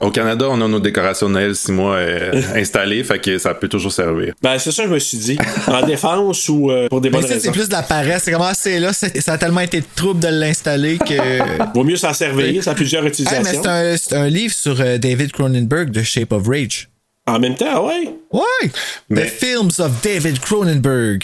[0.00, 3.54] Au Canada, on a nos décorations de Noël six mois euh, installées, fait que ça
[3.54, 4.34] peut toujours servir.
[4.42, 5.38] Ben, c'est ça que je me suis dit.
[5.66, 7.44] En défense ou euh, pour des Mais bonnes ça, raisons.
[7.44, 8.22] c'est plus de la paresse.
[8.24, 11.74] C'est comment c'est là, c'est- ça a tellement été de trouble de l'installer que.
[11.74, 13.42] Vaut mieux s'en servir, ça a plusieurs Hey, utilisations.
[13.44, 16.88] mais c'est un, c'est un livre sur euh, David Cronenberg de Shape of Rage.
[17.26, 18.08] En même temps, ouais.
[18.32, 18.70] Ouais!
[19.10, 21.22] Mais- The Films of David Cronenberg.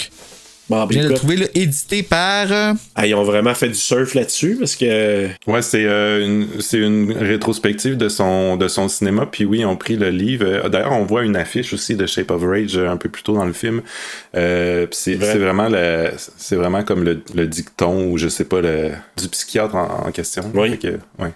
[0.70, 2.46] Bon, ben, Je viens de le trouver là, édité par.
[2.94, 5.28] ah, ils ont vraiment fait du surf là-dessus parce que.
[5.46, 9.26] Ouais, c'est euh, une, c'est une rétrospective de son, de son cinéma.
[9.30, 10.46] Puis oui, ils ont pris le livre.
[10.46, 13.34] Euh, D'ailleurs, on voit une affiche aussi de Shape of Rage un peu plus tôt
[13.34, 13.82] dans le film.
[14.36, 15.32] Euh, c'est Vrai.
[15.32, 15.68] c'est vraiment,
[16.36, 20.12] c'est vraiment comme le, le dicton ou je sais pas, le, du psychiatre en, en
[20.12, 20.50] question.
[20.54, 20.70] Oui.
[20.70, 21.30] Fait que, ouais.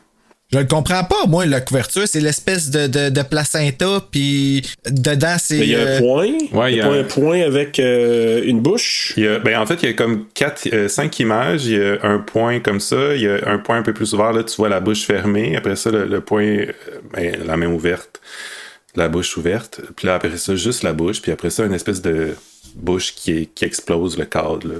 [0.50, 2.04] Je le comprends pas, moi, la couverture.
[2.06, 5.58] C'est l'espèce de, de, de placenta, puis dedans, c'est.
[5.58, 6.32] Mais il y a un euh, point.
[6.52, 9.12] Ouais, il y a pas un point avec euh, une bouche.
[9.18, 11.66] Il y a- ben, en fait, il y a comme quatre, euh, cinq images.
[11.66, 13.14] Il y a un point comme ça.
[13.14, 14.32] Il y a un point un peu plus ouvert.
[14.32, 15.54] Là, tu vois la bouche fermée.
[15.54, 16.64] Après ça, le, le point,
[17.12, 18.18] ben, la main ouverte.
[18.96, 22.00] la bouche ouverte, puis là, après ça, juste la bouche, puis après ça, une espèce
[22.02, 22.34] de
[22.78, 24.66] bouche qui, est- qui explose le cadre.
[24.68, 24.74] là.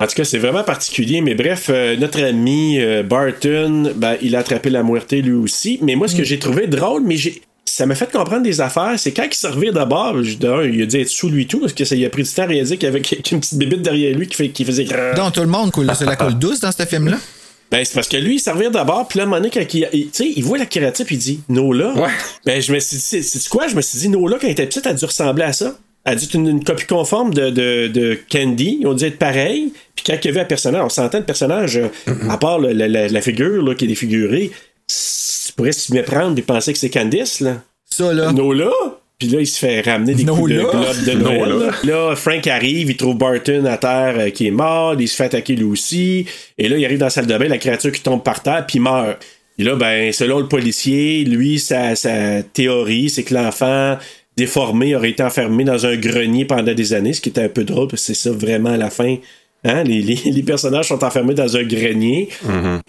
[0.00, 1.20] En tout cas, c'est vraiment particulier.
[1.20, 5.78] Mais bref, euh, notre ami euh, Barton, ben, il a attrapé la muerte lui aussi.
[5.82, 7.42] Mais moi, ce que j'ai trouvé drôle, mais j'ai.
[7.64, 8.94] Ça m'a fait comprendre des affaires.
[8.98, 11.84] C'est quand il s'est reviré d'abord, il a dit être sous lui tout, parce que
[11.84, 14.14] ça il a pris du temps à réaliser qu'il y avait une petite bébite derrière
[14.18, 14.84] lui qui, fait, qui faisait.
[15.16, 17.16] Dans tout le monde, coule, c'est la coule douce dans ce film-là.
[17.70, 19.50] Ben, c'est parce que lui, il s'en revient d'abord, puis là, à un moment donné,
[19.50, 21.94] quand il, il- tu sais, il voit la kératine, puis il dit Nola.
[22.44, 23.68] Ben, je me suis dit, c'est c'est quoi?
[23.68, 25.74] Je me suis dit, Nola, quand elle était petite, elle a dû ressembler à ça.
[26.04, 28.78] Elle être une, une copie conforme de, de, de Candy.
[28.80, 29.72] Ils ont dû être pareils.
[29.94, 31.88] Puis quand il a vu un personnage, on s'entend le personnage, euh,
[32.28, 34.50] à part le- la, la- la figure là, qui est défigurée,
[34.88, 37.62] tu pourrais s'y méprendre et penser que c'est Candice, là.
[37.88, 38.32] Ça, là.
[38.32, 38.70] Nola.
[39.18, 40.70] Puis là, il se fait ramener des coups de Nola?
[40.72, 41.48] globe de Noël.
[41.58, 41.70] Là.
[41.84, 45.26] Là, Frank arrive, il trouve Barton à terre euh, qui est mort, il se fait
[45.26, 46.26] attaquer lui aussi.
[46.58, 48.64] Et là, il arrive dans la salle de bain, la créature qui tombe par terre,
[48.66, 49.24] puis il meurt.
[49.58, 53.96] Et là, ben, selon le policier, lui, sa, sa théorie, c'est que l'enfant
[54.36, 57.64] déformé aurait été enfermé dans un grenier pendant des années, ce qui était un peu
[57.64, 59.16] drôle, parce que c'est ça vraiment à la fin.
[59.64, 59.84] Hein?
[59.84, 62.28] Les, les- les personnages sont enfermés dans un grenier.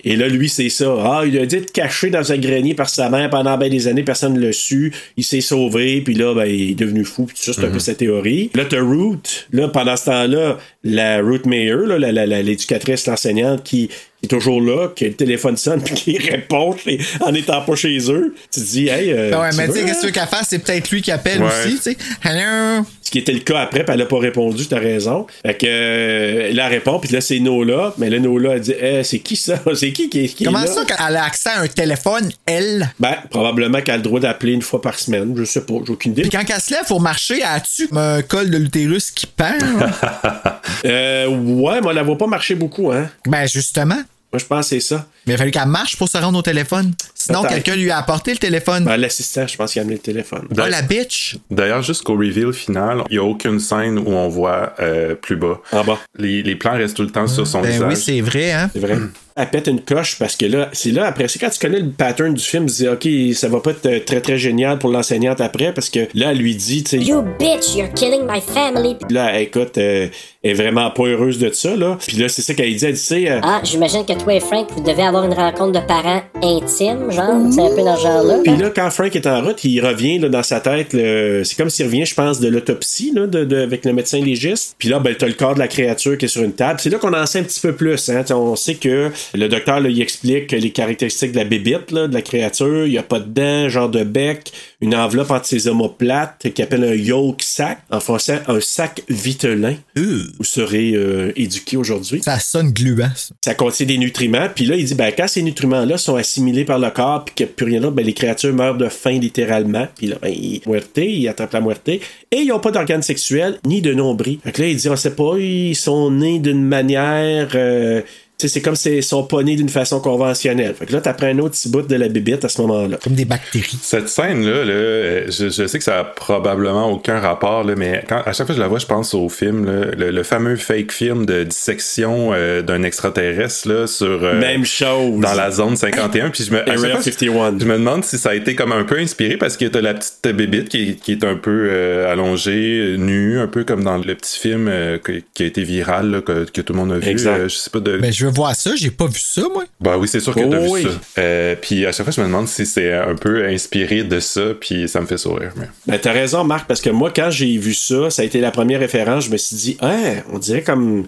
[0.03, 0.95] Et là, lui, c'est ça.
[1.03, 4.01] Ah, il a être caché dans un grenier par sa mère pendant ben des années,
[4.03, 4.91] personne ne l'a su.
[5.15, 7.69] Il s'est sauvé, puis là, ben, il est devenu fou, puis tout ça, c'est un
[7.71, 8.49] peu sa théorie.
[8.55, 9.47] Là, t'as Ruth.
[9.51, 13.89] Là, pendant ce temps-là, la Ruth Mayer, là, la- la- la- l'éducatrice, l'enseignante, qui
[14.23, 17.75] est toujours là, qui a le téléphone sonne, puis qui répond et- en étant pas
[17.75, 18.35] chez eux.
[18.51, 19.11] Tu te dis, hey.
[19.11, 20.01] euh, Ben ouais, mais tu sais, qu'est-ce que tu hein?
[20.07, 20.47] veux qu'elle fasse?
[20.49, 21.49] C'est peut-être lui qui appelle Ouais.
[21.65, 21.97] aussi, tu sais.
[22.23, 22.85] Hello?
[23.01, 25.27] Ce qui était le cas après, puis elle a pas répondu, t'as raison.
[25.45, 27.93] Fait que, euh, elle répond, puis là, c'est Nola.
[27.97, 29.59] Mais là, Nola, elle dit, Eh, c'est qui ça?
[29.75, 30.67] C'est qui qui est, qui est Comment là?
[30.67, 32.89] ça qu'elle a accès à un téléphone, elle?
[32.99, 35.33] Ben, probablement qu'elle a le droit d'appeler une fois par semaine.
[35.37, 36.21] Je sais pas, j'ai aucune idée.
[36.23, 39.57] Puis quand elle se lève pour marcher, a-tu un col de l'utérus qui pend?
[40.85, 43.09] Euh, ouais, mais on la voit pas marcher beaucoup, hein?
[43.25, 44.01] ben, justement.
[44.33, 45.05] Moi, je pense que c'est ça.
[45.27, 46.91] Mais il a fallu qu'elle marche pour se rendre au téléphone.
[47.13, 48.83] Sinon, quelqu'un lui a apporté le téléphone.
[48.83, 50.47] Ben, l'assistant, je pense qu'il a amené le téléphone.
[50.51, 51.37] Oh, la bitch!
[51.51, 55.61] D'ailleurs, jusqu'au reveal final, il n'y a aucune scène où on voit euh, plus bas.
[55.71, 55.99] En bas.
[56.17, 57.87] Les, les plans restent tout le temps sur son Ben visage.
[57.89, 58.69] oui, c'est vrai, hein?
[58.73, 58.97] C'est vrai.
[59.35, 61.89] Elle pète une coche parce que là, c'est là après, c'est quand tu connais le
[61.89, 64.91] pattern du film, tu dis, OK, ça va pas être euh, très très génial pour
[64.91, 68.39] l'enseignante après parce que là, elle lui dit, tu sais, You bitch, you're killing my
[68.41, 68.95] family.
[69.09, 70.07] Là, écoute, euh,
[70.43, 71.97] est vraiment pas heureuse de ça, là.
[72.05, 72.85] Puis là, c'est ça qu'elle dit.
[72.85, 75.79] Elle dit, sais, euh, Ah, j'imagine que toi et Frank, vous devez avoir une rencontre
[75.79, 78.39] de parents intimes, genre, c'est un peu dans ce genre-là.
[78.43, 80.93] Puis là, quand Frank est en route, il revient là, dans sa tête.
[80.93, 84.19] le- C'est comme s'il revient, je pense, de l'autopsie là, de, de- avec le médecin
[84.19, 84.75] légiste.
[84.77, 86.79] Puis là, ben, t'as le corps de la créature qui est sur une table.
[86.81, 88.09] C'est là qu'on en sait un petit peu plus.
[88.09, 88.23] Hein.
[88.23, 92.07] T'sais, On sait que le docteur, là, il explique les caractéristiques de la bébite, là,
[92.07, 92.85] de la créature.
[92.85, 94.51] Il n'y a pas de dents, genre de bec,
[94.83, 97.79] une enveloppe entre ses omoplates qui appelle un yolk sac.
[97.89, 99.75] En français, un sac vitelin.
[99.95, 102.21] Vous serez euh, éduqué aujourd'hui.
[102.21, 103.33] Ça sonne gluant, ça.
[103.43, 104.49] Ça contient des nutriments.
[104.53, 107.45] Puis là, il dit, ben, quand ces nutriments-là sont assimilés par le corps, puis qu'il
[107.45, 109.87] n'y a plus rien d'autre, ben, les créatures meurent de faim, littéralement.
[109.95, 111.87] Puis là, ben, ils, muerte, ils attrapent la muerte.
[111.87, 114.39] Et ils n'ont pas d'organes sexuels, ni de nombril.
[114.43, 117.51] Fait que là, il dit, on sait pas, ils sont nés d'une manière...
[117.55, 118.01] euh,
[118.47, 120.73] c'est comme s'ils sont pas nés d'une façon conventionnelle.
[120.77, 122.97] Fait que là, t'apprends un autre petit bout de la bébite à ce moment-là.
[123.03, 123.77] Comme des bactéries.
[123.81, 128.03] Cette scène-là, là, euh, je, je sais que ça a probablement aucun rapport, là, mais
[128.07, 130.23] quand, à chaque fois que je la vois, je pense au film, là, le, le
[130.23, 135.19] fameux fake film de dissection euh, d'un extraterrestre là, sur euh, Même chose.
[135.19, 136.29] dans la zone 51.
[136.29, 137.59] Puis je me, à chaque Area fois, je- 51.
[137.59, 139.93] je me demande si ça a été comme un peu inspiré parce que t'as la
[139.93, 143.97] petite bébite qui est, qui est un peu euh, allongée, nue, un peu comme dans
[143.97, 144.97] le petit film euh,
[145.33, 147.09] qui a été viral, là, que, que tout le monde a vu.
[147.09, 147.39] Exact.
[147.39, 147.97] euh, je sais pas de.
[147.97, 149.63] Ben, je veux voir ça, j'ai pas vu ça, moi.
[149.79, 150.83] Bah oui, c'est sûr que t'as Oh vu oui.
[150.83, 150.89] ça.
[151.21, 154.41] Euh, puis à chaque fois, je me demande si c'est un peu inspiré de ça,
[154.59, 155.51] puis ça me fait sourire.
[155.55, 155.67] Mais...
[155.87, 158.51] Ben, t'as raison, Marc, parce que moi, quand j'ai vu ça, ça a été la
[158.51, 161.05] première référence, je me suis dit, hein, on dirait comme,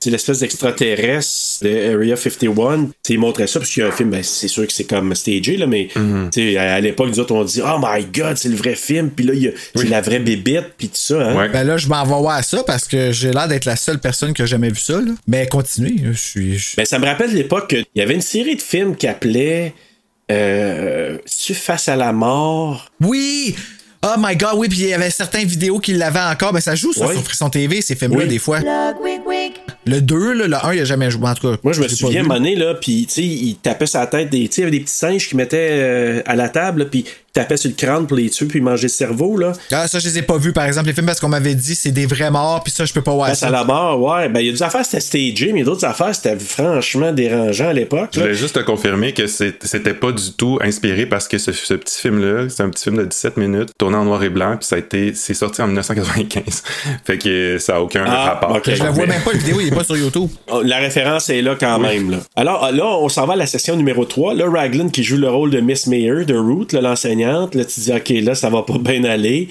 [0.00, 2.84] c'est l'espèce d'extraterrestre de Area 51.
[2.86, 4.72] Tu sais, il montrait ça, parce qu'il y a un film, ben, c'est sûr que
[4.72, 6.30] c'est comme stagé, là, mais, Mhm.
[6.32, 8.74] tu sais, à, à l'époque, nous autres, on dit, oh my god, c'est le vrai
[8.74, 11.36] film, puis là, il y a- c'est la vraie bébête, puis tout ça, hein.
[11.36, 11.48] Ouais.
[11.48, 14.32] Ben là, je m'en vais voir ça parce que j'ai l'air d'être la seule personne
[14.32, 15.12] qui a jamais vu ça, là.
[15.26, 16.58] Mais continuez, je suis.
[16.76, 19.74] Ben, ça me rappelle l'époque qu'il y avait une série de films qui appelait,
[20.30, 22.90] euh, Tu face à la mort.
[23.00, 23.54] Oui!
[24.04, 26.52] Oh my god, oui, puis il y avait certaines vidéos qui l'avaient encore.
[26.52, 28.28] Ben, ça joue ça sur Frisson TV, ces films-là, Oui.
[28.28, 28.60] des fois.
[28.60, 31.28] Le 2, là, le 1, il a jamais joué.
[31.28, 34.06] En tout cas, Moi, je me souviens, donné, là, puis, tu sais, il tapait sa
[34.06, 34.46] tête des.
[34.48, 37.04] Tu sais, il y avait des petits singes qui mettaient euh, à la table, puis
[37.36, 39.52] il tapait sur le crâne pour les tuer, puis il mangeait le cerveau, là.
[39.72, 41.74] Ah, ça, je les ai pas vus, par exemple, les films, parce qu'on m'avait dit
[41.74, 43.48] c'est des vrais morts, puis ça, je peux pas voir ça.
[43.48, 44.28] à la mort, ouais.
[44.28, 47.72] Ben, il y a des affaires, c'était stagé, mais d'autres affaires, c'était franchement dérangeant à
[47.72, 48.10] l'époque.
[48.14, 51.74] Je voulais juste te confirmer que c'était pas du tout inspiré parce que ce, ce
[51.74, 54.66] petit film-là, c'est un petit film de 17 minutes, tourné en noir et blanc, puis
[54.66, 56.62] ça a été, c'est sorti en 1995.
[57.04, 58.56] fait que ça a aucun Ah, rapport.
[58.56, 58.70] ok.
[58.74, 60.28] Je la vois même pas, la vidéo, il est pas sur YouTube.
[60.48, 62.10] Oh, La référence est là quand même.
[62.10, 62.18] Là.
[62.36, 64.34] Alors là, on s'en va à la session numéro 3.
[64.34, 66.80] Là, Raglan qui joue le rôle de Miss Mayer, de Ruth, là,
[67.26, 69.48] Là, tu dis, OK, là, ça va pas bien aller.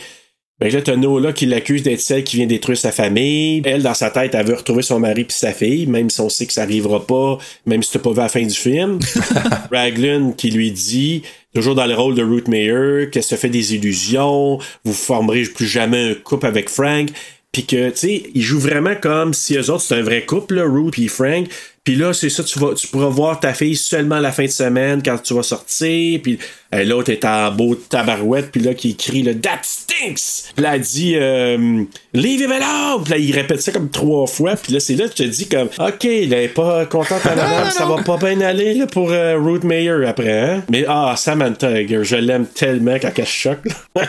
[0.58, 3.62] Ben là, t'as Nola qui l'accuse d'être celle qui vient détruire sa famille.
[3.66, 6.30] Elle, dans sa tête, elle veut retrouver son mari puis sa fille, même si on
[6.30, 9.00] sait que ça arrivera pas, même si t'as pas vu la fin du film.
[9.72, 11.24] Raglan qui lui dit,
[11.54, 15.68] toujours dans le rôle de Ruth Mayer, qu'elle se fait des illusions, vous formerez plus
[15.68, 17.10] jamais un couple avec Frank.
[17.52, 20.56] Puis que, tu sais, il joue vraiment comme si eux autres, c'est un vrai couple,
[20.56, 21.48] là, Ruth puis Frank.
[21.86, 24.50] Puis là, c'est ça, tu, vas, tu pourras voir ta fille seulement la fin de
[24.50, 26.20] semaine quand tu vas sortir.
[26.22, 26.40] Puis
[26.84, 28.52] l'autre est en beau tabarouette.
[28.52, 30.52] Puis là, qui crie le That stinks!
[30.56, 31.84] Puis là, elle dit euh,
[32.14, 33.04] Leave him alone!
[33.04, 34.56] Puis là, il répète ça comme trois fois.
[34.56, 37.36] Puis là, c'est là que je te dis comme OK, il est pas content à
[37.36, 40.40] la ça va pas bien aller là, pour euh, Ruth Mayer après.
[40.42, 40.64] Hein?
[40.70, 41.70] Mais ah, Samantha
[42.04, 43.60] je l'aime tellement quand elle choque.
[43.96, 44.04] là.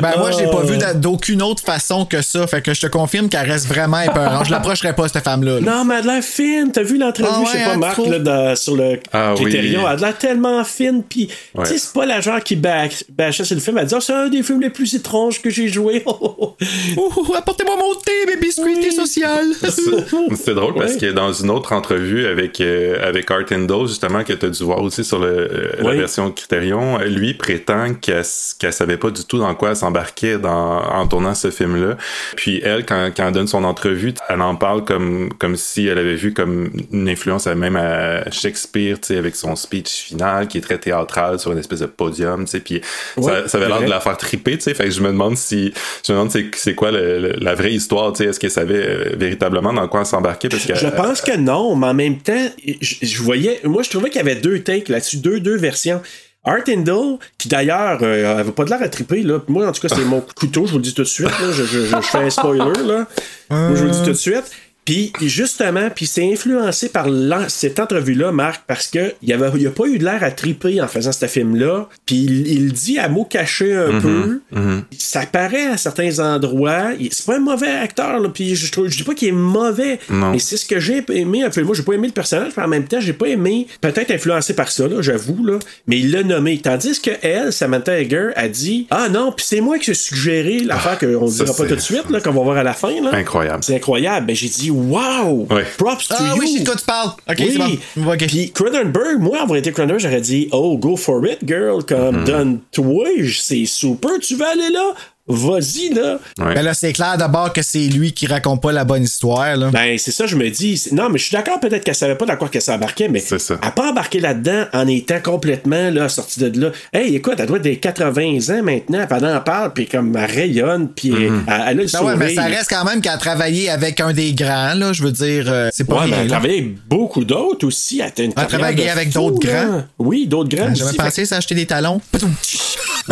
[0.00, 2.46] Ben, moi, je l'ai pas vu d'a- d'aucune autre façon que ça.
[2.46, 4.46] Fait que je te confirme qu'elle reste vraiment épeurante.
[4.46, 5.60] Je l'approcherai pas, cette femme-là.
[5.60, 5.60] là.
[5.60, 6.70] Non, mais elle a l'air fine.
[6.72, 9.34] T'as vu l'entrevue, Ah je sais pas, hein, Marc, tu là, dans- sur le Ah
[9.34, 9.42] oui.
[9.44, 9.80] Criterion?
[9.82, 11.02] Elle a l'air tellement fine.
[11.08, 11.64] Puis, Ouais.
[11.80, 13.78] C'est pas la genre qui bâch- bâchait sur le film.
[13.78, 16.04] Elle dit, Ah, c'est un des films les plus étranges que j'ai joué.
[17.36, 19.46] Apportez-moi mon thé, mes biscuits, thé social.
[20.34, 20.98] C'est drôle parce Ouais.
[20.98, 24.62] que dans une autre entrevue avec, euh, avec Art Endo, justement, que tu as dû
[24.64, 25.96] voir aussi sur le, euh, la Oui.
[25.98, 28.24] version Criterion, lui prétend qu'elle
[28.58, 31.96] qu'elle savait pas du tout dans quoi elle s'embarquait dans, en tournant ce film-là.
[32.36, 35.98] Puis elle, quand, quand elle donne son entrevue, elle en parle comme, comme si elle
[35.98, 40.48] avait vu comme une influence à- même à Shakespeare, tu sais, avec son speech final
[40.48, 42.60] qui est très théâtral sur une espèce de podium, tu sais.
[42.60, 42.80] Puis
[43.16, 44.74] Ouais, ça, ça avait l'air de la faire triper, tu sais.
[44.74, 45.72] Fait que je me demande si,
[46.06, 48.30] je me demande c'est, c'est quoi le- le- la vraie histoire, tu sais.
[48.30, 50.48] Est-ce qu'elle savait euh, véritablement dans quoi elle s'embarquait?
[50.48, 52.48] Parce que, Je pense que non, mais en même temps,
[52.80, 53.60] je, je voyais.
[53.64, 56.02] Moi, je trouvais qu'il y avait deux takes là-dessus, deux, deux versions.
[56.42, 59.40] Art Indle, qui d'ailleurs euh, avait pas de l'air à triper, là.
[59.48, 61.52] Moi, en tout cas, c'est mon couteau, je vous le dis tout de suite, là.
[61.52, 63.06] Je, je- je- je fais un spoiler, là.
[63.50, 64.50] Moi, je vous le dis tout de suite.
[64.90, 67.06] Puis justement, puis c'est influencé par
[67.48, 70.80] cette entrevue-là, Marc, parce que il avait, il a pas eu de l'air à triper
[70.80, 71.88] en faisant ce film-là.
[72.06, 74.40] Puis il, il dit à mots cachés un Mhm, peu.
[74.58, 74.82] mhm.
[74.98, 76.90] Ça paraît à certains endroits.
[77.10, 78.28] C'est pas un mauvais acteur, là.
[78.28, 80.32] Puis je, trouve, je dis pas qu'il est mauvais, Non.
[80.32, 81.62] mais c'est ce que j'ai aimé un peu.
[81.62, 84.54] Moi, j'ai pas aimé le personnage, mais en même temps, j'ai pas aimé, peut-être influencé
[84.54, 85.58] par ça, j'avoue, là.
[85.86, 86.58] Mais il l'a nommé.
[86.58, 90.60] Tandis que elle, Samantha Egger, a dit Ah non, puis c'est moi qui ai suggéré
[90.60, 93.10] l'affaire qu'on ça, dira pas tout de suite, qu'on va voir à la fin, là.
[93.12, 93.62] Incroyable.
[93.62, 94.26] C'est incroyable.
[94.26, 95.46] Ben, j'ai dit, wow!
[95.50, 95.64] Ouais.
[95.76, 96.40] Props to Ah you!
[96.40, 97.10] oui, je sais de quoi tu parles.
[97.28, 97.78] Ok, oui.
[97.94, 98.12] c'est bon.
[98.12, 98.26] Ok.
[98.26, 103.06] Puis Cronenberg, moi, avoir été Cronenberg, j'aurais dit, oh, go for it, girl, comme, donne-toi,
[103.38, 104.94] c'est super, tu vas aller là?
[105.32, 106.18] Vas-y, là.
[106.38, 106.54] Ouais.
[106.54, 109.70] Ben là, c'est clair d'abord que c'est lui qui raconte pas la bonne histoire, là.
[109.70, 110.82] Ben, c'est ça, je me dis.
[110.92, 113.38] Non, mais je suis d'accord, peut-être qu'elle savait pas dans quoi qu'elle s'embarquait, mais C'est
[113.38, 113.56] ça.
[113.62, 116.70] elle a pas embarqué là-dedans en étant complètement, là, sortie de là.
[116.92, 120.16] Hey, écoute, elle doit être des 80 ans maintenant, pendant elle en parle, puis comme
[120.16, 122.16] elle rayonne, puis elle, elle a le Ben ouais, sourire.
[122.18, 124.92] mais ça reste quand même qu'elle a travaillé avec un des grands, là.
[124.92, 126.28] Je veux dire, euh, c'est pas Ouais, mais elle a là.
[126.30, 128.00] travaillé avec beaucoup d'autres aussi.
[128.00, 129.84] Elle a une Elle a travaillé de avec d'autres grands.
[129.98, 130.74] Oui, d'autres grands.
[130.74, 132.00] J'avais pensé s'acheter des talons.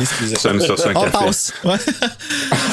[0.00, 1.10] Un On café.
[1.24, 1.52] passe.
[1.64, 1.74] Ouais.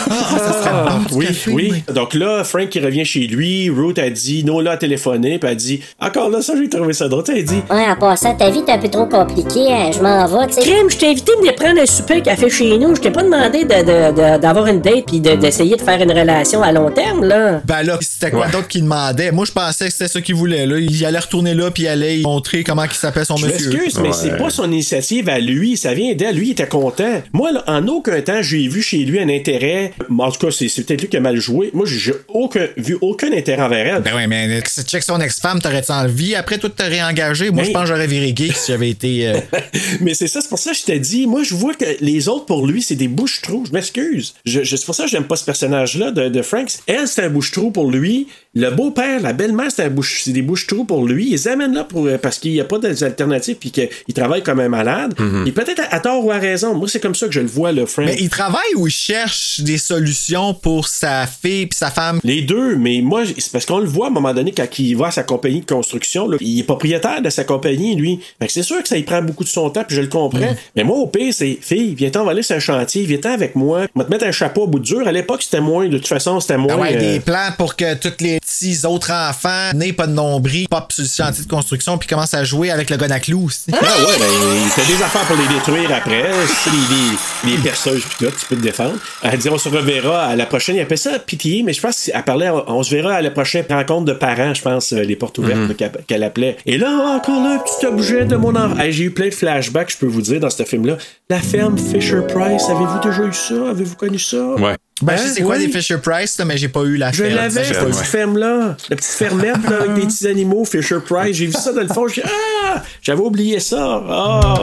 [0.09, 1.83] Ah, ça serait Ah, bon, oui, café, oui.
[1.93, 5.57] Donc là, Frank qui revient chez lui, Ruth a dit, Nola a téléphoné, puis elle
[5.57, 7.23] dit, encore là, ça, j'ai trouvé ça drôle.
[7.27, 9.67] Elle dit, Ouais, en passant, ta vie est un peu trop compliquée.
[9.71, 10.61] hein, Je m'en vais, tu sais.
[10.61, 12.95] Crème, je t'ai invité à venir prendre un souper café chez nous.
[12.95, 16.01] Je t'ai pas demandé de- de- de- d'avoir une date puis de- d'essayer de faire
[16.01, 17.61] une relation à long terme, là.
[17.65, 18.51] Ben là, c'était quoi Ouais.
[18.51, 19.31] d'autre qu'il demandait?
[19.31, 20.65] Moi, je pensais que c'était ça qu'il voulait.
[20.65, 20.77] Là.
[20.79, 23.69] Il allait retourner là puis il allait montrer comment il s'appelle son Je monsieur.
[23.71, 24.13] m'excuse, mais Ouais.
[24.13, 26.35] c'est pas son initiative à lui, ça vient d'elle.
[26.35, 27.16] Lui, il était content.
[27.33, 29.93] Moi, là, en aucun temps, j'ai vu chez lui un intérêt.
[30.17, 31.69] En tout cas, c'est peut-être lui qui a mal joué.
[31.73, 34.01] Moi, j'ai aucun, vu aucun intérêt envers elle.
[34.03, 36.35] Ben ouais, mais si tu check son ex-femme, t'aurais-tu envie?
[36.35, 37.49] Après, toi, de te réengager?
[37.49, 39.27] Moi, Ben- je pense que j'aurais viré gay si j'avais été.
[39.27, 39.37] euh,
[40.01, 42.27] Mais c'est ça, c'est pour ça que je t'ai dit, moi je vois que les
[42.27, 44.33] autres pour lui c'est des bouches-trous, je m'excuse.
[44.45, 46.67] Je, je- c'est pour ça que j'aime pas ce personnage-là de, de Frank.
[46.87, 50.41] Elle c'est un bouche-trou pour lui, le beau-père, la belle-mère c'est un bouche, c'est des
[50.41, 51.29] bouches-trous pour lui.
[51.31, 54.59] Ils amènent là pour, euh, parce qu'il n'y a pas d'alternative puis qu'il travaille comme
[54.59, 55.13] un malade.
[55.45, 57.47] Et peut-être à, à tort ou à raison, moi c'est comme ça que je le
[57.47, 58.07] vois le Frank.
[58.07, 62.19] Mais il travaille ou il cherche des solutions pour sa fille puis sa femme?
[62.23, 64.95] Les deux, mais moi, c'est parce qu'on le voit à un moment donné quand il
[64.95, 68.19] va à sa compagnie de construction, là, il est propriétaire de sa compagnie, lui.
[68.39, 70.07] Fait que c'est sûr que ça y prend beaucoup de son temps, puis je le
[70.07, 70.39] comprends.
[70.39, 70.55] Mm.
[70.75, 73.55] Mais moi, au pire, c'est fille, viens-t'en, on va aller sur un chantier, viens-t'en avec
[73.55, 75.07] moi, on va te mettre un chapeau à bout de dur.
[75.07, 76.73] À l'époque, c'était moins, de toute façon, c'était moins.
[76.73, 80.13] Ah ouais, euh, des plans pour que tous les petits autres enfants n'aient pas de
[80.13, 83.45] nombril, pop sur le chantier de construction puis commencent à jouer avec le clous.
[83.45, 83.65] aussi.
[83.71, 86.25] Ah ouais, ben, t'as des affaires pour les détruire après.
[86.63, 88.95] C'est des les, les perceuses, puis tout, tu peux te défendre.
[89.23, 90.75] Elle dit, on se reverra à la prochaine.
[90.75, 93.65] Il appelle ça pitié, mais je pense qu'elle parlait, on se verra à la prochaine
[93.69, 95.75] rencontre de parents, je pense, euh, les portes ouvertes Mhm.
[96.07, 96.57] qu'elle appelait.
[96.65, 98.77] Et là, encore là, un petit objet de mon enfant.
[98.79, 100.97] Hey, J'ai eu plein de flashbacks, je peux vous dire, dans ce film-là.
[101.29, 103.69] La ferme Fisher Price, avez-vous déjà eu ça?
[103.71, 104.37] Avez-vous connu ça?
[104.57, 104.75] Ouais.
[105.01, 105.17] Ben, Hein?
[105.17, 105.67] je sais c'est quoi Oui.
[105.67, 107.35] des Fisher Price, là, mais j'ai pas eu la Je ferme.
[107.35, 108.75] l'avais, Ça, j'ai cette petite ferme-là.
[108.89, 111.35] La petite fermette, là, avec des petits animaux, Fisher Price.
[111.37, 112.07] J'ai vu ça dans le fond.
[112.07, 112.81] J'ai Ah!
[113.01, 114.03] J'avais oublié ça.
[114.09, 114.55] Ah!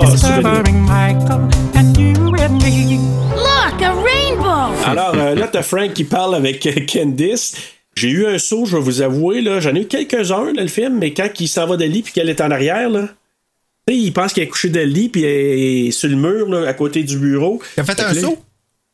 [2.46, 4.74] Look, a rainbow!
[4.84, 7.54] Alors, euh, là, t'as Frank qui parle avec euh, Candice.
[7.96, 9.60] J'ai eu un saut, je vais vous avouer, là.
[9.60, 12.12] J'en ai eu quelques-uns, dans le film, mais quand il s'en va de lit puis
[12.12, 13.08] qu'elle est en arrière, là.
[13.88, 16.46] Tu sais, il pense qu'elle est couchée de lit puis elle est sur le mur,
[16.50, 17.62] là, à côté du bureau.
[17.78, 18.36] Il a fait un là, saut?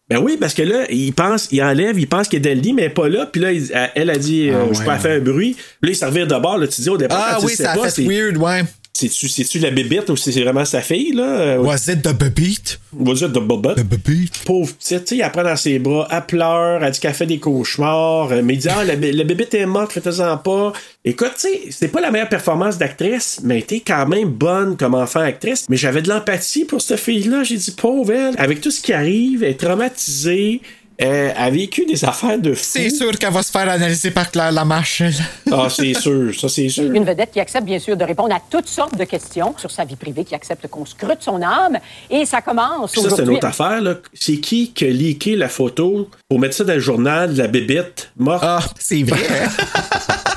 [0.09, 2.73] Ben oui, parce que là, il pense, il enlève, il pense qu'il est dans lit,
[2.73, 3.27] mais elle est pas là.
[3.27, 4.85] Puis là, il- elle a dit, euh, Ah je peux ouais.
[4.87, 5.57] pas faire un bruit.
[5.83, 6.69] Là, il s'en revient de bord, là.
[6.69, 8.63] Tu dis au départ, Ah oui, ça a fait c'est- weird, ouais.
[8.93, 11.23] C'est-tu, c'est-tu la bébite ou c'est vraiment sa fille, là?
[11.23, 12.79] Euh, Was it the beat?
[12.93, 13.77] Was it the bobette?
[13.77, 14.43] The beat?
[14.45, 17.25] Pauvre petite, tu sais, elle prend dans ses bras, elle pleure, elle dit qu'elle fait
[17.25, 20.73] des cauchemars, euh, mais il dit, ah, la, la bébête est morte, faites-en pas.
[21.05, 24.77] Écoute, tu sais, c'est pas la meilleure performance d'actrice, mais elle était quand même bonne
[24.77, 25.67] comme enfant actrice.
[25.71, 27.43] Mais j'avais de l'empathie pour cette fille-là.
[27.45, 30.61] J'ai dit, pauvre elle, avec tout ce qui arrive, elle est traumatisée,
[31.03, 32.63] euh, a vécu des affaires de fou.
[32.63, 35.03] C'est sûr qu'elle va se faire analyser par Claire Lamarche.
[35.51, 36.93] Ah, c'est sûr, ça c'est sûr.
[36.93, 39.85] Une vedette qui accepte bien sûr de répondre à toutes sortes de questions sur sa
[39.85, 41.79] vie privée, qui accepte qu'on scrute son âme.
[42.11, 43.95] Et ça commence ça, c'est une autre affaire, là.
[44.13, 47.47] C'est qui qui a leaké la photo pour mettre ça dans le journal de la
[47.49, 48.45] bébête morte?
[48.47, 49.19] Ah, c'est vrai,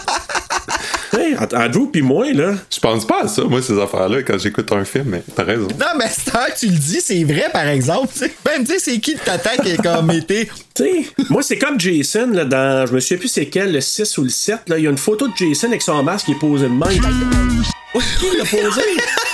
[1.35, 2.53] Andrew pis moi, là.
[2.73, 5.67] Je pense pas à ça, moi, ces affaires-là, quand j'écoute un film, mais t'as raison.
[5.79, 8.09] Non, mais c'est tant que tu le dis, c'est vrai, par exemple.
[8.13, 8.33] tu sais.
[8.45, 10.49] Même, tu sais, c'est qui de ta tête qui est comme été?
[10.73, 12.85] Tu sais, moi, c'est comme Jason, là, dans.
[12.85, 14.77] Je me souviens plus c'est quel, le 6 ou le 7, là.
[14.77, 16.89] Il y a une photo de Jason avec son masque qui est posé de même.
[18.19, 18.81] Qui l'a posé?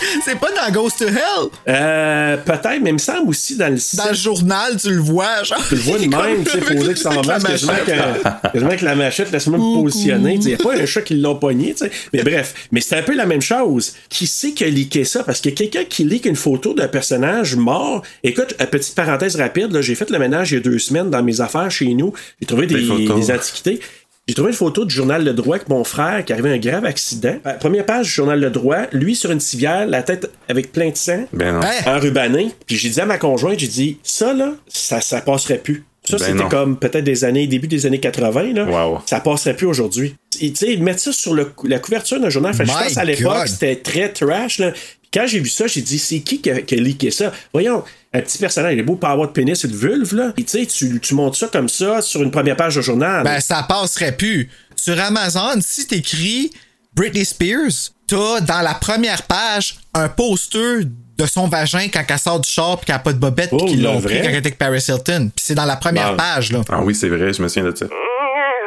[0.24, 1.48] c'est pas dans Ghost to Hell?
[1.68, 3.96] Euh, peut-être, mais il me semble aussi dans le 6.
[3.96, 5.62] Dans le journal, tu le vois, genre.
[5.68, 8.84] Tu le vois de même, tu sais, posé avec son masque, quasiment que- quasiment que
[8.84, 10.34] la machette, laisse-moi me positionner.
[10.34, 11.90] Il n'y a pas un chat qui l'a pogné, tu sais.
[12.12, 13.94] Mais bref, mais c'est un peu la même chose.
[14.08, 15.22] Qui sait qui a leaké ça?
[15.24, 18.02] Parce a quelqu'un qui leak une photo d'un personnage mort.
[18.22, 21.10] Écoute, euh, petite parenthèse rapide, là, j'ai fait le ménage il y a deux semaines
[21.10, 22.12] dans mes affaires chez nous.
[22.40, 23.80] J'ai trouvé des, des antiquités.
[24.30, 26.84] J'ai trouvé une photo du journal Le Droit avec mon frère qui arrivait un grave
[26.84, 27.34] accident.
[27.44, 30.90] Euh, Première page du journal Le Droit, lui sur une civière, la tête avec plein
[30.90, 31.60] de sang, Ben non.
[31.60, 31.96] Hein?
[31.96, 32.52] enrubanné.
[32.64, 35.82] Puis j'ai dit à ma conjointe, j'ai dit, ça là, ça, ça passerait plus.
[36.08, 38.66] Ça, Ben c'était comme peut-être des années, début des années 80, là.
[38.66, 39.00] Wow.
[39.04, 40.14] Ça passerait plus aujourd'hui.
[40.38, 43.48] Tu sais, mettre ça sur le la couverture d'un journal, fait je pense à l'époque,
[43.48, 44.70] c'était très trash, là.
[44.70, 47.32] Puis quand j'ai vu ça, j'ai dit, c'est qui qui a, qui a leaké ça?
[47.52, 47.82] Voyons,
[48.12, 50.32] un petit personnage, il est beau pas avoir de pénis et de vulve, là.
[50.36, 50.66] Et tu sais,
[51.00, 53.22] tu, montes ça comme ça sur une première page de journal.
[53.22, 54.50] Ben, ça passerait plus.
[54.74, 56.50] Sur Amazon, si t'écris
[56.94, 62.40] Britney Spears, t'as dans la première page un poster de son vagin quand elle sort
[62.40, 64.14] du char puis qu'elle a pas de bobette puis Oh, qu'ils le l'ont vrai?
[64.14, 65.30] pris quand elle était avec Paris Hilton.
[65.36, 66.62] Puis c'est dans la première page, là.
[66.70, 67.86] Ah oui, c'est vrai, je me souviens de ça.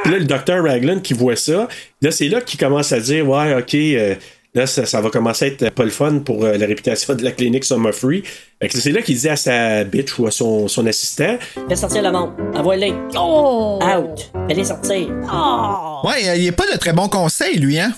[0.04, 1.68] Puis là, le docteur Raglan qui voit ça,
[2.02, 4.16] là, c'est là qu'il commence à dire Ouais, OK, euh,
[4.54, 7.24] là, ça, ça va commencer à être pas le fun pour euh, la réputation de
[7.24, 8.24] la clinique Summer Free.
[8.62, 11.76] Fait que c'est là qu'il dit à sa bitch ou à son, son assistant Fais
[11.76, 12.32] sortir le monde.
[12.54, 12.94] Envoie-les.
[13.16, 13.80] Oh!
[13.82, 14.32] Out.
[14.48, 15.08] Fais-les sortir.
[15.32, 16.08] Oh!
[16.08, 17.94] Ouais, il est pas de très bon conseil, lui, hein?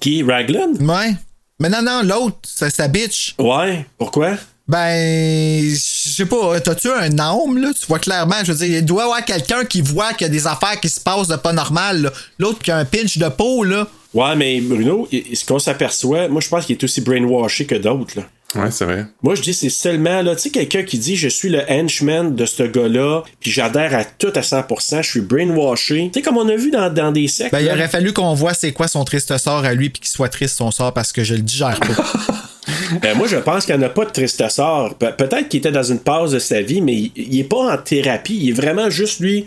[0.00, 0.72] Qui Raglan?
[0.80, 1.14] Ouais.
[1.58, 3.34] Mais non, non, l'autre, c'est sa bitch.
[3.38, 4.36] Ouais, pourquoi?
[4.66, 7.70] Ben, je sais pas, t'as-tu un âme, là?
[7.78, 10.30] Tu vois clairement, je veux dire, il doit y avoir quelqu'un qui voit qu'il y
[10.30, 12.12] a des affaires qui se passent de pas normal.
[12.38, 13.88] L'autre qui a un pinch de peau, là.
[14.12, 18.14] Ouais, mais Bruno, ce qu'on s'aperçoit, moi, je pense qu'il est aussi brainwashé que d'autres,
[18.18, 18.24] là.
[18.56, 19.06] Ouais, c'est vrai.
[19.22, 22.34] Moi, je dis, c'est seulement, là, tu sais, quelqu'un qui dit, je suis le henchman
[22.34, 26.10] de ce gars-là, puis j'adhère à tout à 100%, je suis brainwashé.
[26.12, 27.52] Tu sais, comme on a vu dans, dans des sectes.
[27.52, 30.10] Ben, il aurait fallu qu'on voit c'est quoi son triste sort à lui puis qu'il
[30.10, 31.86] soit triste son sort parce que je le digère pas.
[33.02, 34.96] Ben, moi, je pense qu'il n'y en a pas de triste sort.
[34.96, 37.72] Pe- Peut-être qu'il était dans une pause de sa vie, mais il, il est pas
[37.74, 38.36] en thérapie.
[38.42, 39.46] Il est vraiment juste lui.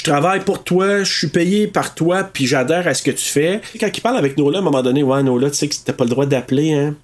[0.00, 3.22] Je travaille pour toi, je suis payé par toi, puis j'adhère à ce que tu
[3.26, 3.60] fais.
[3.78, 5.92] Quand il parle avec Nola, à un moment donné, ouais, Nola, tu sais que t'as
[5.92, 6.94] pas le droit d'appeler, hein.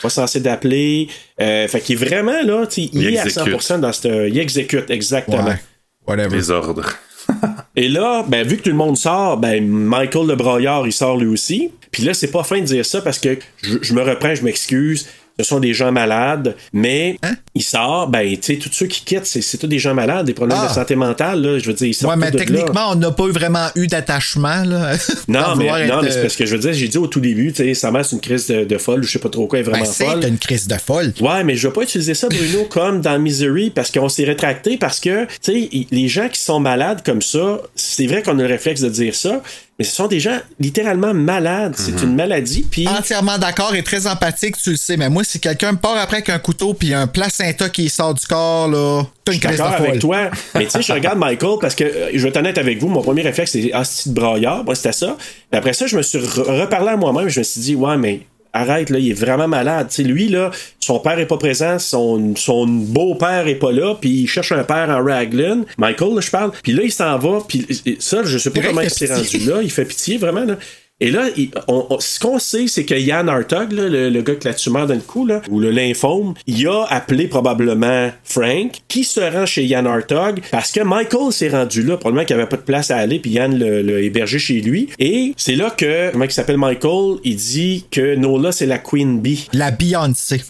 [0.00, 1.08] Pas censé d'appeler.
[1.38, 3.52] Euh, fait qu'il est vraiment, là, tu sais, il, Il est à exécute.
[3.52, 4.26] 100% dans ce.
[4.26, 5.44] Il exécute, exactement.
[5.44, 5.60] Ouais.
[6.08, 6.34] Whatever.
[6.34, 6.88] Les ordres.
[7.76, 11.18] Et là, ben, vu que tout le monde sort, ben, Michael le broyeur, il sort
[11.18, 11.70] lui aussi.
[11.90, 14.42] Puis là, c'est pas fin de dire ça parce que je, je me reprends, je
[14.44, 15.06] m'excuse.
[15.38, 17.34] Ce sont des gens malades, mais Hein?
[17.60, 20.24] Il sort, ben, tu sais, tous ceux qui quittent, c'est, c'est tous des gens malades,
[20.26, 20.68] des problèmes Ah.
[20.68, 21.58] de santé mentale, là.
[21.58, 22.38] Je veux dire, ils sortent Ouais, mais là.
[22.38, 24.92] techniquement, on n'a pas eu vraiment eu d'attachement, là.
[25.28, 27.20] Non, mais, non, mais c'est euh, parce que je veux dire, j'ai dit au tout
[27.20, 29.28] début, tu sais, sa mère, c'est une crise de, de folle, ou je sais pas
[29.28, 30.24] trop quoi, elle est vraiment Ben, c'est folle.
[30.26, 31.12] une crise de folle.
[31.20, 34.76] Ouais, mais je veux pas utiliser ça, Bruno, comme dans Misery, parce qu'on s'est rétracté,
[34.78, 38.42] parce que, tu sais, les gens qui sont malades comme ça, c'est vrai qu'on a
[38.42, 39.42] le réflexe de dire ça,
[39.78, 41.74] mais ce sont des gens littéralement malades.
[41.74, 42.86] C'est une maladie, puis.
[42.86, 44.98] Entièrement d'accord et très empathique, tu le sais.
[44.98, 47.88] Mais moi, si quelqu'un me part après avec un couteau puis un placenta placenta qui
[47.88, 49.06] sort du corps, là.
[49.24, 49.74] T'as une crise de folle.
[49.88, 50.30] avec toi.
[50.54, 52.88] Mais tu sais, je regarde Michael parce que euh, je vais être honnête avec vous,
[52.88, 54.64] mon premier réflexe, c'est Ah, c'est de braillard?
[54.64, 55.16] Moi, c'était ça.
[55.18, 57.28] Puis après ça, je me suis re- reparlé à moi-même.
[57.28, 58.20] Je me suis dit, ouais, mais
[58.52, 59.86] arrête, là, il est vraiment malade.
[59.90, 60.50] Tu sais, lui, là,
[60.80, 64.64] son père est pas présent, son, son beau-père est pas là, puis il cherche un
[64.64, 65.62] père en Raglan.
[65.78, 66.50] Michael, là, je parle.
[66.62, 69.06] Puis là, il s'en va, puis et ça, je sais pas Direct, comment il s'est
[69.14, 69.62] rendu là.
[69.62, 70.56] Il fait pitié, vraiment, là.
[71.02, 74.22] Et là, il- on- on- ce qu'on sait, c'est que Yann Hartog, là, le, le
[74.22, 78.10] gars que la tumeur dans le cou, là, ou le lymphome, il a appelé probablement
[78.22, 82.36] Frank, qui se rend chez Yann Hartog, parce que Michael s'est rendu là, probablement qu'il
[82.36, 84.88] n'y avait pas de place à aller, puis Yann l'a l'a hébergé chez lui.
[84.98, 89.20] Et c'est là que, comment il s'appelle Michael, il dit que Nola, c'est la Queen
[89.20, 89.48] Bee.
[89.52, 90.42] La Beyoncé.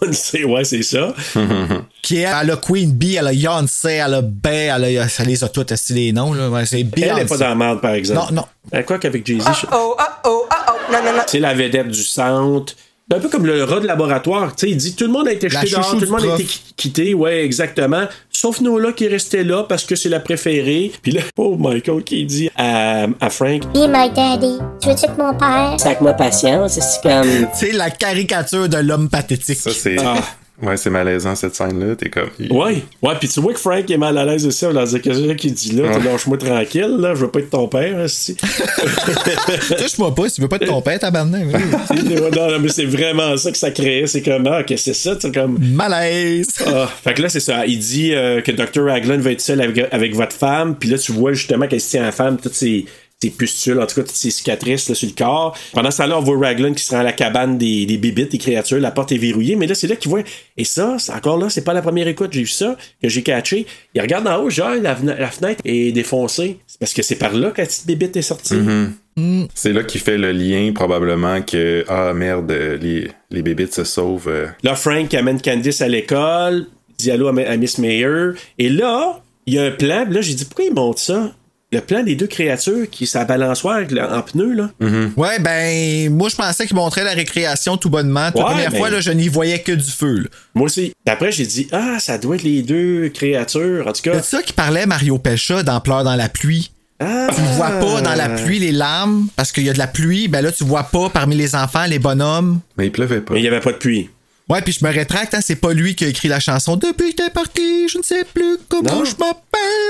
[0.00, 1.14] Beyoncé, ouais, c'est ça.
[2.02, 5.26] Qui est, elle a Queen Bee, elle a Beyoncé, elle a B, elle a, elle
[5.26, 6.50] les a toutes, c'est les noms, là?
[6.50, 8.34] Ouais, c'est Elle n'est pas dans la merde, par exemple.
[8.34, 8.44] Non, non.
[8.78, 11.22] Euh, Quoi qu'avec Jay-Z, je- Oh, oh, oh, oh, oh, non, non, non.
[11.28, 12.74] c'est la vedette du centre.
[13.10, 14.56] C'est un peu comme le rat de laboratoire.
[14.56, 16.34] Tu sais, il dit tout le monde a été jeté dehors, tout le monde a
[16.34, 17.14] été qui- quitté.
[17.14, 18.04] Ouais, exactement.
[18.30, 20.90] Sauf Nola qui est resté là parce que c'est la préférée.
[21.02, 24.56] Puis là, oh Michael qui dit à, à Frank Be my daddy.
[24.80, 25.74] Tu veux-tu que mon père?
[25.78, 27.48] Sac-moi patience, c'est comme.
[27.54, 29.58] C'est la caricature de l'homme pathétique.
[29.58, 29.96] Ça, c'est.
[30.00, 30.14] Ah.
[30.60, 31.96] Ouais, c'est malaisant cette scène-là.
[31.96, 32.28] T'es comme.
[32.50, 34.64] Ouais, ouais, puis tu vois que Frank est mal à l'aise aussi.
[34.66, 36.04] On leur dit qu'est-ce qu'il dit là, Ouais.
[36.04, 38.36] lâche-moi tranquille, là, je veux pas être ton père, aussi.
[39.78, 41.46] Touche-moi pas, si tu veux pas être ton père, tabarnak.
[41.46, 41.96] oui.
[42.36, 44.06] non, non, mais c'est vraiment ça que ça créait.
[44.06, 45.58] C'est comme, ah, que c'est ça, c'est comme.
[45.60, 46.48] Malaise.
[46.66, 47.66] Ah, fait que là, c'est ça.
[47.66, 48.84] Il dit euh, que Dr.
[48.84, 50.76] Raglan va être seul avec, avec votre femme.
[50.76, 52.84] Puis là, tu vois justement qu'elle se tient à la femme, toutes ses,
[53.22, 55.56] ses pustules, en tout cas, toutes ses cicatrices là, sur le corps.
[55.72, 58.30] Pendant ce temps-là, on voit Raglan qui se rend à la cabane des, des bibites,
[58.32, 58.78] des créatures.
[58.80, 59.56] La porte est verrouillée.
[59.56, 60.22] Mais là, c'est là qu'il voit.
[60.56, 62.30] Et ça, encore là, c'est pas la première écoute.
[62.32, 63.66] J'ai vu ça, que j'ai catché.
[63.94, 66.58] Il regarde en haut, genre, la, la fenêtre est défoncée.
[66.66, 68.54] C'est parce que c'est par là que la petite bibite est sortie.
[68.54, 69.48] Mhm.
[69.54, 72.50] C'est là qu'il fait le lien, probablement, que, ah merde,
[72.80, 74.28] les, les bébites se sauvent.
[74.28, 74.46] euh.
[74.62, 76.66] Là, Frank amène Candice à l'école,
[76.98, 78.30] dit allô à, à Miss Mayer.
[78.58, 80.06] Et là, il y a un plan.
[80.08, 81.32] Là, j'ai dit, pourquoi il montre ça?
[81.72, 84.70] Le plan des deux créatures qui sa balançoire le- en pneu, là.
[85.16, 88.24] Ouais, ben, moi, je pensais qu'il montrait la récréation tout bonnement.
[88.24, 90.18] La première ben- fois, là, je n'y voyais que du feu.
[90.18, 90.28] là.
[90.54, 90.92] Moi aussi.
[91.06, 93.86] Après, j'ai dit, ah, ça doit être les deux créatures.
[93.88, 94.20] En tout cas.
[94.22, 96.72] C'est ça qui parlait Mario Pesha dans Pleurs dans la pluie.
[97.00, 97.28] Ah.
[97.34, 99.88] Tu ne vois pas dans la pluie les larmes parce qu'il y a de la
[99.88, 100.28] pluie.
[100.28, 102.60] Ben là, tu vois pas parmi les enfants les bonhommes.
[102.76, 103.32] Mais il pleuvait pas.
[103.34, 104.08] Mais il n'y avait pas de pluie.
[104.52, 107.14] Ouais, puis je me rétracte, hein, c'est pas lui qui a écrit la chanson Depuis
[107.14, 109.04] que t'es parti, je ne sais plus comment Non.
[109.04, 109.38] je m'appelle.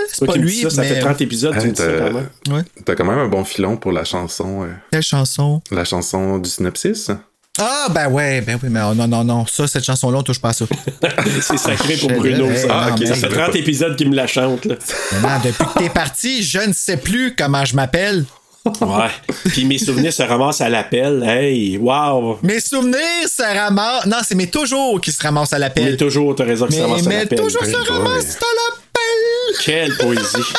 [0.08, 0.88] C'est Toi pas lui, ça, ça mais...
[0.88, 2.28] fait 30 épisodes, Hey, ça t'as- quand même.
[2.50, 2.62] Ouais.
[2.84, 4.62] T'as quand même un bon filon pour la chanson.
[4.64, 5.60] euh, Quelle chanson?
[5.70, 7.10] la chanson du synopsis.
[7.58, 10.40] Ah, ben ouais, ben oui, mais oh, non, non, non, ça, cette chanson-là, on touche
[10.40, 10.64] pas à ça.
[11.42, 12.66] c'est sacré pour Bruno, ça.
[12.66, 13.00] non, Ah, ok.
[13.00, 14.76] mais- Ça fait 30 épisodes qu'il me la chante, là.
[15.20, 18.24] Maman, depuis que t'es parti, je ne sais plus comment je m'appelle.
[18.64, 19.10] Ouais.
[19.46, 21.22] Puis mes souvenirs se ramassent à l'appel.
[21.26, 22.38] Hey, wow.
[22.42, 24.06] Mes souvenirs se ramassent.
[24.06, 25.96] Non, c'est mes toujours qui se ramassent à Mais l'appel.
[25.96, 27.38] toujours, t'as raison que ça Mais, ramasse à mais l'appel.
[27.40, 29.56] toujours se ramassent à l'appel.
[29.64, 30.52] Quelle poésie.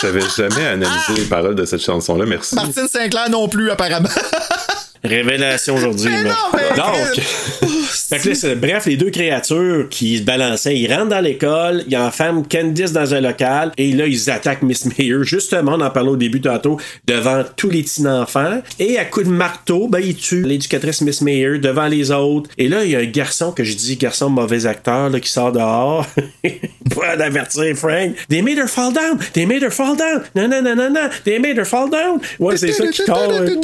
[0.00, 2.54] J'avais jamais analysé les paroles de cette chanson-là, merci.
[2.56, 4.08] Martine Sinclair non plus, apparemment.
[5.04, 6.10] Révélation aujourd'hui.
[6.10, 6.30] Mais là.
[6.30, 7.20] non, mais- Donc,
[8.08, 11.96] fait que là, bref, les deux créatures qui se balançaient, ils rentrent dans l'école, ils
[11.96, 15.18] enferment Candice dans un local, et là, ils attaquent Miss Mayer.
[15.22, 18.62] Justement, on en parlait au début tantôt, devant tous les petits enfants.
[18.78, 22.50] Et à coup de marteau, ben, ils tuent l'éducatrice Miss Mayer devant les autres.
[22.58, 25.30] Et là, il y a un garçon que je dis garçon mauvais acteur, là, qui
[25.30, 26.06] sort dehors
[26.90, 28.14] pour avertir Frank.
[28.28, 29.18] They made her fall down!
[29.34, 30.22] They made her fall down!
[30.34, 31.08] Non, non, non, non, non!
[31.24, 32.20] They made her fall down!
[32.38, 33.58] Ouais, c'est ça qui colle.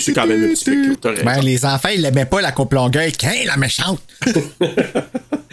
[0.00, 0.54] C'est quand même.
[1.24, 3.12] Ben, les enfants, ils l'aimaient pas, la coupe longueuil.
[3.12, 4.00] Qu'un, la méchante.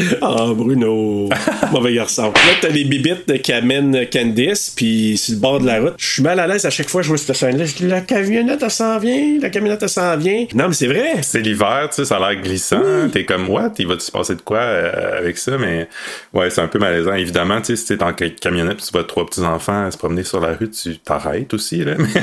[0.22, 1.30] Ah, Bruno.
[1.72, 2.32] Mauvais garçon.
[2.34, 5.94] Là, t'as les bibites qui amènent Candice, puis sur le bord de la route.
[5.98, 7.65] Je suis mal à l'aise à chaque fois que je vois cette scène-là.
[7.65, 9.38] Je dis, la camionnette, elle s'en vient.
[9.41, 10.45] La camionnette, elle s'en vient.
[10.53, 11.22] Non, mais c'est vrai.
[11.22, 12.82] C'est l'hiver, tu sais, ça a l'air glissant.
[13.11, 13.72] T'es comme, what?
[13.80, 15.57] Il va-tu se passer de quoi euh, avec ça?
[15.57, 15.88] Mais
[16.34, 17.14] ouais, c'est un peu malaisant.
[17.14, 20.23] Évidemment, tu sais, si t'es en ca- camionnette pis tu vois trois petits-enfants se promener
[20.23, 21.94] sur la rue, tu t'arrêtes aussi, là.
[21.98, 22.19] Mais tu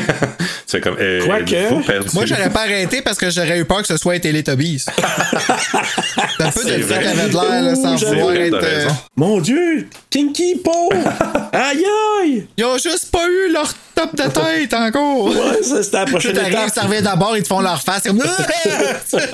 [0.69, 1.21] fais comme, euh,
[1.87, 2.09] perdu?
[2.15, 4.79] Moi, j'aurais pas arrêté parce que j'aurais eu peur que ce soit un Teletubbies.
[4.79, 8.61] c'est un peu de C'est de l'air, là, sans vouloir être.
[8.62, 8.89] euh.
[9.16, 9.89] Mon Dieu!
[10.11, 10.90] Kinky Po!
[11.53, 11.85] aïe
[12.23, 12.47] aïe!
[12.57, 15.27] Ils ont juste pas eu leur top de tête encore.
[15.27, 16.70] Ouais, ça, c'était la prochaine étape.
[16.74, 18.03] ça revient d'abord, ils te font leur face.
[18.05, 18.23] c'est comme-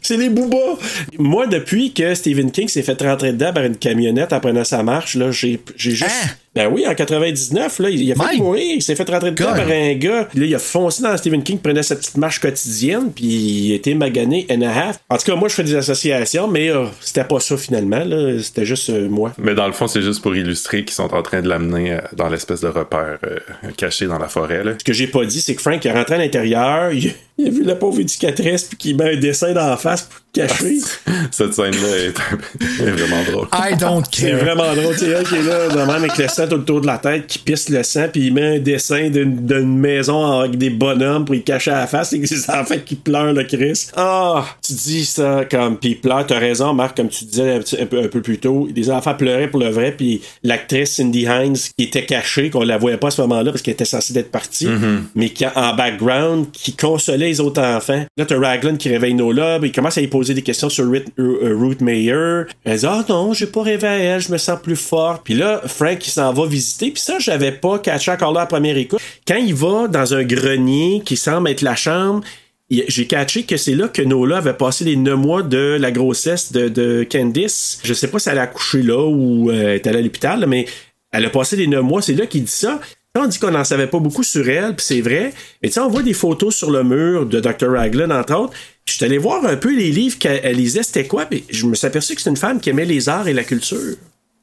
[0.00, 0.78] C'est les boobas.
[1.18, 4.82] Moi, depuis que Stephen King s'est fait rentrer dedans par une camionnette en prenant sa
[4.82, 6.10] marche, là, j'ai j'ai juste.
[6.10, 6.28] Hein?
[6.54, 8.76] Ben oui, en 99, là, il a fait mourir.
[8.76, 9.56] Il s'est fait rentrer dedans God.
[9.56, 10.28] par un gars.
[10.34, 13.94] Là, il a foncé dans Stephen King, prenait sa petite marche quotidienne, puis il était
[13.94, 14.98] magané and a half.
[15.10, 18.04] En tout cas, moi, je fais des associations, mais euh, c'était pas ça finalement.
[18.04, 18.40] là.
[18.40, 19.32] C'était juste euh, moi.
[19.38, 21.98] Mais dans le fond, c'est juste pour illustrer qu'ils sont en train de l'amener euh,
[22.16, 23.38] dans l'espèce de repère euh,
[23.76, 24.72] caché dans la forêt, là.
[24.78, 27.50] Ce que j'ai pas dit, c'est que Frank est rentré à l'intérieur, il, Il a
[27.50, 30.78] vu la pauvre éducatrice, puis qu'il met un dessin dans la face pour cacher.
[31.32, 33.48] Cette scène-là est, un peu- est vraiment drôle.
[33.52, 34.38] I don't C'est care.
[34.44, 34.94] vraiment drôle.
[34.94, 37.26] Tu sais, elle qui est là, même avec le sang tout autour de la tête,
[37.26, 41.24] qui pisse le sang, puis il met un dessin d'une d'une maison avec des bonhommes
[41.24, 43.88] pour y cacher à la face, et des enfants qui pleurent, le Chris.
[43.96, 47.58] Ah, tu dis ça comme, puis ils pleurent, t'as raison, Marc, comme tu disais un,
[47.58, 48.68] petit- un peu, un peu plus tôt.
[48.70, 52.78] Des enfants pleuraient pour le vrai, puis l'actrice Cindy Hines, qui était cachée, qu'on la
[52.78, 54.68] voyait pas à ce moment-là parce qu'elle était censée d'être partie,
[55.16, 58.04] mais qui, en background, qui consolait les autres enfants.
[58.16, 61.06] Là, t'as Raglan qui réveille Nola, il commence à y poser des questions sur Ruth,
[61.18, 62.42] euh, Ruth Mayer.
[62.64, 65.22] Elle dit, ah non, j'ai pas rêvé à elle, je me sens plus forte.
[65.24, 68.46] Puis là, Frank, il s'en va visiter, puis ça, j'avais pas catché encore là à
[68.46, 69.00] première écoute.
[69.26, 72.22] Quand il va dans un grenier qui semble être la chambre,
[72.70, 76.52] j'ai catché que c'est là que Nola avait passé les neuf mois de la grossesse
[76.52, 77.80] de, Candice.
[77.84, 80.66] Je sais pas si elle a accouché là ou euh, est allée à l'hôpital, mais
[81.12, 82.80] elle a passé les neuf mois, c'est là qu'il dit ça.
[83.16, 85.32] On dit qu'on n'en savait pas beaucoup sur elle, puis c'est vrai.
[85.62, 87.70] Mais tu sais, on voit des photos sur le mur de Dr.
[87.70, 88.52] Raglan, entre autres.
[88.84, 91.44] Puis je suis allé voir un peu les livres qu'elle elle lisait, c'était quoi, puis
[91.48, 93.96] je me suis aperçu que c'est une femme qui aimait les arts et la culture.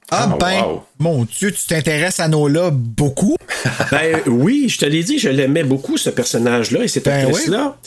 [0.09, 0.83] Ah, Ah, ben, wow.
[0.99, 3.35] mon Dieu, tu t'intéresses à Nola beaucoup?
[3.91, 7.77] Ben oui, je te l'ai dit, je l'aimais beaucoup, ce personnage-là, et cette Ben actrice-là.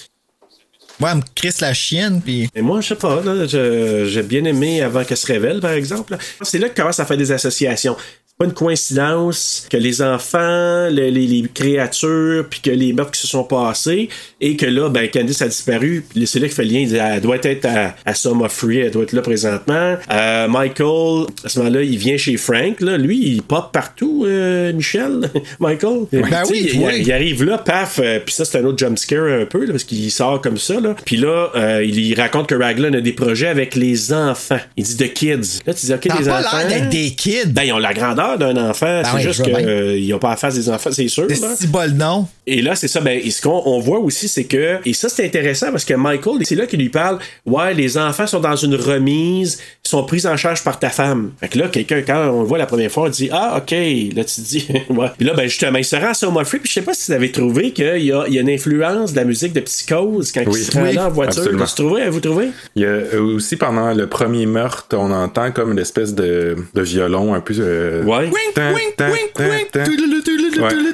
[1.01, 2.49] Ouais, elle me crisse la chienne, puis.
[2.55, 6.17] Et moi, je sais pas, là, j'ai bien aimé avant qu'elle se révèle, par exemple.
[6.43, 7.97] C'est là que commence à faire des associations.
[8.37, 13.21] Pas une coïncidence que les enfants, le- les, les créatures, puis que les meurtres qui
[13.21, 14.09] se sont passés,
[14.41, 16.05] et que là, ben, Candice a disparu.
[16.27, 16.81] C'est là qu'il fait le lien.
[16.81, 19.97] Il dit, elle doit être à, à Summer Free, elle doit être là présentement.
[20.11, 22.81] Euh, Michael, à ce moment-là, il vient chez Frank.
[22.81, 22.97] Là.
[22.99, 25.31] Lui, il pop partout, euh, Michel,
[25.61, 26.01] Michael.
[26.13, 26.93] Ben oui, il, oui.
[27.03, 29.85] il arrive là, paf, euh, puis ça, c'est un autre jumpscare un peu, là, parce
[29.85, 30.81] qu'il sort comme ça.
[30.81, 30.97] Là.
[31.07, 34.59] Puis là, euh, il, il raconte que Raglan a des projets avec les enfants.
[34.77, 35.61] Il dit The Kids.
[35.69, 36.59] Là, tu dis, OK, les pas enfants.
[36.59, 37.47] l'air d'être des kids.
[37.53, 39.03] Ben, ils ont la grandeur d'un enfant.
[39.05, 39.57] c'est oui, juste bien.
[39.63, 41.27] qu'ils n'ont pas la face des enfants, c'est sûr.
[41.57, 42.27] Si bol non.
[42.47, 43.01] Et là, c'est ça.
[43.01, 44.79] Ben, et ce qu'on on voit aussi, c'est que.
[44.85, 48.27] Et ça, c'est intéressant parce que Michael, c'est là qu'il lui parle Ouais, les enfants
[48.27, 51.33] sont dans une remise, ils sont pris en charge par ta femme.
[51.41, 53.71] Fait que là, quelqu'un, quand on le voit la première fois, on dit Ah, OK.
[53.71, 55.09] Là, tu te dis Ouais.
[55.17, 56.59] Puis là, ben, justement, il se rend à Soma Free.
[56.59, 58.51] Puis je sais pas si vous avez trouvé qu'il y a, il y a une
[58.51, 60.61] influence de la musique de Psychose quand Oui.
[60.61, 60.93] il se rend Oui.
[60.95, 61.43] là en voiture.
[61.43, 61.65] Absolument.
[61.65, 62.49] Vous trouvez, vous trouvez?
[62.77, 66.57] Il y a euh, aussi pendant le premier meurtre, on entend comme une espèce de,
[66.75, 67.55] de violon un peu.
[67.59, 68.14] euh, Ouais.
[68.19, 68.31] Ouais.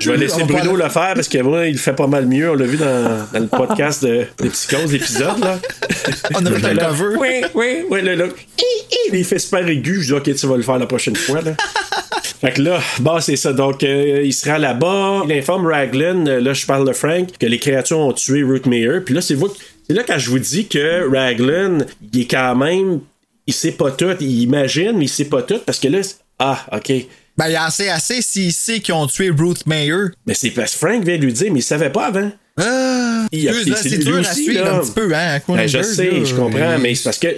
[0.01, 2.51] Je vais laisser Bruno le faire parce que moi, il le fait pas mal mieux.
[2.51, 5.59] On l'a vu dans, dans le podcast de, de Psychose, l'épisode, là.
[6.35, 7.17] On a fait un Là, cover.
[7.19, 8.25] Oui, oui, oui, là, là.
[9.13, 10.01] Il fait super aigu.
[10.03, 11.53] Je dis, OK, tu vas le faire la prochaine fois, là.
[12.41, 13.53] Fait que là, bah, c'est ça.
[13.53, 15.23] Donc, euh, il sera là-bas.
[15.27, 18.65] Il informe Raglan, euh, là, je parle de Frank, que les créatures ont tué Ruth
[18.67, 19.01] Mayer.
[19.05, 19.53] Puis là, c'est vous-
[19.87, 21.79] c'est là quand je vous dis que Raglan,
[22.15, 23.01] il est quand même.
[23.47, 24.15] Il sait pas tout.
[24.21, 25.59] Il imagine, mais il sait pas tout.
[25.67, 25.99] Parce que là,
[26.41, 26.93] ah, OK.
[27.37, 30.09] Ben, il y a assez, assez s'il sait qu'ils ont tué Ruth Mayer.
[30.27, 32.31] Mais c'est parce que Frank vient lui dire, mais il savait pas avant.
[32.59, 34.75] Ah, Il a- c'est dur à aussi, suivre là.
[34.75, 36.25] un petit peu, hein, Ben, je sais, là.
[36.25, 37.29] je comprends, Il- mais c'est parce que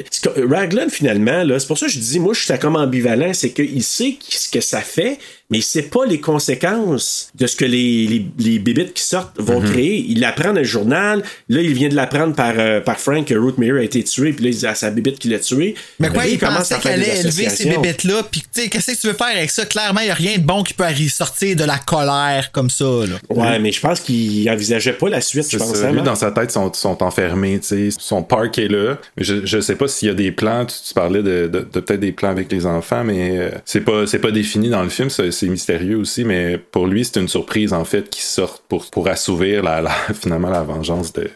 [0.52, 3.84] Raglan, finalement, c'est pour ça que je dis, moi, je suis comme ambivalent, c'est qu'il
[3.84, 5.18] sait ce que ça fait,
[5.52, 6.18] mais il sait pas les
[6.56, 9.70] conséquences de ce que les, les, les bébites qui sortent vont Mhm.
[9.70, 10.04] créer.
[10.08, 13.34] Il l'apprend dans le journal, là, il vient de l'apprendre par, euh, par Frank que
[13.34, 15.74] Ruth Mayer a été tuée, puis là, il dit à sa bébite qui l'a tué.
[16.00, 18.68] Mais Ben, quoi, là, il commence pensait qu'elle allait élever ces bébêtes-là, puis tu sais,
[18.68, 19.64] qu'est-ce que tu veux faire avec ça?
[19.66, 22.70] Clairement, il n'y a rien de bon qui peut arriver sortir de la colère comme
[22.70, 23.16] ça, là.
[23.30, 25.74] Ouais, mais je pense qu'il envisageait pas la suite, je C'est pense.
[25.76, 25.88] ça.
[25.88, 27.88] hein, Lui, dans sa tête, ils sont, sont enfermés, tu sais.
[27.98, 28.98] Son parc est là.
[29.16, 30.64] Mais je, je sais pas s'il y a des plans.
[30.66, 33.80] Tu, tu parlais de, de- de peut-être des plans avec les enfants, mais euh, c'est
[33.80, 35.10] pas, c'est pas défini dans le film.
[35.10, 36.24] C'est, c'est mystérieux aussi.
[36.24, 39.90] Mais pour lui, c'est une surprise, en fait, qu'ils sortent pour, pour assouvir la, la-
[40.14, 41.28] finalement la vengeance de,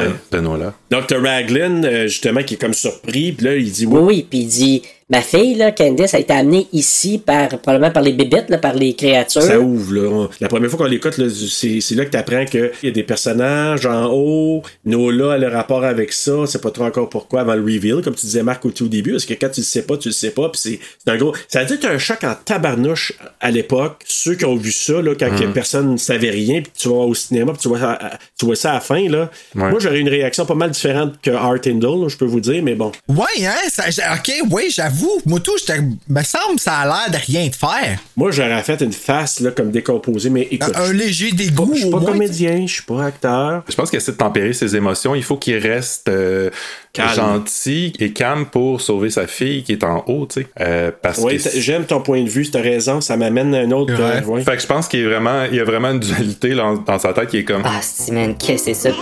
[0.00, 0.74] de, de Nola.
[0.90, 4.26] Donc, t'as Raglan, euh, justement, qui est comme surpris, puis là, il dit Oui, oui,
[4.28, 8.12] puis il dit Ma fille, là, Candice, a été amenée ici par, probablement par les
[8.14, 9.42] bébites, là, par les créatures.
[9.42, 10.28] Ça ouvre, là.
[10.40, 12.90] La première fois qu'on l'écoute, là, c'est c'est là que tu apprends qu'il y a
[12.90, 14.62] des personnages en haut.
[14.86, 16.32] Nola a le rapport avec ça.
[16.46, 19.12] C'est pas trop encore pourquoi avant le reveal, comme tu disais, Marc, au tout début.
[19.12, 20.48] Parce que quand tu le sais pas, tu le sais pas.
[20.48, 21.34] Puis c'est c'est un gros.
[21.48, 24.02] Ça a dû être un choc en tabarnouche à l'époque.
[24.06, 26.94] Ceux qui ont vu ça, là, quand que personne ne savait rien, puis tu vas
[26.94, 29.30] au cinéma, puis tu vois, ça, à- tu vois ça à la fin, là.
[29.54, 29.68] Ouais.
[29.70, 32.62] Moi, j'aurais une réaction pas mal différente que Art Indle, là, je peux vous dire,
[32.62, 32.90] mais bon.
[33.08, 33.54] Ouais, hein?
[33.68, 34.93] Ça, ok, oui, j'avoue.
[35.26, 37.98] Moi, tout, j'étais- me semble ça a l'air de rien de faire.
[38.16, 40.72] Moi, j'aurais fait une face, là, comme décomposée, mais écoute.
[40.76, 41.70] Un, un léger dégoût.
[41.74, 43.62] Je suis pas comédien, je suis pas acteur.
[43.68, 45.14] Je pense qu'il essaie de tempérer ses émotions.
[45.14, 46.50] Il faut qu'il reste euh,
[46.92, 47.14] Calme.
[47.14, 50.46] gentil et calme pour sauver sa fille qui est en haut, tu sais.
[50.60, 53.70] Euh, parce Oui, que j'aime ton point de vue, t'as raison, ça m'amène à un
[53.72, 53.94] autre.
[53.94, 54.22] Ouais.
[54.22, 54.44] euh, ouais.
[54.44, 56.98] Fait que je pense qu'il est vraiment, il y a vraiment une dualité là, dans
[56.98, 57.62] sa tête qui est comme.
[57.64, 58.94] Ah, si, man, qu'est-ce que c'est ça?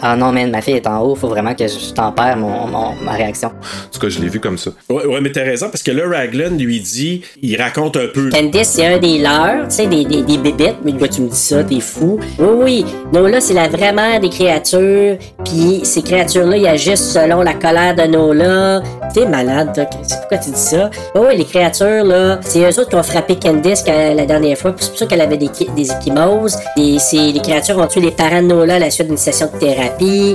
[0.00, 2.94] Ah non, man, ma fille est en haut, faut vraiment que je tempère mon, mon-
[3.04, 3.48] ma réaction.
[3.48, 4.70] En tout cas, je l'ai vu comme ça.
[4.88, 8.30] Ouais, ouais, mais t'as raison, parce que là, Raglan lui dit, il raconte un peu.
[8.30, 10.76] Candice, c'est un des leurs, tu sais, des, des, des bébites.
[10.84, 12.18] Mais pourquoi tu me dis ça, t'es fou?
[12.38, 12.86] Oui, oui.
[13.12, 15.16] Nola, c'est la vraie mère des créatures.
[15.44, 18.82] Puis ces créatures-là, ils agissent selon la colère de Nola.
[19.14, 19.84] T'es malade, toi.
[20.02, 20.90] C'est pourquoi tu dis ça?
[21.14, 24.56] Oui, oui, les créatures, là, c'est eux autres qui ont frappé Candice quand- la dernière
[24.56, 24.72] fois.
[24.72, 26.56] puis C'est pour ça qu'elle avait des, des échymoses.
[26.76, 29.48] Et c'est, les créatures ont tué les parents de Nola à la suite d'une session
[29.52, 29.87] de thérapie.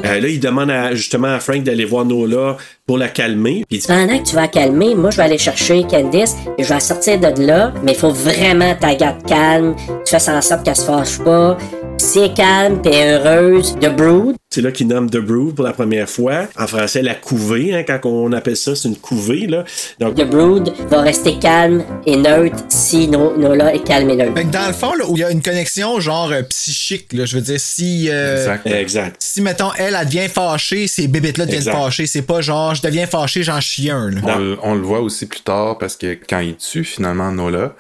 [0.06, 3.64] Euh, là, il demande à- justement à Frank d'aller voir Nola pour la calmer.
[3.70, 6.36] Puis il dit, Pendant que tu vas la calmer, moi je vais aller chercher Candice
[6.58, 9.76] et je vais la sortir de là, mais il faut vraiment ta garde calme,
[10.06, 11.58] tu fais en sorte qu'elle se fâche pas.
[12.04, 15.64] Si elle est calme et heureuse, de Brood, c'est là qu'il nomme The Brood pour
[15.64, 16.48] la première fois.
[16.60, 19.48] En français, la couvée, hein, quand on appelle ça, c'est une couvée.
[19.48, 19.64] Là.
[20.00, 24.34] Donc, The Brood va rester calme et neutre si No- Nola est calme et neutre.
[24.36, 27.14] Fait que dans le fond, là, où il y a une connexion genre euh, psychique,
[27.14, 28.10] là, je veux dire, si.
[28.12, 28.68] euh, Exact.
[28.68, 29.16] exact.
[29.20, 31.78] Si, mettons, elle, elle devient fâchée, ces bébites-là deviennent Exact.
[31.78, 32.06] fâchées.
[32.06, 34.12] C'est pas genre, je deviens fâché, j'en chie un.
[34.24, 37.74] On, le- on le voit aussi plus tard parce que quand il tue finalement Nola,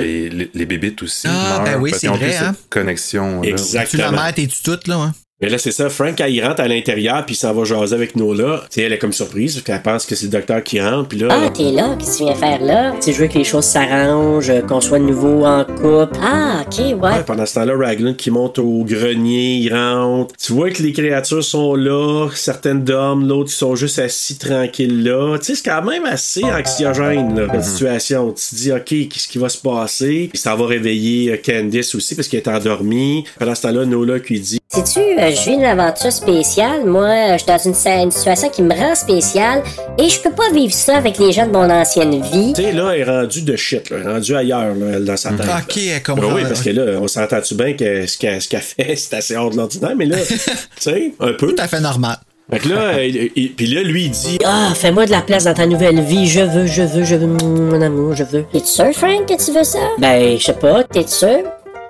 [0.00, 2.54] les, les, les bébites aussi Ah, meurent ben oui, parce c'est vrai, hein.
[2.56, 3.42] cette connexion.
[3.42, 3.84] là.
[3.90, 5.14] Tu la mère, t'es-tu toute, là, hein?
[5.44, 5.90] Mais là, c'est ça.
[5.90, 8.86] Frank, quand il rentre à l'intérieur, puis il s'en va jaser avec Nola, tu sais,
[8.86, 11.28] elle est comme surprise, parce qu'elle pense que c'est le docteur qui rentre, puis là.
[11.30, 12.92] Ah, t'es là, qu'est-ce que tu viens faire là?
[12.92, 16.18] Tu sais, je veux que les choses s'arrangent, euh, qu'on soit de nouveau en couple?
[16.22, 16.94] Ah, ok, ouais.
[16.94, 20.34] Ouais, pendant ce temps-là, Raglan qui monte au grenier, il rentre.
[20.42, 25.04] Tu vois que les créatures sont là, certaines dorment, l'autre ils sont juste assis tranquilles
[25.04, 25.36] là.
[25.36, 28.32] Tu sais, c'est quand même assez anxiogène, là, la situation.
[28.32, 30.30] Tu te dis, OK, qu'est-ce qui va se passer?
[30.32, 33.24] Puis ça va réveiller euh, Candice aussi parce qu'elle est endormie.
[33.38, 36.84] Pendant ce temps-là, Nola qui dit, Sais-tu, euh, je vis une aventure spéciale.
[36.84, 37.74] Moi, je suis dans une,
[38.10, 39.62] situation qui me rend spéciale
[39.98, 42.52] et je peux pas vivre ça avec les gens de mon ancienne vie.
[42.54, 43.96] tu sais, là, elle est rendue de shit, là.
[44.00, 45.46] Elle est rendue ailleurs, là, elle, dans sa tête.
[45.46, 45.60] là.
[45.62, 46.34] Ok, elle Ben comprend.
[46.34, 49.56] oui, parce que là, on s'entend-tu bien que ce qu'elle fait, c'est assez hors de
[49.56, 50.36] l'ordinaire, mais là, tu
[50.78, 51.54] sais, un peu.
[51.54, 52.16] Tout à fait normal.
[52.50, 55.44] Fait que là, il- il- puis là, lui, il dit Ah, fais-moi de la place
[55.44, 56.26] dans ta nouvelle vie.
[56.28, 58.44] Je veux, je veux, je veux, mm, mon amour, je veux.
[58.52, 59.78] Es-tu sûr, Frank, que tu veux ça?
[59.98, 61.38] Ben, je sais pas, t'es sûr?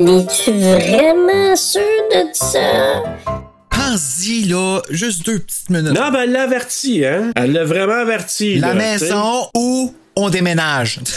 [0.01, 1.81] Es-tu vraiment sûr
[2.11, 3.05] de ça?
[3.71, 5.93] Pense-y, là, juste deux petites minutes.
[5.93, 7.31] Non, ben elle l'a averti, hein?
[7.37, 8.59] Elle l'a vraiment averti.
[8.59, 11.01] La là, maison où on déménage.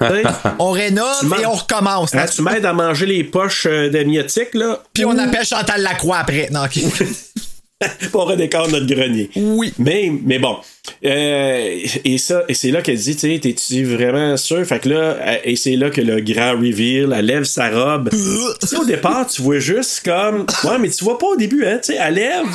[0.58, 2.14] on rénove et on recommence.
[2.14, 4.82] Hein, tu m'aides à manger les poches euh, d'amniotique, là?
[4.92, 6.48] Puis on appelle Chantal Lacroix après.
[6.50, 6.80] Non, ok.
[8.12, 9.30] pour redécore notre grenier.
[9.36, 9.72] Oui.
[9.78, 10.56] Mais, mais bon.
[11.04, 14.64] Euh, et ça, et c'est là qu'elle dit, tu sais, t'es-tu vraiment sûr?
[14.66, 18.10] Fait que là, elle- et c'est là que le grand reveal, elle lève sa robe.
[18.10, 20.46] tu sais, au départ, tu vois juste comme.
[20.64, 22.46] Ouais, mais tu vois pas au début, hein, tu sais, elle lève.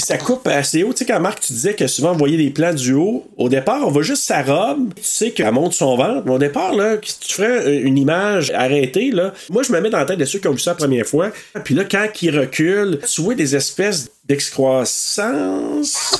[0.00, 0.94] Puis ça coupe assez haut.
[0.94, 3.50] Tu sais, quand Marc, tu disais que souvent on voyait des plans du haut, au
[3.50, 4.94] départ, on voit juste sa robe.
[4.94, 6.22] Tu sais qu'elle monte son ventre.
[6.24, 9.90] Mais au départ, là, si tu ferais une image arrêtée, là, moi, je me mets
[9.90, 11.32] dans la tête de ceux qui ont vu ça la première fois.
[11.64, 16.16] Puis là, quand il recule, tu vois des espèces d'excroissance.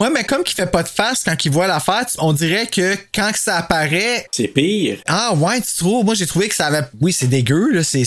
[0.00, 2.96] Ouais, mais comme qu'il fait pas de face quand il voit l'affaire, on dirait que
[3.14, 4.26] quand ça apparaît.
[4.32, 4.98] C'est pire.
[5.06, 6.04] Ah ouais, tu trouves?
[6.04, 6.82] Moi, j'ai trouvé que ça avait.
[7.00, 7.84] Oui, c'est dégueu, là.
[7.84, 8.02] C'est,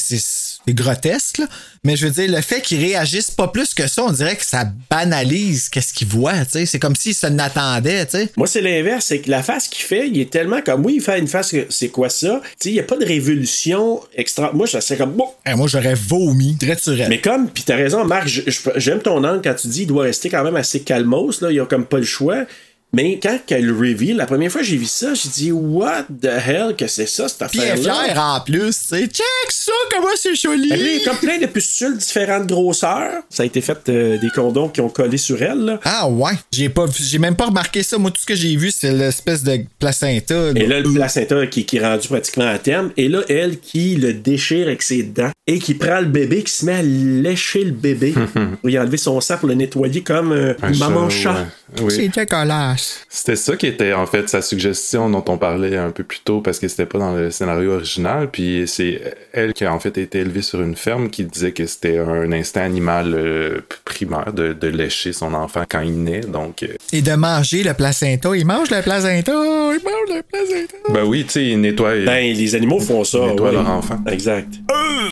[0.70, 1.48] c'est, grotesque, là.
[1.84, 4.46] Mais je veux dire, le fait qu'il réagisse pas plus que ça, on dirait que
[4.46, 6.66] ça banalise qu'est-ce qu'il voit, tu sais.
[6.66, 8.32] C'est comme s'il se n'attendait, tu sais.
[8.36, 9.06] Moi, c'est l'inverse.
[9.06, 10.86] C'est que la face qu'il fait, il est tellement comme.
[10.86, 12.42] Oui, il fait une face, c'est quoi ça?
[12.44, 14.52] Tu sais, il n'y a pas de révolution extra.
[14.54, 15.14] Moi, je serais comme.
[15.14, 15.30] Bon.
[15.46, 16.78] Eh, moi, j'aurais vomi, très.
[17.08, 18.30] Mais comme, puis t'as raison, Marc,
[18.76, 21.60] j'aime ton angle quand tu dis il doit rester quand même assez calmos, là, il
[21.60, 22.46] a comme pas le choix.
[22.92, 26.26] Mais quand elle reveal, la première fois que j'ai vu ça, j'ai dit What the
[26.26, 28.04] hell que c'est ça, cette Puis elle est affaire-là?
[28.06, 29.02] fière en plus, tu sais.
[29.08, 30.70] Check ça, comment c'est joli!
[30.70, 33.22] Y a comme plein de pustules différentes grosseurs.
[33.30, 35.60] Ça a été fait euh, des condoms qui ont collé sur elle.
[35.66, 35.80] Là.
[35.84, 37.98] Ah ouais, j'ai pas, vu- j'ai même pas remarqué ça.
[38.00, 40.50] Moi, tout ce que j'ai vu, c'est l'espèce de placenta.
[40.56, 42.92] Et là, le placenta qui, qui est rendu pratiquement à terme.
[42.98, 46.52] Et là, elle qui le déchire avec ses dents et qui prend le bébé, qui
[46.52, 48.14] se met à lécher le bébé
[48.62, 51.34] pour y enlever son sang, pour le nettoyer comme euh, Un une maman chat, chat.
[51.34, 51.82] ouais.
[51.84, 51.94] Oui.
[51.96, 52.79] C'est dégueulasse.
[53.10, 56.42] C'était ça qui était en fait sa suggestion dont on parlait un peu plus tôt
[56.42, 58.30] parce que c'était pas dans le scénario original.
[58.32, 59.02] Puis c'est
[59.34, 62.32] elle qui a en fait été élevée sur une ferme qui disait que c'était un
[62.32, 66.22] instinct animal euh, primaire de, de lécher son enfant quand il naît.
[66.22, 68.36] Donc, euh, Et de manger le placenta.
[68.36, 69.32] Il mange le placenta.
[69.32, 70.94] Il mange le placenta.
[70.94, 71.96] ben oui, tu sais, il nettoie.
[72.06, 73.20] Ben, les animaux font ça.
[73.20, 73.54] Ils nettoient ouais.
[73.54, 74.00] leur enfant.
[74.08, 74.48] Exact.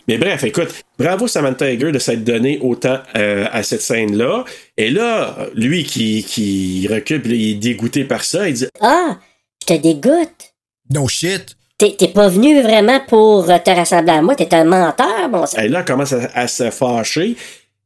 [0.06, 0.68] Mais bref, écoute,
[0.98, 4.44] bravo Samantha Egger de s'être donné autant euh, à cette scène-là.
[4.76, 9.18] Et là, lui qui, qui recule, il dégoûté par ça, il dit Ah,
[9.62, 10.54] je te dégoûte.
[10.94, 11.56] No shit.
[11.78, 15.60] T'es t'es pas venu vraiment pour te rassembler à moi, t'es un menteur, bon sang.
[15.60, 17.36] Et là, elle commence à, à se fâcher.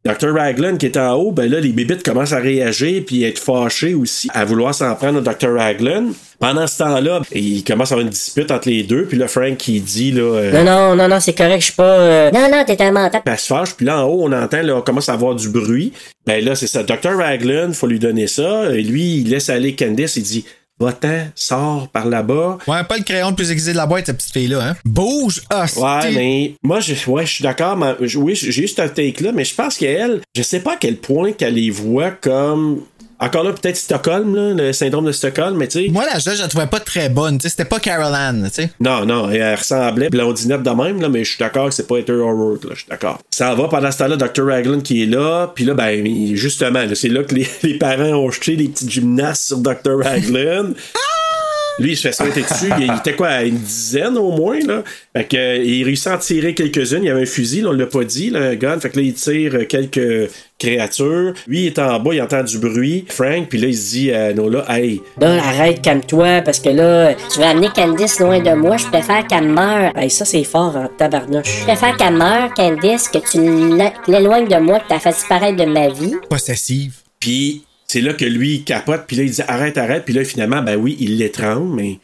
[0.05, 0.35] Dr.
[0.35, 3.39] Raglan qui est en haut, ben là, les bébites commencent à réagir puis à être
[3.39, 5.55] fâchés aussi, à vouloir s'en prendre à Dr.
[5.55, 6.07] Raglan.
[6.41, 9.57] Pendant ce temps-là, il commence à avoir une dispute entre les deux, puis là, Frank
[9.57, 10.23] qui dit, là...
[10.23, 11.85] euh, Non, non, non, non, c'est correct, je suis pas.
[11.85, 13.21] euh, Non, non, t'es un menteur.
[13.25, 15.49] elle se fâche, puis là, en haut, on entend, là, on commence à avoir du
[15.49, 15.93] bruit.
[16.27, 16.83] Ben là, c'est ça.
[16.83, 17.17] Dr.
[17.17, 18.75] Raglan, faut lui donner ça.
[18.75, 20.45] Et lui, il laisse aller Candice, il dit,
[20.83, 22.59] va-t'en, sors par là-bas.
[22.67, 24.77] Ouais, pas le crayon le plus aiguisé de la boîte, cette petite fille-là, hein.
[24.85, 25.43] Bouge!
[25.51, 27.77] Ah, Ouais, mais moi, je, ouais, je suis d'accord.
[27.77, 30.97] mais Oui, j'ai eu ce take-là, mais je pense qu'elle, je sais pas à quel
[30.97, 32.81] point qu'elle les voit comme.
[33.23, 35.89] Encore là, peut-être Stockholm, là, le syndrome de Stockholm, mais tu sais.
[35.91, 37.39] Moi, la jeune, je la trouvais pas très bonne.
[37.39, 38.71] Tu sais, c'était pas Carol Ann, tu sais.
[38.81, 41.99] Non, non, elle ressemblait blondinette de même, là, mais je suis d'accord que c'est pas
[41.99, 43.21] Heather O'Rourke, là, je suis d'accord.
[43.31, 44.45] Ça va pendant ce temps-là, Dr.
[44.45, 46.05] Raglan qui est là, puis là, ben,
[46.35, 50.03] justement, c'est là que les, les parents ont jeté des petites gymnastes sur Dr.
[50.03, 50.73] Raglan.
[51.79, 52.71] Lui, il se fait sauter dessus.
[52.79, 54.83] Il, il était quoi, à une dizaine au moins, là?
[55.17, 57.01] Fait que, euh, il réussit à en tirer quelques-unes.
[57.03, 58.79] Il y avait un fusil, là, on l'a pas dit, là, un gun.
[58.79, 61.33] Fait que là, il tire euh, quelques créatures.
[61.47, 63.05] Lui, il est en bas, il entend du bruit.
[63.09, 67.15] Frank, puis là, il se dit à Nola, hey, Là, arrête, calme-toi, parce que là,
[67.15, 69.93] tu vas amener Candice loin de moi, je préfère qu'elle meure.
[69.97, 71.47] Hey, ça, c'est fort en tabarnouche.
[71.61, 73.41] Je préfère qu'elle meure, Candice, que tu
[73.77, 76.15] l'é- l'éloignes de moi, que t'as fait disparaître de ma vie.
[76.29, 76.95] Possessive.
[77.19, 77.63] Puis
[77.93, 80.07] c'est là que lui, il capote, puis là, il dit arrête, arrête.
[80.07, 81.99] Puis là, finalement, ben oui, il l'étrangle, mais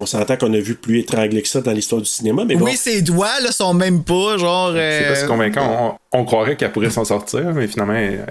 [0.00, 2.46] on s'entend qu'on a vu plus étranglé que ça dans l'histoire du cinéma.
[2.46, 4.72] Mais bon, Oui, ses doigts, là, sont même pas, genre.
[4.72, 5.98] C'est pas si euh, convaincant.
[6.18, 8.26] On, croirait qu'elle pourrait s'en sortir, mais finalement, elle,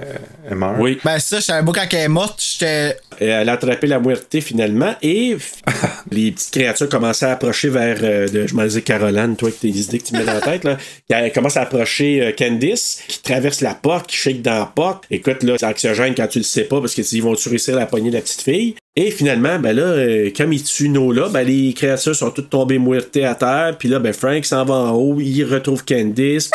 [0.49, 0.75] elle meurt.
[0.79, 0.99] oui.
[1.03, 2.97] Ben, ça, je savais pas quand elle est morte, j'étais.
[3.19, 5.37] Elle a attrapé la muerté finalement et
[6.11, 9.59] les petites créatures commençaient à approcher vers, euh, de- je m'en disais Caroline, toi avec
[9.59, 10.77] tes idées que tu mets dans la tête, là.
[11.09, 15.05] Elle commence à approcher euh, Candice, qui traverse la porte, qui shake dans la porte.
[15.09, 17.79] Écoute, là, c'est anxiogène quand tu le sais pas parce que ils vont-tu réussir à
[17.79, 18.75] la poignée de la petite fille.
[18.97, 22.79] Et finalement, ben là, euh, comme il tue Nola, ben les créatures sont toutes tombées
[22.79, 23.75] muertées à terre.
[23.77, 26.49] Puis là, ben Frank s'en va en haut, il retrouve Candice.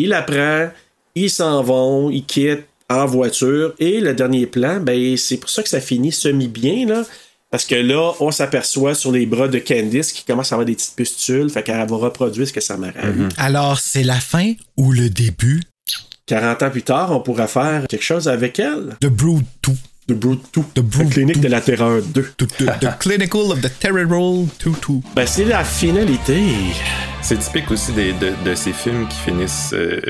[0.00, 0.68] Il la prend,
[1.14, 3.74] ils s'en vont, ils quittent en voiture.
[3.78, 7.04] Et le dernier plan, ben, c'est pour ça que ça finit semi-bien, là.
[7.50, 10.74] Parce que là, on s'aperçoit sur les bras de Candice qui commence à avoir des
[10.74, 11.48] petites pustules.
[11.48, 13.28] Fait qu'elle va reproduire ce que sa mère a eu.
[13.38, 15.62] Alors, c'est la fin ou le début?
[16.26, 18.96] 40 ans plus tard, on pourra faire quelque chose avec elle.
[19.00, 19.72] de Brood 2.
[20.08, 20.62] De Brood 2.
[20.74, 22.22] The Brood La clinique de la terreur 2.
[22.38, 25.00] The, the- the Clinical of the Terror 2 2.
[25.14, 26.40] Ben, c'est la finalité.
[27.20, 29.72] C'est typique aussi des- de, de ces films qui finissent.
[29.74, 30.00] euh,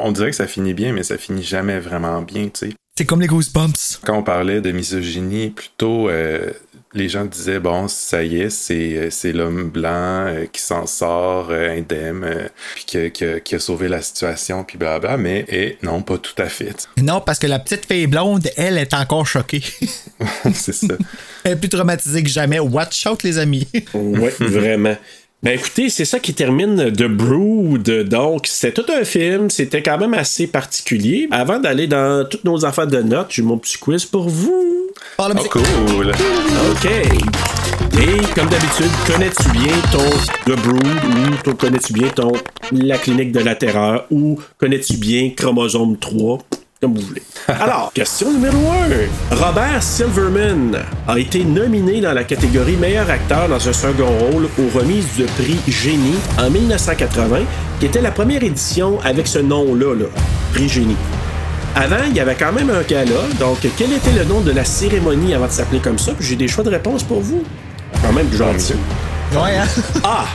[0.00, 2.72] on dirait que ça finit bien, mais ça finit jamais vraiment bien, tu sais.
[2.98, 4.00] C'est comme les Goosebumps.
[4.04, 6.50] Quand on parlait de misogynie, plutôt, euh,
[6.96, 10.86] les gens disaient bon, ça y est, c'est, euh, c'est l'homme blanc euh, qui s'en
[10.86, 15.44] sort euh, indemne, euh, puis que- que- qui a sauvé la situation, puis blabla, mais
[15.48, 16.88] et, non, pas tout à fait.
[17.02, 19.62] Non, parce que la petite fille blonde, elle, est encore choquée.
[20.54, 20.94] c'est ça.
[21.44, 22.58] elle est plus traumatisée que jamais.
[22.58, 23.68] Watch out, les amis.
[23.94, 24.96] Oui, vraiment.
[25.46, 27.88] Ben écoutez, c'est ça qui termine The Brood.
[28.08, 29.48] Donc, c'était tout un film.
[29.48, 31.28] C'était quand même assez particulier.
[31.30, 34.90] Avant d'aller dans toutes nos affaires de notes, j'ai mon petit quiz pour vous.
[35.16, 36.10] Par la Oh, cool!
[36.72, 36.86] OK.
[36.90, 42.32] Et comme d'habitude, connais-tu bien ton The Brood ou ton- connais-tu bien ton
[42.72, 46.38] La clinique de la terreur ou connais-tu bien Chromosome 3?
[46.86, 47.22] Comme vous voulez.
[47.48, 48.58] Alors, question numéro
[49.32, 49.36] 1.
[49.44, 54.78] Robert Silverman a été nominé dans la catégorie meilleur acteur dans un second rôle aux
[54.78, 57.38] remises du prix Génie en 1980,
[57.80, 60.04] qui était la première édition avec ce nom-là, là,
[60.52, 60.96] prix Génie.
[61.74, 63.10] Avant, il y avait quand même un gala.
[63.40, 66.12] Donc, quel était le nom de la cérémonie avant de s'appeler comme ça?
[66.16, 67.42] Puis j'ai des choix de réponse pour vous.
[68.00, 68.74] Quand même gentil.
[69.32, 69.66] Ouais, hein?
[70.04, 70.26] A.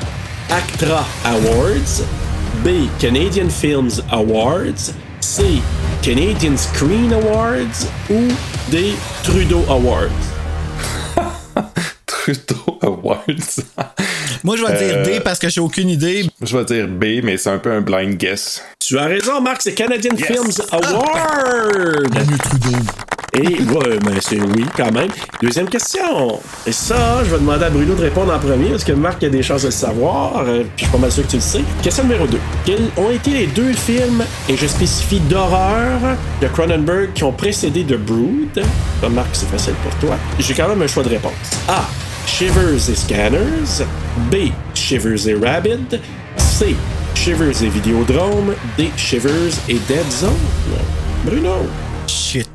[0.53, 2.03] ACTRA Awards.
[2.65, 2.89] B.
[2.99, 4.91] Canadian Films Awards.
[5.21, 5.61] C.
[6.01, 7.87] Canadian Screen Awards.
[8.09, 8.27] Ou
[8.69, 8.93] D.
[9.23, 10.09] Trudeau Awards?
[12.05, 13.61] Trudeau Awards.
[14.43, 16.25] Moi, je vais dire Euh, D parce que j'ai aucune idée.
[16.41, 18.63] Je vais dire B, mais c'est un peu un blind guess.
[18.79, 22.09] Tu as raison, Marc, c'est Canadian Films Award.
[22.13, 22.77] Mieux Trudeau.
[23.33, 25.07] Et ouais, ben c'est oui, quand même.
[25.41, 26.39] Deuxième question.
[26.67, 29.29] Et ça, je vais demander à Bruno de répondre en premier, parce que Marc a
[29.29, 30.39] des chances de le savoir.
[30.45, 31.61] euh, puis je suis pas mal sûr que tu le sais.
[31.81, 32.37] Question numéro 2.
[32.65, 35.99] Quels ont été les deux films, et je spécifie d'horreur,
[36.41, 38.65] de Cronenberg qui ont précédé The Brood?
[39.01, 40.17] Là, Marc, c'est facile pour toi.
[40.37, 41.31] J'ai quand même un choix de réponse.
[41.69, 41.85] A.
[42.27, 43.85] Shivers et Scanners.
[44.29, 44.51] B.
[44.73, 46.01] Shivers et Rabid.
[46.35, 46.75] C.
[47.15, 48.53] Shivers et Vidéodrome.
[48.77, 48.91] D.
[48.97, 50.31] Shivers et Dead Zone.
[51.25, 51.55] Bruno.
[52.07, 52.47] Shit.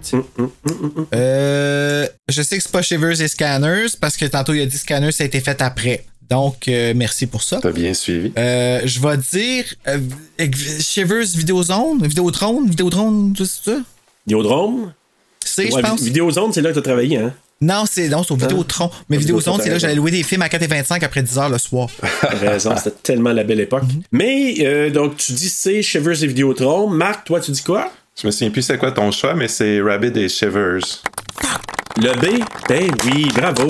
[1.15, 4.77] Euh, je sais que c'est pas Shivers et Scanners parce que tantôt il a dit
[4.79, 6.05] Scanners ça a été fait après.
[6.29, 7.61] Donc, euh, merci pour ça.
[7.63, 8.33] T'as bien suivi.
[8.37, 9.65] Euh, je vais dire
[10.81, 13.77] Shivers Vidéozone, Vidéotrone, Vidéodrone, tout ça.
[14.27, 14.93] Vidéodrome?
[15.45, 16.01] C'est, je pense.
[16.01, 17.33] Vi- Vidéozone, c'est là que tu as travaillé, hein?
[17.61, 18.91] Non, c'est non, c'est au Vidéotron.
[19.09, 21.23] Mais Au Vidéotron, Vidéotron, c'est là que t'as j'allais louer des films à 4,25 après
[21.23, 21.89] 10 heures le soir.
[22.21, 23.85] T'as raison, c'était tellement la belle époque.
[24.13, 26.89] Mais, euh, donc, tu dis c'est Shivers et Vidéotron.
[26.89, 27.91] Marc, toi, tu dis quoi?
[28.19, 31.03] Je me souviens plus c'est quoi ton choix, mais c'est Rabbit et Shivers.
[31.99, 32.43] Le B?
[32.67, 33.67] Ben oui, bravo,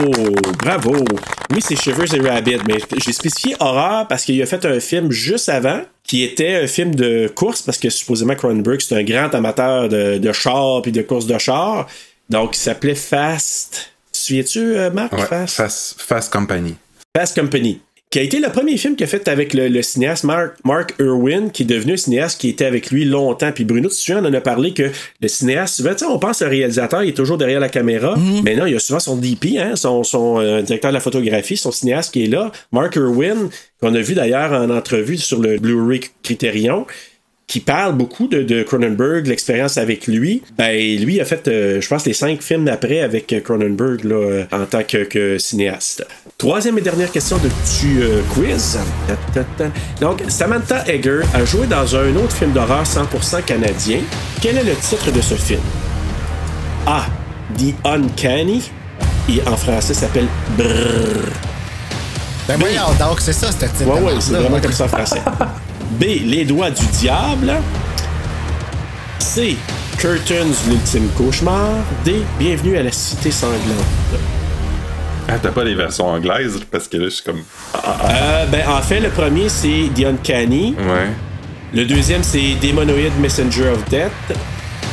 [0.59, 1.05] bravo.
[1.51, 5.11] Oui, c'est Shivers et Rabbit, mais j'ai spécifié horreur parce qu'il a fait un film
[5.11, 9.35] juste avant qui était un film de course parce que supposément Cronenberg c'est un grand
[9.35, 11.89] amateur de, de chars puis de courses de chars.
[12.31, 13.93] Donc, il s'appelait Fast.
[14.13, 15.13] Souviens-tu, euh, Marc?
[15.13, 15.57] Ouais, Fast?
[15.57, 16.77] Fast, Fast Company.
[17.17, 17.81] Fast Company,
[18.11, 20.95] qui a été le premier film qu'il a fait avec le, le cinéaste Mark, Mark
[21.01, 23.51] Irwin, qui est devenu un cinéaste qui était avec lui longtemps.
[23.53, 26.41] Puis Bruno, tu te souviens, on en a parlé que le cinéaste, souvent, on pense
[26.41, 29.17] le réalisateur il est toujours derrière la caméra, mais non, il y a souvent son
[29.17, 32.53] DP, hein, son, son euh, directeur de la photographie, son cinéaste qui est là.
[32.73, 33.51] Mark Irwin,
[33.81, 36.87] qu'on a vu d'ailleurs en entrevue sur le Blu-ray Criterion,
[37.47, 40.43] qui parle beaucoup de, Cronenberg, l'expérience avec lui.
[40.59, 44.15] Ben, lui a fait, euh, je pense, les cinq films après avec euh, Cronenberg là,
[44.17, 46.05] euh, en tant que, que cinéaste.
[46.39, 47.49] Troisième et dernière question de
[47.79, 48.79] tu euh, quiz.
[50.01, 54.01] Donc, Samantha Egger a joué dans un autre film d'horreur 100% canadien.
[54.43, 55.61] Quel est le titre de ce film?
[56.87, 57.07] A.
[57.59, 58.71] The Uncanny.
[59.29, 60.27] Et en français, ça s'appelle
[60.59, 61.31] Brrr.
[62.49, 63.87] Ben voyons donc, c'est ça, ce titre.
[63.87, 65.21] Ouais, ouais, c'est vraiment comme ça en français.
[65.93, 66.05] B.
[66.25, 67.55] Les doigts du diable.
[69.19, 69.57] C.
[69.99, 71.71] Curtains, l'ultime cauchemar.
[72.05, 72.23] D.
[72.39, 73.61] Bienvenue à la cité sanglante.
[75.29, 77.43] Ah, t'as pas les versions anglaises parce que là, je suis comme.
[77.75, 80.75] Euh, ben, en fait, le premier, c'est The Uncanny.
[80.79, 81.09] Ouais.
[81.75, 84.37] Le deuxième, c'est Demonoid Messenger of Death.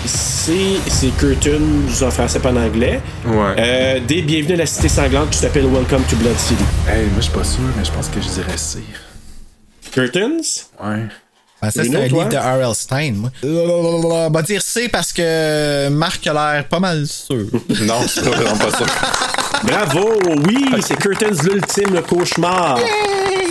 [0.05, 0.53] C,
[0.87, 2.99] c'est Curtains, en français pas en anglais.
[3.25, 3.55] Ouais.
[3.57, 4.21] Euh, D.
[4.21, 6.63] Bienvenue à la cité sanglante qui s'appelle Welcome to Blood City.
[6.87, 8.79] Hey, moi, je suis pas sûr, mais je pense que je dirais C.
[9.93, 10.41] Curtains?
[10.83, 11.07] Ouais.
[11.61, 12.75] Ben, ça, c'est un livre de R.L.
[12.75, 13.29] Stein, moi.
[13.43, 17.45] On va dire C parce que Marc a l'air pas mal sûr.
[17.83, 18.85] Non, je suis pas vraiment pas sûr.
[19.63, 20.19] Bravo!
[20.45, 22.79] Oui, c'est Curtains, l'ultime cauchemar.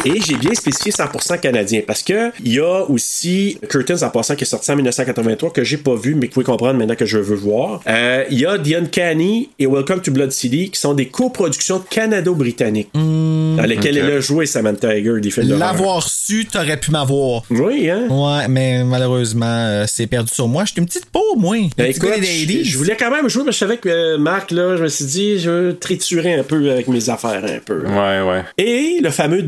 [0.04, 4.34] Et j'ai bien spécifié 100% canadien parce que il y a aussi Curtains en passant
[4.34, 6.96] qui est sorti en 1983 que j'ai pas vu mais que vous pouvez comprendre maintenant
[6.96, 7.80] que je veux voir.
[7.86, 11.78] Euh, Il y a The Uncanny et Welcome to Blood City qui sont des coproductions
[11.88, 14.04] canado-britanniques dans lesquelles Ok.
[14.08, 15.56] elle a joué Samantha Egger des films.
[15.58, 17.42] L'avoir su, t'aurais pu m'avoir.
[17.50, 18.08] Oui, hein?
[18.10, 20.64] Ouais, mais malheureusement, euh, c'est perdu sur moi.
[20.64, 21.56] J'étais une petite peau, moi.
[21.76, 22.64] Ben, écoute, je, 80s.
[22.64, 25.04] je voulais quand même jouer, mais je savais que euh, Marc, là, je me suis
[25.04, 27.84] dit, je veux triturer un peu avec mes affaires un peu.
[27.86, 28.42] Ouais, ouais.
[28.58, 29.42] Et le fameux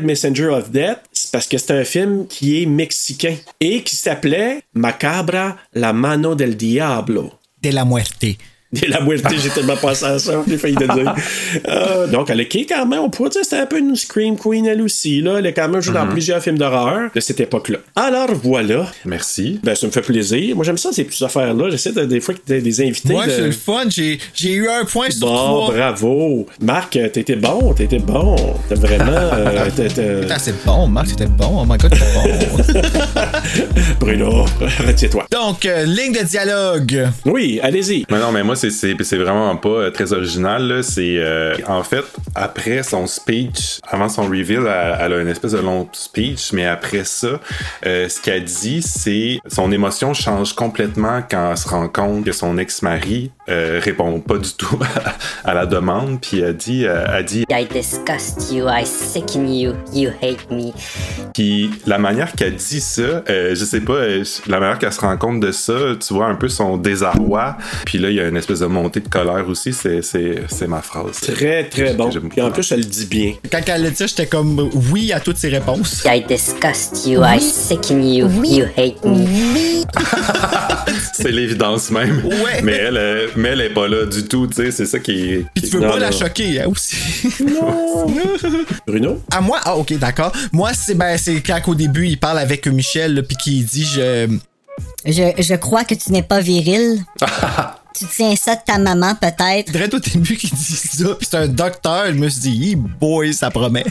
[0.00, 4.62] Messenger of Death, c'est parce que c'est un film qui est mexicain et qui s'appelait
[4.74, 7.32] Macabra la mano del diablo.
[7.60, 8.38] De la muerte.
[8.82, 11.14] De la muerte, j'ai tellement pensé à ça, j'ai failli te dire.
[11.68, 14.38] Euh, donc, elle est qui, quand même, on pourrait dire c'était un peu une Scream
[14.38, 15.20] Queen, elle aussi.
[15.20, 15.36] Là.
[15.40, 16.12] Elle a quand même joué dans Mhm.
[16.12, 17.78] plusieurs films d'horreur de cette époque-là.
[17.96, 18.86] Alors, voilà.
[19.04, 19.60] Merci.
[19.62, 20.56] Ben, ça me fait plaisir.
[20.56, 21.68] Moi, j'aime ça, ces petites affaires-là.
[21.70, 23.12] J'essaie de- des fois que t'as des invités.
[23.14, 23.84] Ouais, de- c'est le fun.
[23.90, 24.18] J'ai
[24.52, 25.74] eu un point sur Bon, trois.
[25.74, 26.46] bravo.
[26.62, 28.36] Marc, euh, t'étais bon, t'étais bon.
[28.70, 29.12] T'as vraiment.
[29.12, 29.68] euh,
[30.38, 31.60] c'est bon, Marc, c'était bon.
[31.60, 32.80] Oh my god, c'était bon.
[34.00, 34.46] Bruno,
[34.86, 35.26] retiens-toi.
[35.30, 37.08] Donc, euh, ligne de dialogue.
[37.26, 38.04] Oui, allez-y.
[38.10, 40.66] Mais non, mais moi, c'est- vraiment pas euh, très original.
[40.66, 40.82] là.
[40.82, 45.52] C'est euh, en fait, après son speech, avant son reveal, elle, elle a une espèce
[45.52, 47.40] de long speech, mais après ça,
[47.86, 52.32] euh, ce qu'elle dit, c'est son émotion change complètement quand elle se rend compte que
[52.32, 54.78] son ex-mari euh, répond pas du tout
[55.44, 60.10] à la demande, puis elle dit, elle dit, I disgust you, I sicken you, you
[60.20, 60.72] hate me.
[61.34, 64.00] Puis la manière qu'elle dit ça, je sais pas,
[64.46, 67.56] la manière qu'elle se rend compte de ça, tu vois un peu son désarroi.
[67.84, 69.72] Puis là, il y a une espèce de montée de colère aussi.
[69.72, 71.20] C'est, c'est, c'est ma phrase.
[71.20, 72.10] Très, très bon.
[72.30, 73.34] Puis en plus, elle le dit bien.
[73.50, 76.04] Quand elle le dit, j'étais comme oui à toutes ses réponses.
[76.06, 79.82] I disgust you, I sicken you, you hate me.
[81.14, 82.22] c'est l'évidence même.
[82.24, 82.62] Ouais.
[82.62, 84.70] Mais elle, euh, mais elle est pas là du tout, tu sais.
[84.70, 85.46] C'est ça qui est.
[85.54, 86.16] Puis tu veux Non, pas la non.
[86.16, 86.96] choquer, hein, aussi.
[88.86, 89.20] Bruno?
[89.30, 89.58] À moi?
[89.64, 90.32] Ah, ok, d'accord.
[90.52, 94.28] Moi, c'est ben, c'est quand au début, il parle avec Michel, puis qu'il dit je.
[95.04, 97.02] Je, je crois que tu n'es pas viril.
[97.94, 99.70] tu tiens ça de ta maman, peut-être?
[99.70, 102.76] Direct au début qu'il dit ça, puis c'est un docteur, je me suis dit, Hey
[102.76, 103.84] boy, ça promet.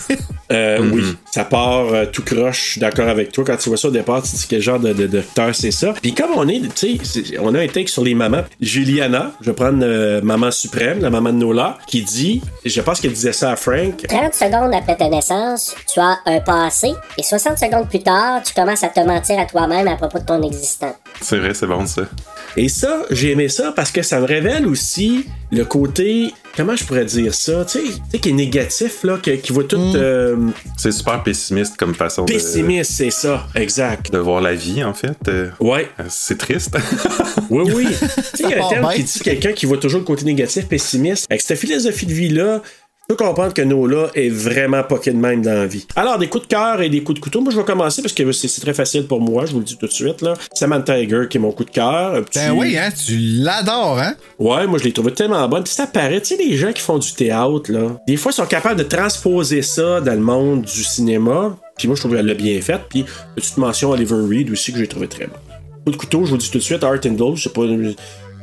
[0.52, 0.92] Euh, Mm-hmm.
[0.94, 2.66] Oui, ça part euh, tout croche.
[2.66, 3.44] Je suis d'accord avec toi.
[3.46, 5.72] Quand tu vois ça au départ, tu te dis quel genre de, de docteur c'est
[5.72, 5.94] ça?
[6.02, 8.44] Puis comme on est, tu sais, on a un take sur les mamans.
[8.60, 13.00] Juliana, je vais prendre euh, Maman Suprême, la maman de Nola, qui dit, je pense
[13.00, 14.06] qu'elle disait ça à Frank.
[14.08, 18.54] 30 secondes après ta naissance, tu as un passé et 60 secondes plus tard, tu
[18.54, 20.96] commences à te mentir à toi-même à propos de ton existence.
[21.20, 22.04] C'est vrai, c'est bon ça.
[22.58, 26.84] Et ça, j'ai aimé ça parce que ça me révèle aussi le côté, comment je
[26.84, 27.80] pourrais dire ça, tu
[28.12, 29.78] sais, qui est négatif, là, qui, qui voit tout.
[29.96, 30.36] euh,
[30.78, 34.12] C'est super pessimiste comme façon de- pessimiste, c'est ça, exact.
[34.12, 35.16] de, voir la vie, en fait.
[35.28, 35.90] Euh, Ouais.
[36.00, 36.76] euh, C'est triste.
[37.50, 37.86] Oui, oui.
[38.00, 40.24] tu sais, il y a un terme qui dit quelqu'un qui voit toujours le côté
[40.26, 41.28] négatif, pessimiste.
[41.30, 42.62] Avec cette philosophie de vie-là,
[43.14, 45.86] peux comprendre que Nola est vraiment pas de même dans la vie.
[45.96, 47.42] Alors, des coups de cœur et des coups de couteau.
[47.42, 49.78] Moi, je vais commencer parce que c'est très facile pour moi, je vous le dis
[49.78, 50.22] tout de suite.
[50.22, 50.34] Là.
[50.54, 52.24] Samantha Tiger, qui est mon coup de cœur.
[52.26, 54.16] petit- Ben oui, hein, tu l'adores, hein?
[54.40, 55.64] Ouais, moi je l'ai trouvé tellement bonne.
[55.64, 58.36] Puis ça paraît, tu sais, les gens qui font du théâtre, là, des fois, ils
[58.36, 61.58] sont capables de transposer ça dans le monde du cinéma.
[61.78, 62.80] Puis moi, je trouve qu'elle l'a bien fait.
[62.90, 63.06] Puis,
[63.36, 65.34] petite mention à Oliver Reed aussi que j'ai trouvé très bon.
[65.86, 67.64] Coup de couteau, je vous dis tout de suite, Art and Gold, je sais pas.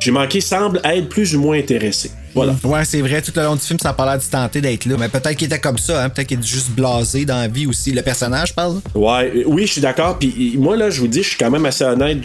[0.00, 2.10] J'ai manqué, semble être plus ou moins intéressé.
[2.34, 2.54] Voilà.
[2.62, 4.84] Ouais, c'est vrai, tout le long du film, ça a pas l'air de tenter d'être
[4.86, 4.94] là.
[4.98, 6.08] Mais peut-être qu'il était comme ça, hein?
[6.08, 7.90] Peut-être qu'il est juste blasé dans la vie aussi.
[7.90, 8.80] Le personnage, je parle.
[8.94, 10.18] Ouais, euh, oui, je suis d'accord.
[10.18, 12.18] Puis moi, là, je vous dis, je suis quand même assez honnête.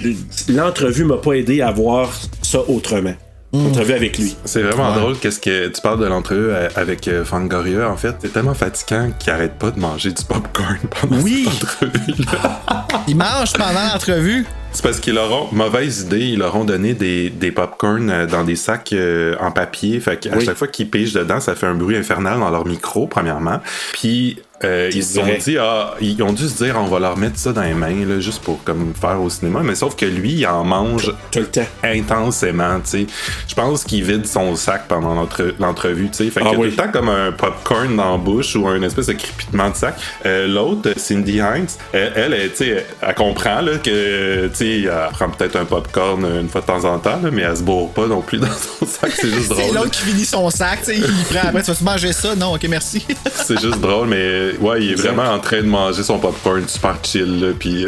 [0.49, 2.11] L'entrevue m'a pas aidé à voir
[2.43, 3.15] ça autrement.
[3.53, 4.35] L'entrevue avec lui.
[4.45, 4.99] C'est vraiment Ouais.
[4.99, 7.87] drôle qu'est-ce que tu parles de l'entrevue euh, avec euh, Fangoria.
[7.89, 11.47] En fait, c'est tellement fatigant qu'il arrête pas de manger du popcorn pendant Oui.
[11.51, 12.63] cette entrevue-là.
[13.07, 14.45] Il mange pendant l'entrevue?
[14.73, 18.25] C'est parce qu'ils leur ont, mauvaise idée, ils leur ont donné des, des popcorn euh,
[18.25, 19.99] dans des sacs euh, en papier.
[19.99, 20.43] Fait qu'à Oui.
[20.43, 23.59] chaque fois qu'ils pigent dedans, ça fait un bruit infernal dans leur micro, premièrement.
[23.93, 25.38] Puis euh, ils se ont vrai.
[25.38, 28.06] dit, ah, ils ont dû se dire, on va leur mettre ça dans les mains,
[28.06, 29.61] là, juste pour comme faire au cinéma.
[29.64, 31.61] Mais sauf que lui, il en mange Tout le temps.
[31.84, 33.07] intensément, tu sais.
[33.48, 36.30] Je pense qu'il vide son sac pendant l'entre- l'entrevue, tu sais.
[36.30, 36.56] Fait Ah a oui.
[36.57, 39.76] tout le temps comme un popcorn dans la bouche ou un espèce de crépitement de
[39.76, 39.95] sac.
[40.26, 44.81] Euh, L'autre, Cindy Hines, elle, elle, elle, tu sais, elle comprend là, que, tu sais,
[44.81, 47.64] elle prend peut-être un popcorn une fois de temps en temps, là, mais elle se
[47.64, 49.11] bourre pas non plus dans son sac.
[49.15, 49.76] C'est juste C'est drôle.
[49.76, 52.35] l'autre qui finit son sac, tu sais, il prend après, tu vas-tu manger ça?
[52.35, 53.06] Non, ok, merci.
[53.45, 56.97] C'est juste drôle, mais ouais, il est vraiment en train de manger son popcorn super
[57.03, 57.85] chill, là, puis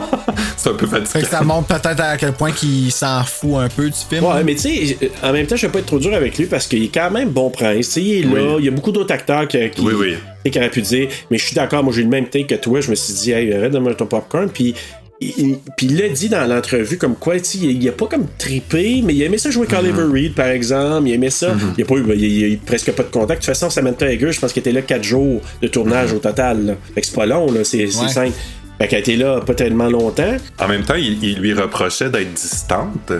[0.56, 1.26] c'est un peu fatigant.
[1.28, 4.24] ça montre peut-être à quel point qu'il s'en fout un peu du film.
[4.24, 6.46] Ouais, mais tu sais, en même temps, je vais pas être trop dur avec lui
[6.46, 7.86] parce qu'il est quand même bon prince.
[7.88, 8.56] Tu sais, il est là.
[8.58, 10.10] Il y a beaucoup d'autres acteurs qui, qui, Oui, oui.
[10.12, 11.08] tu sais, qui auraient pu dire.
[11.30, 12.80] Mais je suis d'accord, moi j'ai le même take que toi.
[12.80, 14.48] Je me suis dit, hey, arrête de manger ton popcorn.
[14.48, 14.74] Puis.
[15.20, 19.00] Il, puis il l'a dit dans l'entrevue comme quoi, il, il a pas comme trippé,
[19.02, 21.08] mais il aimait ça jouer Oliver Reed, par exemple.
[21.08, 21.54] Il aimait ça.
[21.78, 23.40] Il a pas eu, il, il- presque pas de contact.
[23.42, 26.18] De toute façon, Samantha Egger, je pense qu'il était là 4 jours de tournage au
[26.18, 26.66] total.
[26.66, 26.74] là.
[26.94, 27.64] Fait que c'est pas long, là.
[27.64, 28.08] C'est c'est Ouais.
[28.08, 28.32] simple.
[28.78, 30.36] Fait qu'elle était là pas tellement longtemps.
[30.58, 33.10] En même temps, il, lui reprochait d'être distante.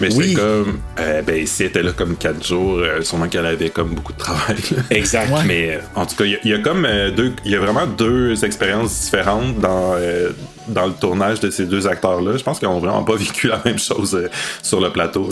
[0.00, 0.28] Mais Oui.
[0.30, 3.70] c'est comme, euh, ben, si elle était là comme 4 jours, euh, sûrement qu'elle avait
[3.70, 4.56] comme beaucoup de travail.
[4.72, 4.82] là.
[4.90, 5.30] Exact.
[5.32, 5.40] Ouais.
[5.46, 7.60] Mais euh, en tout cas, il y y, a comme euh, deux, il y a
[7.60, 10.30] vraiment deux expériences différentes dans, euh,
[10.68, 12.36] dans le tournage de ces deux acteurs-là.
[12.36, 14.28] Je pense qu'ils ont vraiment pas vécu la même chose euh,
[14.62, 15.28] sur le plateau.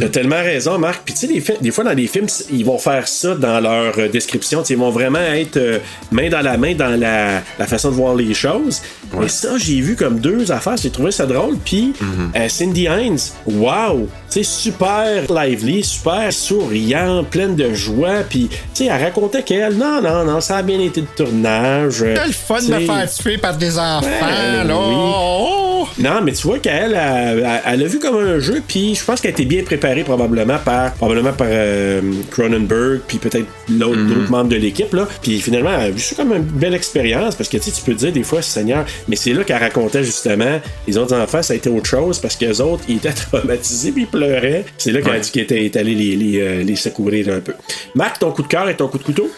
[0.00, 1.02] T'as tellement raison, Marc.
[1.04, 4.08] Puis tu sais, des, fois dans les films, ils vont faire ça dans leur euh,
[4.08, 4.60] description.
[4.62, 5.78] Tu sais, Ils vont vraiment être euh,
[6.10, 8.82] main dans la main dans la, la façon de voir les choses.
[9.18, 10.76] Mais ça, j'ai vu comme deux affaires.
[10.76, 11.56] J'ai trouvé ça drôle.
[11.64, 11.92] Puis
[12.36, 14.08] euh, Cindy Hines, wow!
[14.30, 18.24] Tu sais, super lively, super souriant, pleine de joie.
[18.28, 22.02] Puis, tu sais, elle racontait qu'elle, non, non, non, ça a bien été le tournage.
[22.02, 24.74] Le fun de me faire tuer par des enfants, Ben là.
[24.76, 24.94] oui.
[24.96, 25.86] Oh!
[25.98, 29.04] Non, mais tu vois qu'elle, elle, elle- elle a vu comme un jeu, puis je
[29.04, 32.00] pense qu'elle été bien préparée probablement par probablement par euh,
[32.30, 35.06] Cronenberg, puis peut-être l'autre d'autres membres de l'équipe là.
[35.22, 37.98] Puis finalement, elle a vu ça comme une belle expérience parce que tu peux te
[37.98, 41.56] dire des fois, Seigneur, mais c'est là qu'elle racontait justement les autres enfants, ça a
[41.56, 44.64] été autre chose parce que les autres, ils étaient traumatisés puis ils pleuraient.
[44.78, 47.52] C'est là qu'elle a dit qu'elle était allée les, les, euh, les secourir un peu.
[47.94, 49.30] Marc, ton coup de cœur et ton coup de couteau?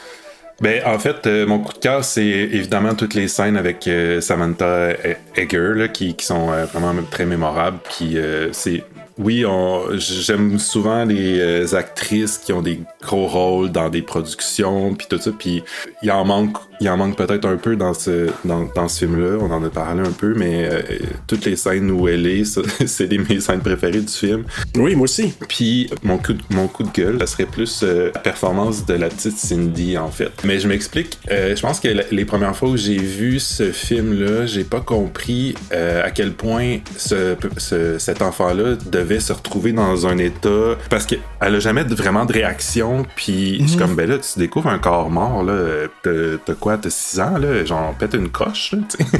[0.60, 4.20] Ben, en fait, euh, mon coup de cœur, c'est évidemment toutes les scènes avec euh,
[4.20, 7.78] Samantha E- Egger, là, qui, qui sont euh, vraiment très mémorables.
[7.96, 8.84] Puis euh, c'est.
[9.22, 14.94] Oui, on- j'aime souvent les euh, actrices qui ont des gros rôles dans des productions,
[14.94, 15.30] puis tout ça.
[15.38, 15.62] Puis
[16.02, 19.36] il en manque, il en manque peut-être un peu dans ce, dans, dans ce film-là.
[19.40, 20.80] On en a parlé un peu, mais euh,
[21.26, 24.44] toutes les scènes où elle est, ça, c'est des mes scènes préférées du film.
[24.76, 25.34] Oui, moi aussi.
[25.48, 28.94] Puis mon coup de, mon coup de gueule, ça serait plus euh, la performance de
[28.94, 30.30] la petite Cindy en fait.
[30.44, 31.18] Mais je m'explique.
[31.30, 34.80] euh, je pense que la- les premières fois où j'ai vu ce film-là, j'ai pas
[34.80, 41.06] compris à quel point ce, ce- cet enfant-là devait se retrouver dans un état parce
[41.06, 43.04] qu'elle a jamais vraiment de réaction.
[43.16, 45.86] Puis je suis comme ben là, tu découvres un corps mort là.
[46.02, 48.78] T'as quoi, t'as 6 ans là, genre pète une coche là.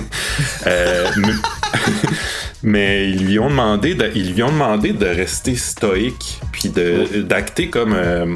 [0.67, 1.33] Euh, mais-
[2.62, 7.23] mais ils lui ont demandé de, ils lui ont demandé de rester stoïque puis de
[7.23, 8.27] d'acter comme euh,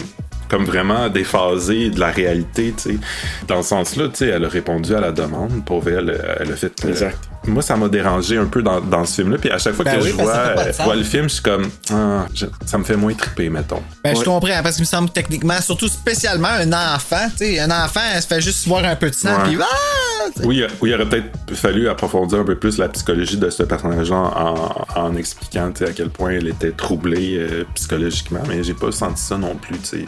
[0.48, 2.96] comme vraiment déphasé de la réalité, tu sais.
[3.48, 5.64] Dans ce sens-là, tu sais, elle a répondu à la demande.
[5.64, 6.84] Pour elle, elle a fait.
[6.84, 7.18] euh, Exact.
[7.46, 9.38] Moi, ça m'a dérangé un peu dans, dans ce film-là.
[9.38, 11.68] Puis à chaque fois Ben que oui, je vois, euh, le film, je suis comme,
[11.92, 13.82] ah, je- ça me fait moins triper, mettons.
[14.02, 17.70] Ben, je comprends, parce qu'il me semble techniquement, surtout spécialement un enfant, tu sais, un
[17.70, 19.64] enfant, elle se fait juste voir un peu de sang, puis ah!
[20.44, 23.62] Oui, il- oui, il aurait peut-être fallu approfondir un peu plus la psychologie de ce
[23.62, 28.62] personnage-là en, en expliquant tu sais, à quel point elle était troublée euh, psychologiquement, mais
[28.62, 29.76] j'ai pas senti ça non plus.
[29.78, 30.04] tu sais.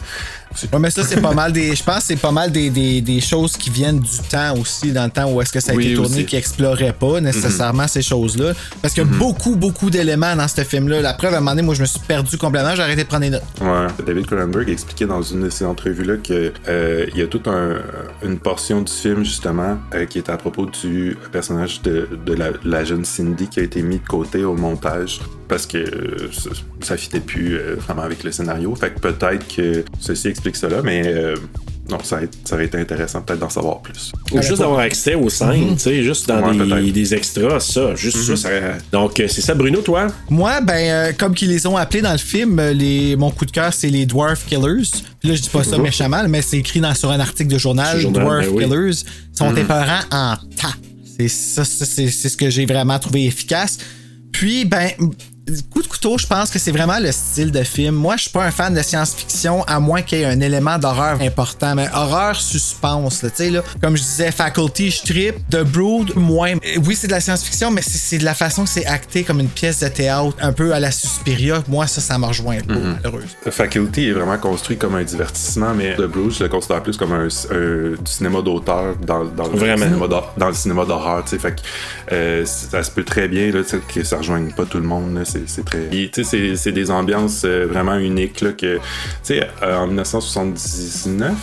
[0.72, 1.74] Ouais, mais ça, c'est pas mal des.
[1.76, 4.90] Je pense que c'est pas mal des, des, des choses qui viennent du temps aussi,
[4.92, 6.24] dans le temps où est-ce que ça a Oui, été tourné, aussi.
[6.26, 8.52] qui exploraient pas nécessairement ces choses-là.
[8.80, 11.02] Parce qu'il y a beaucoup, beaucoup d'éléments dans ce film-là.
[11.02, 13.08] La preuve, à un moment donné, moi, je me suis perdu complètement, j'ai arrêté de
[13.08, 13.42] prendre des notes.
[13.60, 13.86] Ouais.
[14.06, 17.76] David Cronenberg expliquait dans une de ses entrevues-là que euh, y a toute un-
[18.24, 22.48] une portion du film, justement, euh, qui est à propos du personnage de, de la,
[22.64, 26.50] la jeune Cindy qui a été mis de côté au montage parce que euh, ça,
[26.80, 28.74] ça fitait plus euh, vraiment avec le scénario.
[28.74, 31.34] Fait que peut-être que ceci explique cela, mais euh,
[31.88, 34.12] non, ça, a- ça aurait été intéressant peut-être d'en savoir plus.
[34.32, 37.94] Ou juste d'avoir accès aux scènes, tu sais, juste dans Ouais, des, extras, ça.
[37.94, 38.48] Juste ça, ça.
[38.90, 40.08] Donc, euh, c'est ça, Bruno, toi?
[40.30, 43.52] Moi, ben, euh, comme qu'ils les ont appelés dans le film, les, mon coup de
[43.52, 44.90] cœur, c'est les Dwarf Killers.
[45.20, 45.82] Puis là, je dis pas ça Mhm.
[45.84, 48.00] méchamment, mais c'est écrit dans, sur un article de journal.
[48.00, 48.64] Journal, Dwarf ben oui.
[48.64, 48.96] Killers
[49.32, 49.58] sont Mhm.
[49.58, 50.74] épeurants en tas.
[51.18, 53.78] C'est ça, ça, c'est ce que j'ai vraiment trouvé efficace.
[54.32, 54.90] Puis, ben,
[55.72, 57.94] coup de couteau, je pense que c'est vraiment le style de film.
[57.94, 60.78] Moi, je suis pas un fan de science-fiction, à moins qu'il y ait un élément
[60.78, 61.74] d'horreur important.
[61.74, 63.62] Mais horreur, suspense, là, tu sais, là.
[63.80, 65.02] Comme je disais, Faculty, je.
[65.50, 66.54] The Brood, moins.
[66.54, 69.38] Euh, Oui, c'est de la science-fiction, mais c'est de la façon que c'est acté comme
[69.40, 71.62] une pièce de théâtre, un peu à la Suspiria.
[71.68, 72.94] Moi, ça, ça me rejoint pas, Mhm.
[73.02, 73.24] malheureuse.
[73.50, 77.12] Faculty est vraiment construit comme un divertissement, mais The Bruce, je le considère plus comme
[77.12, 81.22] un, un- du cinéma d'auteur dans, dans, dans le cinéma d'horreur.
[81.24, 81.38] tu sais.
[81.38, 81.60] Fait que
[82.12, 84.84] euh, ça se peut très bien là, tu sais, que ça rejoigne pas tout le
[84.86, 85.14] monde.
[85.14, 85.22] là.
[85.46, 85.88] C'est très.
[85.90, 88.80] Tu sais, c'est- c'est des ambiances euh, vraiment uniques là, que, tu
[89.22, 91.34] sais, euh, en 1979.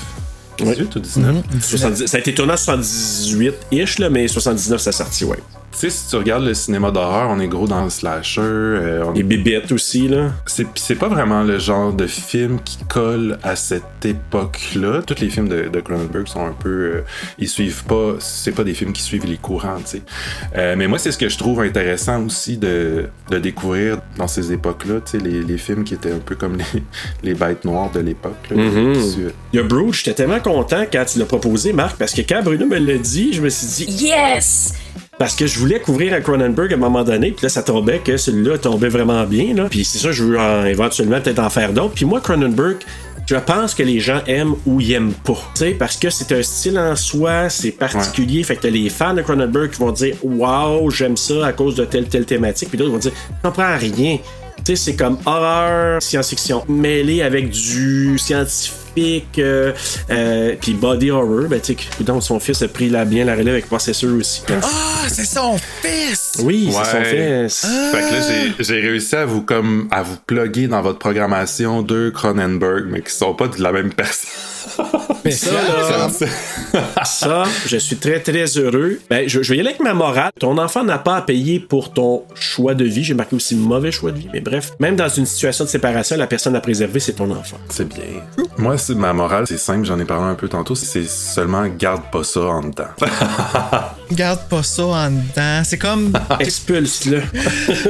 [0.57, 1.35] 18 ou 19?
[1.61, 5.37] 70 ça a été tourné en 78-ish, là, mais 79, ça sorti, ouais.
[5.71, 8.41] Tu sais, si tu regardes le cinéma d'horreur, on est gros dans le slasher.
[8.43, 10.29] euh, on Les bibettes aussi, là.
[10.45, 15.01] C'est pas vraiment le genre de film qui colle à cette époque-là.
[15.01, 16.69] Tous les films de, de Cronenberg sont un peu.
[16.69, 17.01] euh,
[17.39, 18.13] ils suivent pas.
[18.19, 20.01] C'est pas des films qui suivent les courants, tu sais.
[20.55, 24.51] Euh, mais moi, c'est ce que je trouve intéressant aussi de, de découvrir dans ces
[24.53, 26.83] époques-là, tu sais, les, les films qui étaient un peu comme les,
[27.23, 28.35] les bêtes noires de l'époque.
[28.47, 32.11] qui suivent- Il y a Brood, j'étais tellement content quand tu l'as proposé, Marc, parce
[32.13, 34.73] que quand Bruno me l'a dit, je me suis dit Yes!
[35.19, 37.99] Parce que je voulais couvrir un Cronenberg à un moment donné, puis là, ça tombait
[37.99, 39.53] que celui-là tombait vraiment bien.
[39.53, 39.67] Là.
[39.69, 41.93] Puis c'est ça, je veux en- éventuellement peut-être en faire d'autres.
[41.93, 42.77] Puis moi, Cronenberg,
[43.27, 45.37] je pense que les gens aiment ou ils aiment pas.
[45.55, 48.43] Tu sais, parce que c'est un style en soi, c'est particulier.
[48.43, 51.75] Fait que t'as les fans de Cronenberg qui vont dire Waouh, j'aime ça à cause
[51.75, 52.69] de telle, telle thématique.
[52.69, 54.17] Puis d'autres vont dire Je comprends rien.
[54.57, 59.73] Tu sais, c'est comme horreur, science-fiction, mêlé avec du scientifique, euh,
[60.09, 61.47] euh, puis body horror.
[61.49, 64.41] Ben, tu sais, son fils a pris la, bien la relève avec Possessor aussi.
[64.61, 66.33] Ah, c'est son fils!
[66.43, 67.65] Oui, c'est son fils.
[67.91, 68.21] Fait que là,
[68.57, 73.01] j'ai- j'ai réussi à vous comme à vous plugger dans votre programmation deux Cronenberg, mais
[73.01, 74.29] qui sont pas de la même personne.
[75.31, 76.09] Ça, là,
[77.05, 78.99] ça, je suis très, très heureux.
[79.09, 80.31] Ben, je, je vais y aller avec ma morale.
[80.39, 83.03] Ton enfant n'a pas à payer pour ton choix de vie.
[83.03, 84.27] J'ai marqué aussi mauvais choix de vie.
[84.33, 87.57] Mais bref, même dans une situation de séparation, la personne à préserver, c'est ton enfant.
[87.69, 88.03] C'est bien.
[88.57, 92.03] Moi, c'est ma morale, c'est simple, j'en ai parlé un peu tantôt, c'est seulement garde
[92.11, 92.87] pas ça en dedans.
[94.11, 95.61] Garde pas ça en dedans.
[95.63, 96.13] C'est comme.
[96.39, 97.23] Expulse-le.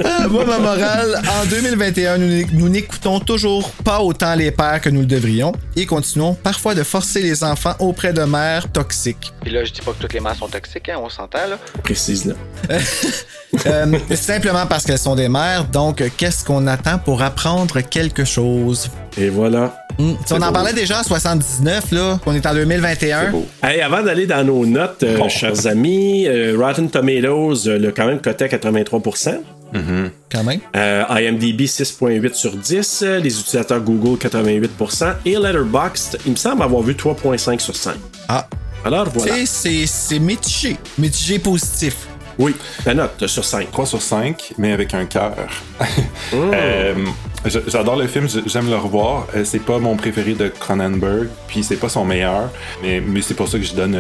[0.06, 4.80] Ah, moi, ma morale, en 2021, nous n'é- nous n'écoutons toujours pas autant les pères
[4.80, 9.34] que nous le devrions et continuons parfois de forcer les enfants auprès de mères toxiques.
[9.42, 11.58] Puis là, je dis pas que toutes les mères sont toxiques, hein, on s'entend, là.
[11.84, 12.36] Précise-le.
[13.68, 13.86] Euh,
[14.16, 18.90] simplement parce qu'elles sont des mères, donc qu'est-ce qu'on attend pour apprendre quelque chose?
[19.16, 19.84] Et voilà.
[20.00, 23.32] Hmm, si on en parlait déjà en 79, là, qu'on est en 2021.
[23.62, 28.08] Hey, avant d'aller dans nos notes, euh, chers amis, euh, Rotten Tomatoes euh, l'a quand
[28.08, 29.40] même coté à 83%.
[30.32, 30.60] Quand même.
[30.76, 36.62] Euh, IMDb 6.8 sur 10, euh, les utilisateurs Google 88% et Letterboxd, il me semble
[36.64, 37.96] avoir vu 3.5 sur 5.
[38.28, 38.48] Ah.
[38.86, 39.34] Alors voilà.
[39.34, 40.78] Tu sais, c'est- c'est mitigé.
[40.98, 41.96] Mitigé positif.
[42.40, 42.56] Oui,
[42.86, 43.72] la note sur 5.
[43.72, 45.36] 3 sur 5, mais avec un cœur.
[46.34, 46.96] Euh,
[47.46, 49.28] j- J'adore le film, j'aime le revoir.
[49.36, 52.50] Euh, c'est pas mon préféré de Cronenberg, puis c'est pas son meilleur,
[52.82, 53.96] mais, mais c'est pour ça que je donne.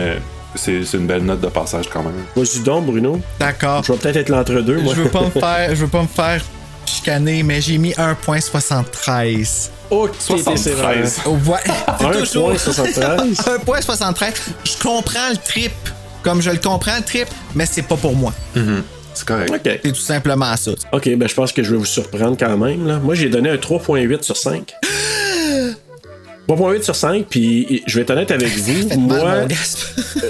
[0.55, 2.13] C'est c'est une belle note de passage quand même.
[2.35, 3.19] Vas-y donc, Bruno.
[3.39, 3.83] D'accord.
[3.83, 4.93] Je vais peut-être être l'entre-deux, moi.
[4.95, 6.41] Je veux pas me faire, je veux pas me faire
[6.85, 9.69] chicaner, mais j'ai mis 1.73.
[9.89, 11.21] Ok, 73.
[11.25, 11.57] Ouais.
[11.99, 13.35] c'est toujours- 1.73.
[13.65, 14.33] 1.73.
[14.63, 15.71] Je comprends le trip.
[16.23, 18.31] Comme je le comprends le trip, mais c'est pas pour moi.
[19.13, 19.51] C'est correct.
[19.53, 19.79] OK.
[19.83, 20.71] C'est tout simplement ça.
[20.93, 22.87] OK, ben je pense que je vais vous surprendre quand même.
[22.87, 22.97] Là.
[22.99, 24.73] Moi, j'ai donné un 3.8 sur 5.
[26.47, 28.89] 3.8 sur 5, puis je vais être honnête avec vous.
[28.89, 29.33] Faites mal, moi.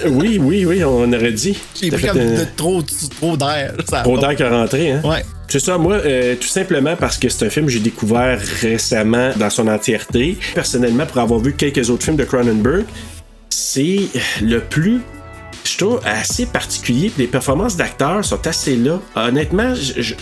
[0.06, 1.58] Euh, oui, oui, oui, on aurait dit.
[1.80, 2.82] J'ai pris fait comme un- de trop,
[3.20, 3.74] trop d'air.
[4.04, 5.02] Trop d'air qui est rentré, hein?
[5.04, 5.24] Ouais.
[5.48, 9.32] C'est ça, moi, euh, tout simplement parce que c'est un film que j'ai découvert récemment
[9.38, 10.38] dans son entièreté.
[10.56, 12.86] Personnellement, pour avoir vu quelques autres films de Cronenberg,
[13.50, 14.08] c'est
[14.42, 15.02] le plus
[15.66, 17.10] je trouve assez particulier.
[17.10, 19.00] Puis les performances d'acteurs sont assez là.
[19.16, 19.74] Honnêtement,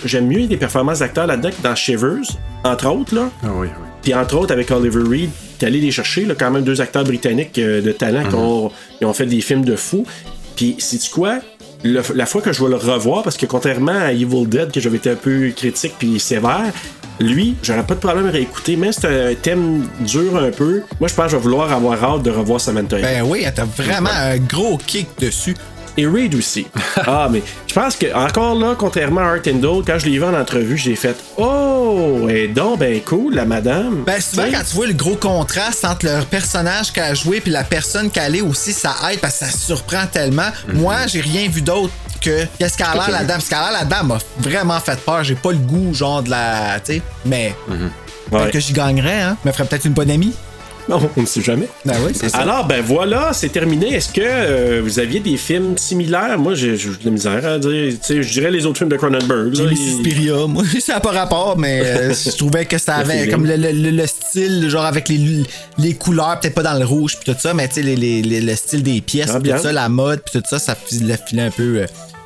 [0.05, 2.21] j'aime mieux les performances d'acteurs là-dedans que dans Shivers,
[2.63, 3.15] entre autres.
[3.15, 3.29] Là.
[3.43, 3.87] Ah oui, oui.
[4.03, 5.29] Puis entre autres, avec Oliver Reed,
[5.65, 8.71] allé les chercher, là, quand même deux acteurs britanniques euh, de talent qui ont,
[9.03, 10.05] ont fait des films de fous.
[10.55, 11.39] Puis, sais-tu quoi?
[11.83, 14.79] Le- la fois que je vais le revoir, parce que contrairement à Evil Dead, que
[14.79, 16.71] j'avais été un peu critique puis sévère,
[17.19, 20.81] lui, j'aurais pas de problème à réécouter, mais c'est un thème dur un peu.
[20.99, 22.99] Moi, je pense que je vais vouloir avoir hâte de revoir Samantha.
[22.99, 25.55] Ben oui, t'as vraiment un gros kick dessus.
[25.97, 26.67] Et Reed aussi.
[27.07, 30.23] ah, mais je pense que, encore là, contrairement à Art Doll, quand je l'ai vu
[30.23, 34.03] en entrevue, j'ai fait Oh, et donc, ben cool, la madame.
[34.05, 37.51] Ben souvent quand tu vois le gros contraste entre le personnage qu'elle a joué puis
[37.51, 40.49] la personne qu'elle est aussi, ça aide parce que ça surprend tellement.
[40.73, 43.37] Moi, j'ai rien vu d'autre que qu'est-ce qu'elle a l'air la dame.
[43.39, 45.23] Parce qu'elle a la dame m'a vraiment fait peur.
[45.23, 48.51] J'ai pas le goût genre de la, tu sais, mais peut-être Ouais.
[48.51, 49.21] que j'y gagnerais.
[49.21, 49.37] Hein.
[49.43, 50.33] Me ferait peut-être une bonne amie.
[50.91, 51.67] On ne sait jamais.
[51.85, 52.39] Ben oui, c'est ça.
[52.39, 53.93] Alors, ben voilà, c'est terminé.
[53.93, 56.37] Est-ce que euh, vous aviez des films similaires?
[56.37, 57.93] Moi, j'ai de la misère à dire.
[58.09, 59.53] Je dirais les autres films de Cronenberg.
[59.53, 60.45] J'ai Suspiria.
[60.47, 63.71] Moi, ça n'a pas rapport, mais euh, je trouvais que ça avait comme le, le-
[63.71, 65.43] le- le style, genre avec les,
[65.77, 68.41] les couleurs, peut-être pas dans le rouge, puis tout ça, mais tu sais, les- les-
[68.41, 69.61] le style des pièces, puis Ambiance.
[69.61, 71.77] tout ça, la mode, puis tout ça, ça le filait un peu.
[71.77, 71.85] euh,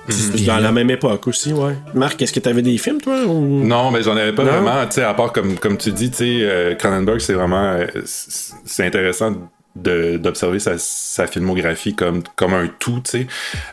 [0.10, 0.56] Suspiria.
[0.56, 1.76] Dans la même époque aussi, ouais.
[1.94, 3.24] Marc, est-ce que tu avais des films, toi?
[3.26, 4.52] ou- Non, mais j'en avais pas Non?
[4.52, 7.74] vraiment, tu sais, à part comme, comme tu dis, tu sais, euh, Cronenberg, c'est vraiment,
[7.74, 9.36] euh, c'est intéressant
[9.76, 13.28] de- d'observer sa, sa filmographie comme, comme un tout, tu sais.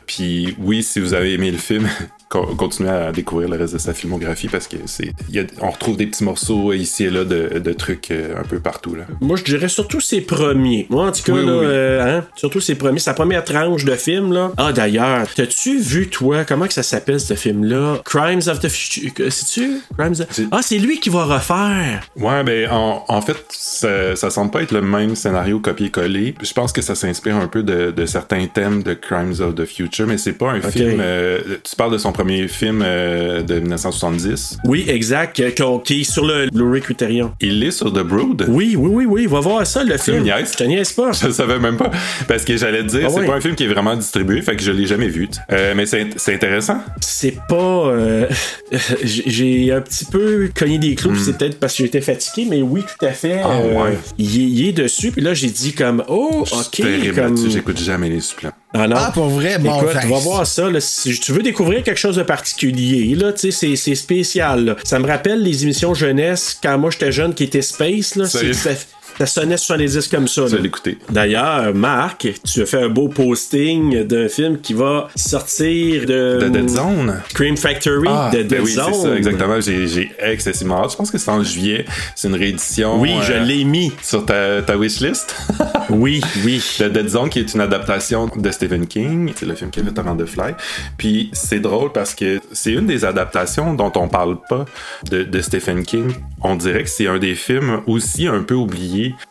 [0.07, 1.87] Puis oui, si vous avez aimé le film,
[2.33, 5.13] co- continuez à découvrir le reste de sa filmographie parce que c'est,
[5.61, 8.95] on retrouve des petits morceaux ici et là de, de trucs euh, un peu partout,
[8.95, 9.05] là.
[9.21, 10.87] Moi, je dirais surtout ses premiers.
[10.89, 13.85] Moi, en tout cas, Oui, là, oui, euh, hein, surtout ses premiers, sa première tranche
[13.85, 14.51] de film, là.
[14.57, 18.01] Ah, d'ailleurs, t'as-tu vu, toi, comment que ça s'appelle, ce film-là?
[18.05, 19.11] Crimes of the Future.
[19.31, 19.81] C'est-tu?
[19.99, 20.41] Crimes of...
[20.53, 22.03] Ah, c'est lui qui va refaire.
[22.17, 26.35] Ouais, ben en, en fait, ça, ça semble pas être le même scénario copié-collé.
[26.43, 29.65] Je pense que ça s'inspire un peu de, de certains thèmes de Crimes of the
[29.67, 30.99] Future, mais c'est pas un film.
[31.01, 34.59] euh, tu parles de son premier film euh, de 1970.
[34.65, 35.51] Oui, exact, euh,
[35.85, 37.33] qui est sur le Blu-ray Criterion.
[37.41, 38.47] Il est sur The Brood.
[38.49, 40.23] Oui, oui, oui, oui, va voir ça, le film.
[40.23, 40.53] niaises?
[40.53, 41.13] Je te niaise pas.
[41.13, 41.91] Je savais même pas.
[42.29, 44.57] Parce que j'allais te dire, Ah c'est pas un film qui est vraiment distribué, fait
[44.57, 45.29] que je l'ai jamais vu.
[45.51, 46.81] Euh, mais c'est c'est intéressant.
[47.01, 47.55] C'est pas.
[47.89, 48.27] euh,
[49.05, 52.63] j'ai un petit peu cogné des clous, puis c'est peut-être parce que j'étais fatigué, mais
[52.63, 53.37] oui, tout à fait.
[53.37, 53.47] Hmm.
[53.47, 53.99] Ah, ouais.
[54.19, 56.71] il, est- il est dessus, puis là, j'ai dit comme, oh, ok.
[56.71, 57.51] terrible comme...
[57.51, 58.53] j'écoute jamais les supplants.
[58.75, 58.97] Ah non.
[58.99, 59.59] Ah, pour vrai?
[59.59, 60.71] Bon, Écoute, ben, va voir ça.
[60.71, 64.65] Là, si tu veux découvrir quelque chose de particulier, là, tu sais, c'est- c'est spécial.
[64.65, 64.77] là.
[64.85, 68.15] Ça me rappelle les émissions jeunesse quand moi j'étais jeune qui était Space.
[68.17, 68.25] Là?
[68.55, 68.87] C'est-
[69.19, 70.45] ça, sonnait sur les disques comme ça.
[70.47, 70.99] Vais l'écouter.
[71.11, 76.39] D'ailleurs, Marc, tu as fait un beau posting d'un film qui va sortir de.
[76.41, 77.21] De Dead Zone.
[77.31, 78.95] Scream Factory Ah, de ben Dead oui, c'est Zone.
[78.95, 79.61] ça, exactement.
[79.61, 80.93] J'ai excessivement hâte.
[80.93, 81.85] Je pense que c'est en juillet.
[82.15, 83.01] C'est une réédition.
[83.01, 83.93] Oui, je euh, l'ai mis.
[84.03, 85.35] Sur ta, ta wishlist.
[85.91, 86.63] oui, oui.
[86.79, 89.33] The Dead Zone, qui est une adaptation de Stephen King.
[89.37, 90.55] C'est le film qu'il a fait avant The Fly.
[90.97, 94.65] Puis c'est drôle parce que c'est une des adaptations dont on parle pas
[95.11, 96.13] de, de Stephen King.
[96.43, 98.55] On dirait que c'est un des films aussi un peu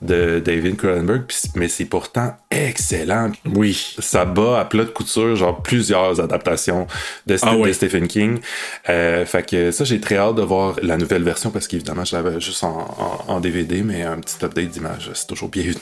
[0.02, 1.24] de David Cronenberg,
[1.56, 3.32] mais c'est pourtant excellent.
[3.56, 3.96] Oui.
[4.00, 6.88] Ça bat à plat de couture, genre plusieurs adaptations
[7.28, 7.74] de, Ah de.
[7.74, 8.40] Stephen King.
[8.90, 12.16] Euh, fait que ça, j'ai très hâte de voir la nouvelle version parce qu'évidemment, je
[12.16, 15.76] l'avais juste en, en- en DVD, mais un petit update d'image, c'est toujours bienvenu.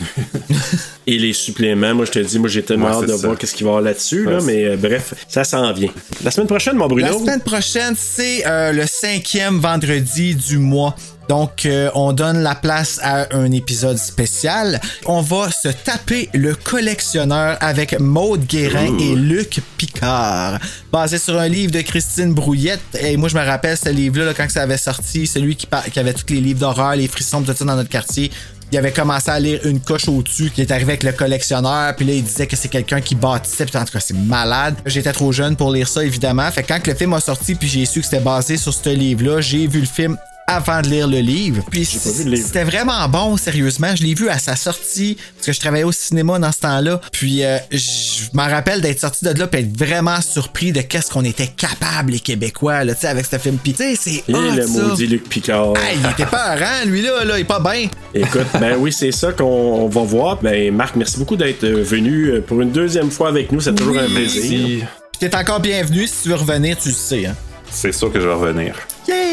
[1.08, 3.26] Et les suppléments, moi je te dis, moi j'ai tellement Ouais, hâte de ça.
[3.28, 5.90] voir qu'est-ce qu'il va y avoir là-dessus, là, mais euh, bref, ça s'en vient.
[6.24, 7.08] La semaine prochaine, mon Bruno.
[7.08, 10.96] La semaine prochaine, c'est euh, le cinquième vendredi du mois.
[11.30, 14.82] Donc, euh, on donne la place à un épisode spécial.
[15.06, 20.58] On va se taper le collectionneur avec Maude Guérin et Luc Picard.
[20.92, 22.82] Basé sur un livre de Christine Brouillette.
[23.00, 26.14] Et moi, je me rappelle ce livre-là, là, quand ça avait sorti, celui qui avait
[26.14, 28.32] tous les livres d'horreur, les frissons, tout ça dans notre quartier.
[28.72, 31.96] Il avait commencé à lire une coche au-dessus qui est arrivé avec le collectionneur.
[31.96, 33.66] Puis là, il disait que c'est quelqu'un qui bâtissait.
[33.66, 34.78] Puis en tout cas, c'est malade.
[34.88, 36.50] J'étais trop jeune pour lire ça, évidemment.
[36.50, 38.90] Fait que quand le film a sorti, puis j'ai su que c'était basé sur ce
[38.90, 40.18] livre-là, j'ai vu le film
[40.50, 41.64] avant de lire le livre.
[41.70, 42.46] Puis pas vu le livre.
[42.48, 43.96] c'était vraiment bon, sérieusement.
[43.96, 47.00] Je l'ai vu à sa sortie, parce que je travaillais au cinéma dans ce temps-là.
[47.12, 51.12] Puis euh, je m'en rappelle d'être sorti de là, puis être vraiment surpris de qu'est-ce
[51.12, 53.58] qu'on était capable, les Québécois, là, tu avec ce film.
[53.62, 54.82] Puis tu sais, c'est Et hot, le ça.
[54.82, 55.74] maudit Luc Picard.
[55.78, 57.88] Hey, il était pas rang, lui, là, il est pas bien.
[58.14, 60.38] Écoute, ben oui, c'est ça qu'on on va voir.
[60.42, 63.62] Ben Marc, merci beaucoup d'être euh, venu euh, pour une deuxième fois avec nous.
[63.62, 64.88] C'est toujours un plaisir.
[65.12, 66.08] Puis t'es encore bienvenu.
[66.08, 67.26] Si tu veux revenir, tu le sais.
[67.28, 67.36] Hein.
[67.72, 68.76] C'est sûr que je vais revenir.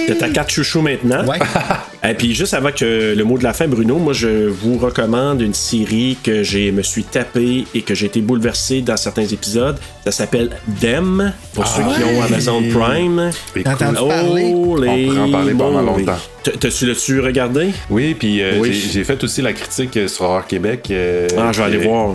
[0.06, 1.26] T'as ta carte chouchou maintenant.
[1.26, 1.38] Ouais.
[2.08, 5.42] Et puis juste avant que le mot de la fin, Bruno, moi je vous recommande
[5.42, 9.76] une série que j'ai me suis tapé et que j'ai été bouleversé dans certains épisodes.
[10.04, 10.50] Ça s'appelle
[10.80, 12.22] Them pour Ah ceux qui ont.
[12.22, 13.30] Amazon Prime.
[13.64, 14.52] T'as entendu parler?
[14.54, 16.18] Holy On pourrait en parler pendant longtemps.
[16.44, 17.70] T'as-tu l'as-tu regardé?
[17.90, 18.72] Oui, puis euh, Oui.
[18.72, 20.86] j'ai- fait aussi la critique sur Horror Québec.
[20.92, 22.14] euh, Ah, je vais aller voir.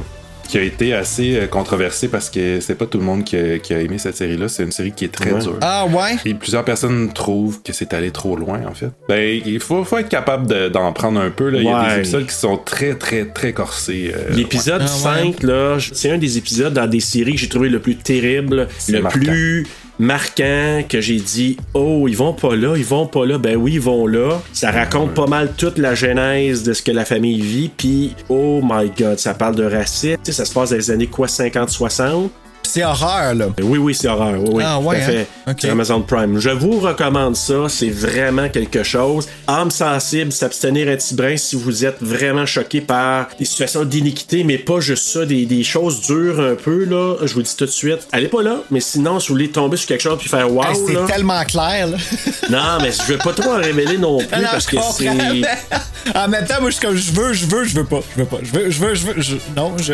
[0.51, 3.57] Qui a été assez euh, controversée parce que c'est pas tout le monde qui a,
[3.57, 4.49] qui a aimé cette série-là.
[4.49, 5.39] C'est une série qui est très Ouais.
[5.39, 5.57] dure.
[5.61, 6.17] Ah ouais?
[6.25, 8.89] Et plusieurs personnes trouvent que c'est allé trop loin, en fait.
[9.07, 11.49] Ben, il faut, faut être capable de- d'en prendre un peu.
[11.49, 11.59] Là.
[11.59, 14.11] Il y a des épisodes qui sont très, très, très corsés.
[14.13, 14.87] euh, L'épisode ouais.
[14.87, 17.95] 5, là, j- c'est un des épisodes dans des séries que j'ai trouvé le plus
[17.95, 19.19] terrible, C'est le marquant.
[19.19, 19.65] plus
[20.01, 23.37] marquant que j'ai dit oh ils vont pas là ils vont pas là.
[23.37, 24.41] Ben oui ils vont là.
[24.51, 27.69] Ça raconte pas mal toute la genèse de ce que la famille vit.
[27.69, 30.19] Puis oh my god ça parle de racisme.
[30.23, 32.31] Ça se passe dans les années quoi 50 60
[32.63, 33.47] C'est horreur, là.
[33.61, 34.35] oui, oui, c'est horreur.
[34.39, 35.27] Oui, oui, Ah, tout ouais, à fait.
[35.45, 35.53] hein?
[35.71, 36.39] Amazon Prime.
[36.39, 37.67] Je vous recommande ça.
[37.67, 39.27] C'est vraiment quelque chose.
[39.47, 44.45] Âme sensible, s'abstenir un petit brin si vous êtes vraiment choqué par des situations d'iniquité,
[44.45, 47.15] mais pas juste ça, des, des choses dures un peu, là.
[47.23, 48.07] Je vous dis tout de suite.
[48.13, 50.63] Allez pas là, mais sinon, si vous voulez tomber sur quelque chose puis faire wow,
[50.63, 51.05] Hey, c'est là.
[51.07, 51.97] tellement clair, là.
[52.49, 55.09] Non, mais je veux pas trop en révéler non plus Non, parce que c'est.
[55.13, 55.41] mais
[56.15, 57.99] En même temps, moi, je suis comme, je veux, je veux, je veux pas.
[58.15, 58.37] Je veux pas.
[58.41, 59.21] Je veux, je veux, je veux.
[59.21, 59.93] je- Non, je.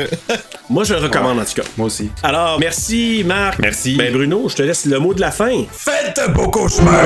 [0.69, 1.67] Moi, je le recommande en tout cas.
[1.75, 2.09] Moi aussi.
[2.23, 3.59] Alors, merci, Marc.
[3.59, 3.95] Merci.
[3.95, 5.63] Ben, Bruno, je te laisse le mot de la fin.
[5.71, 7.03] Faites beau cauchemar!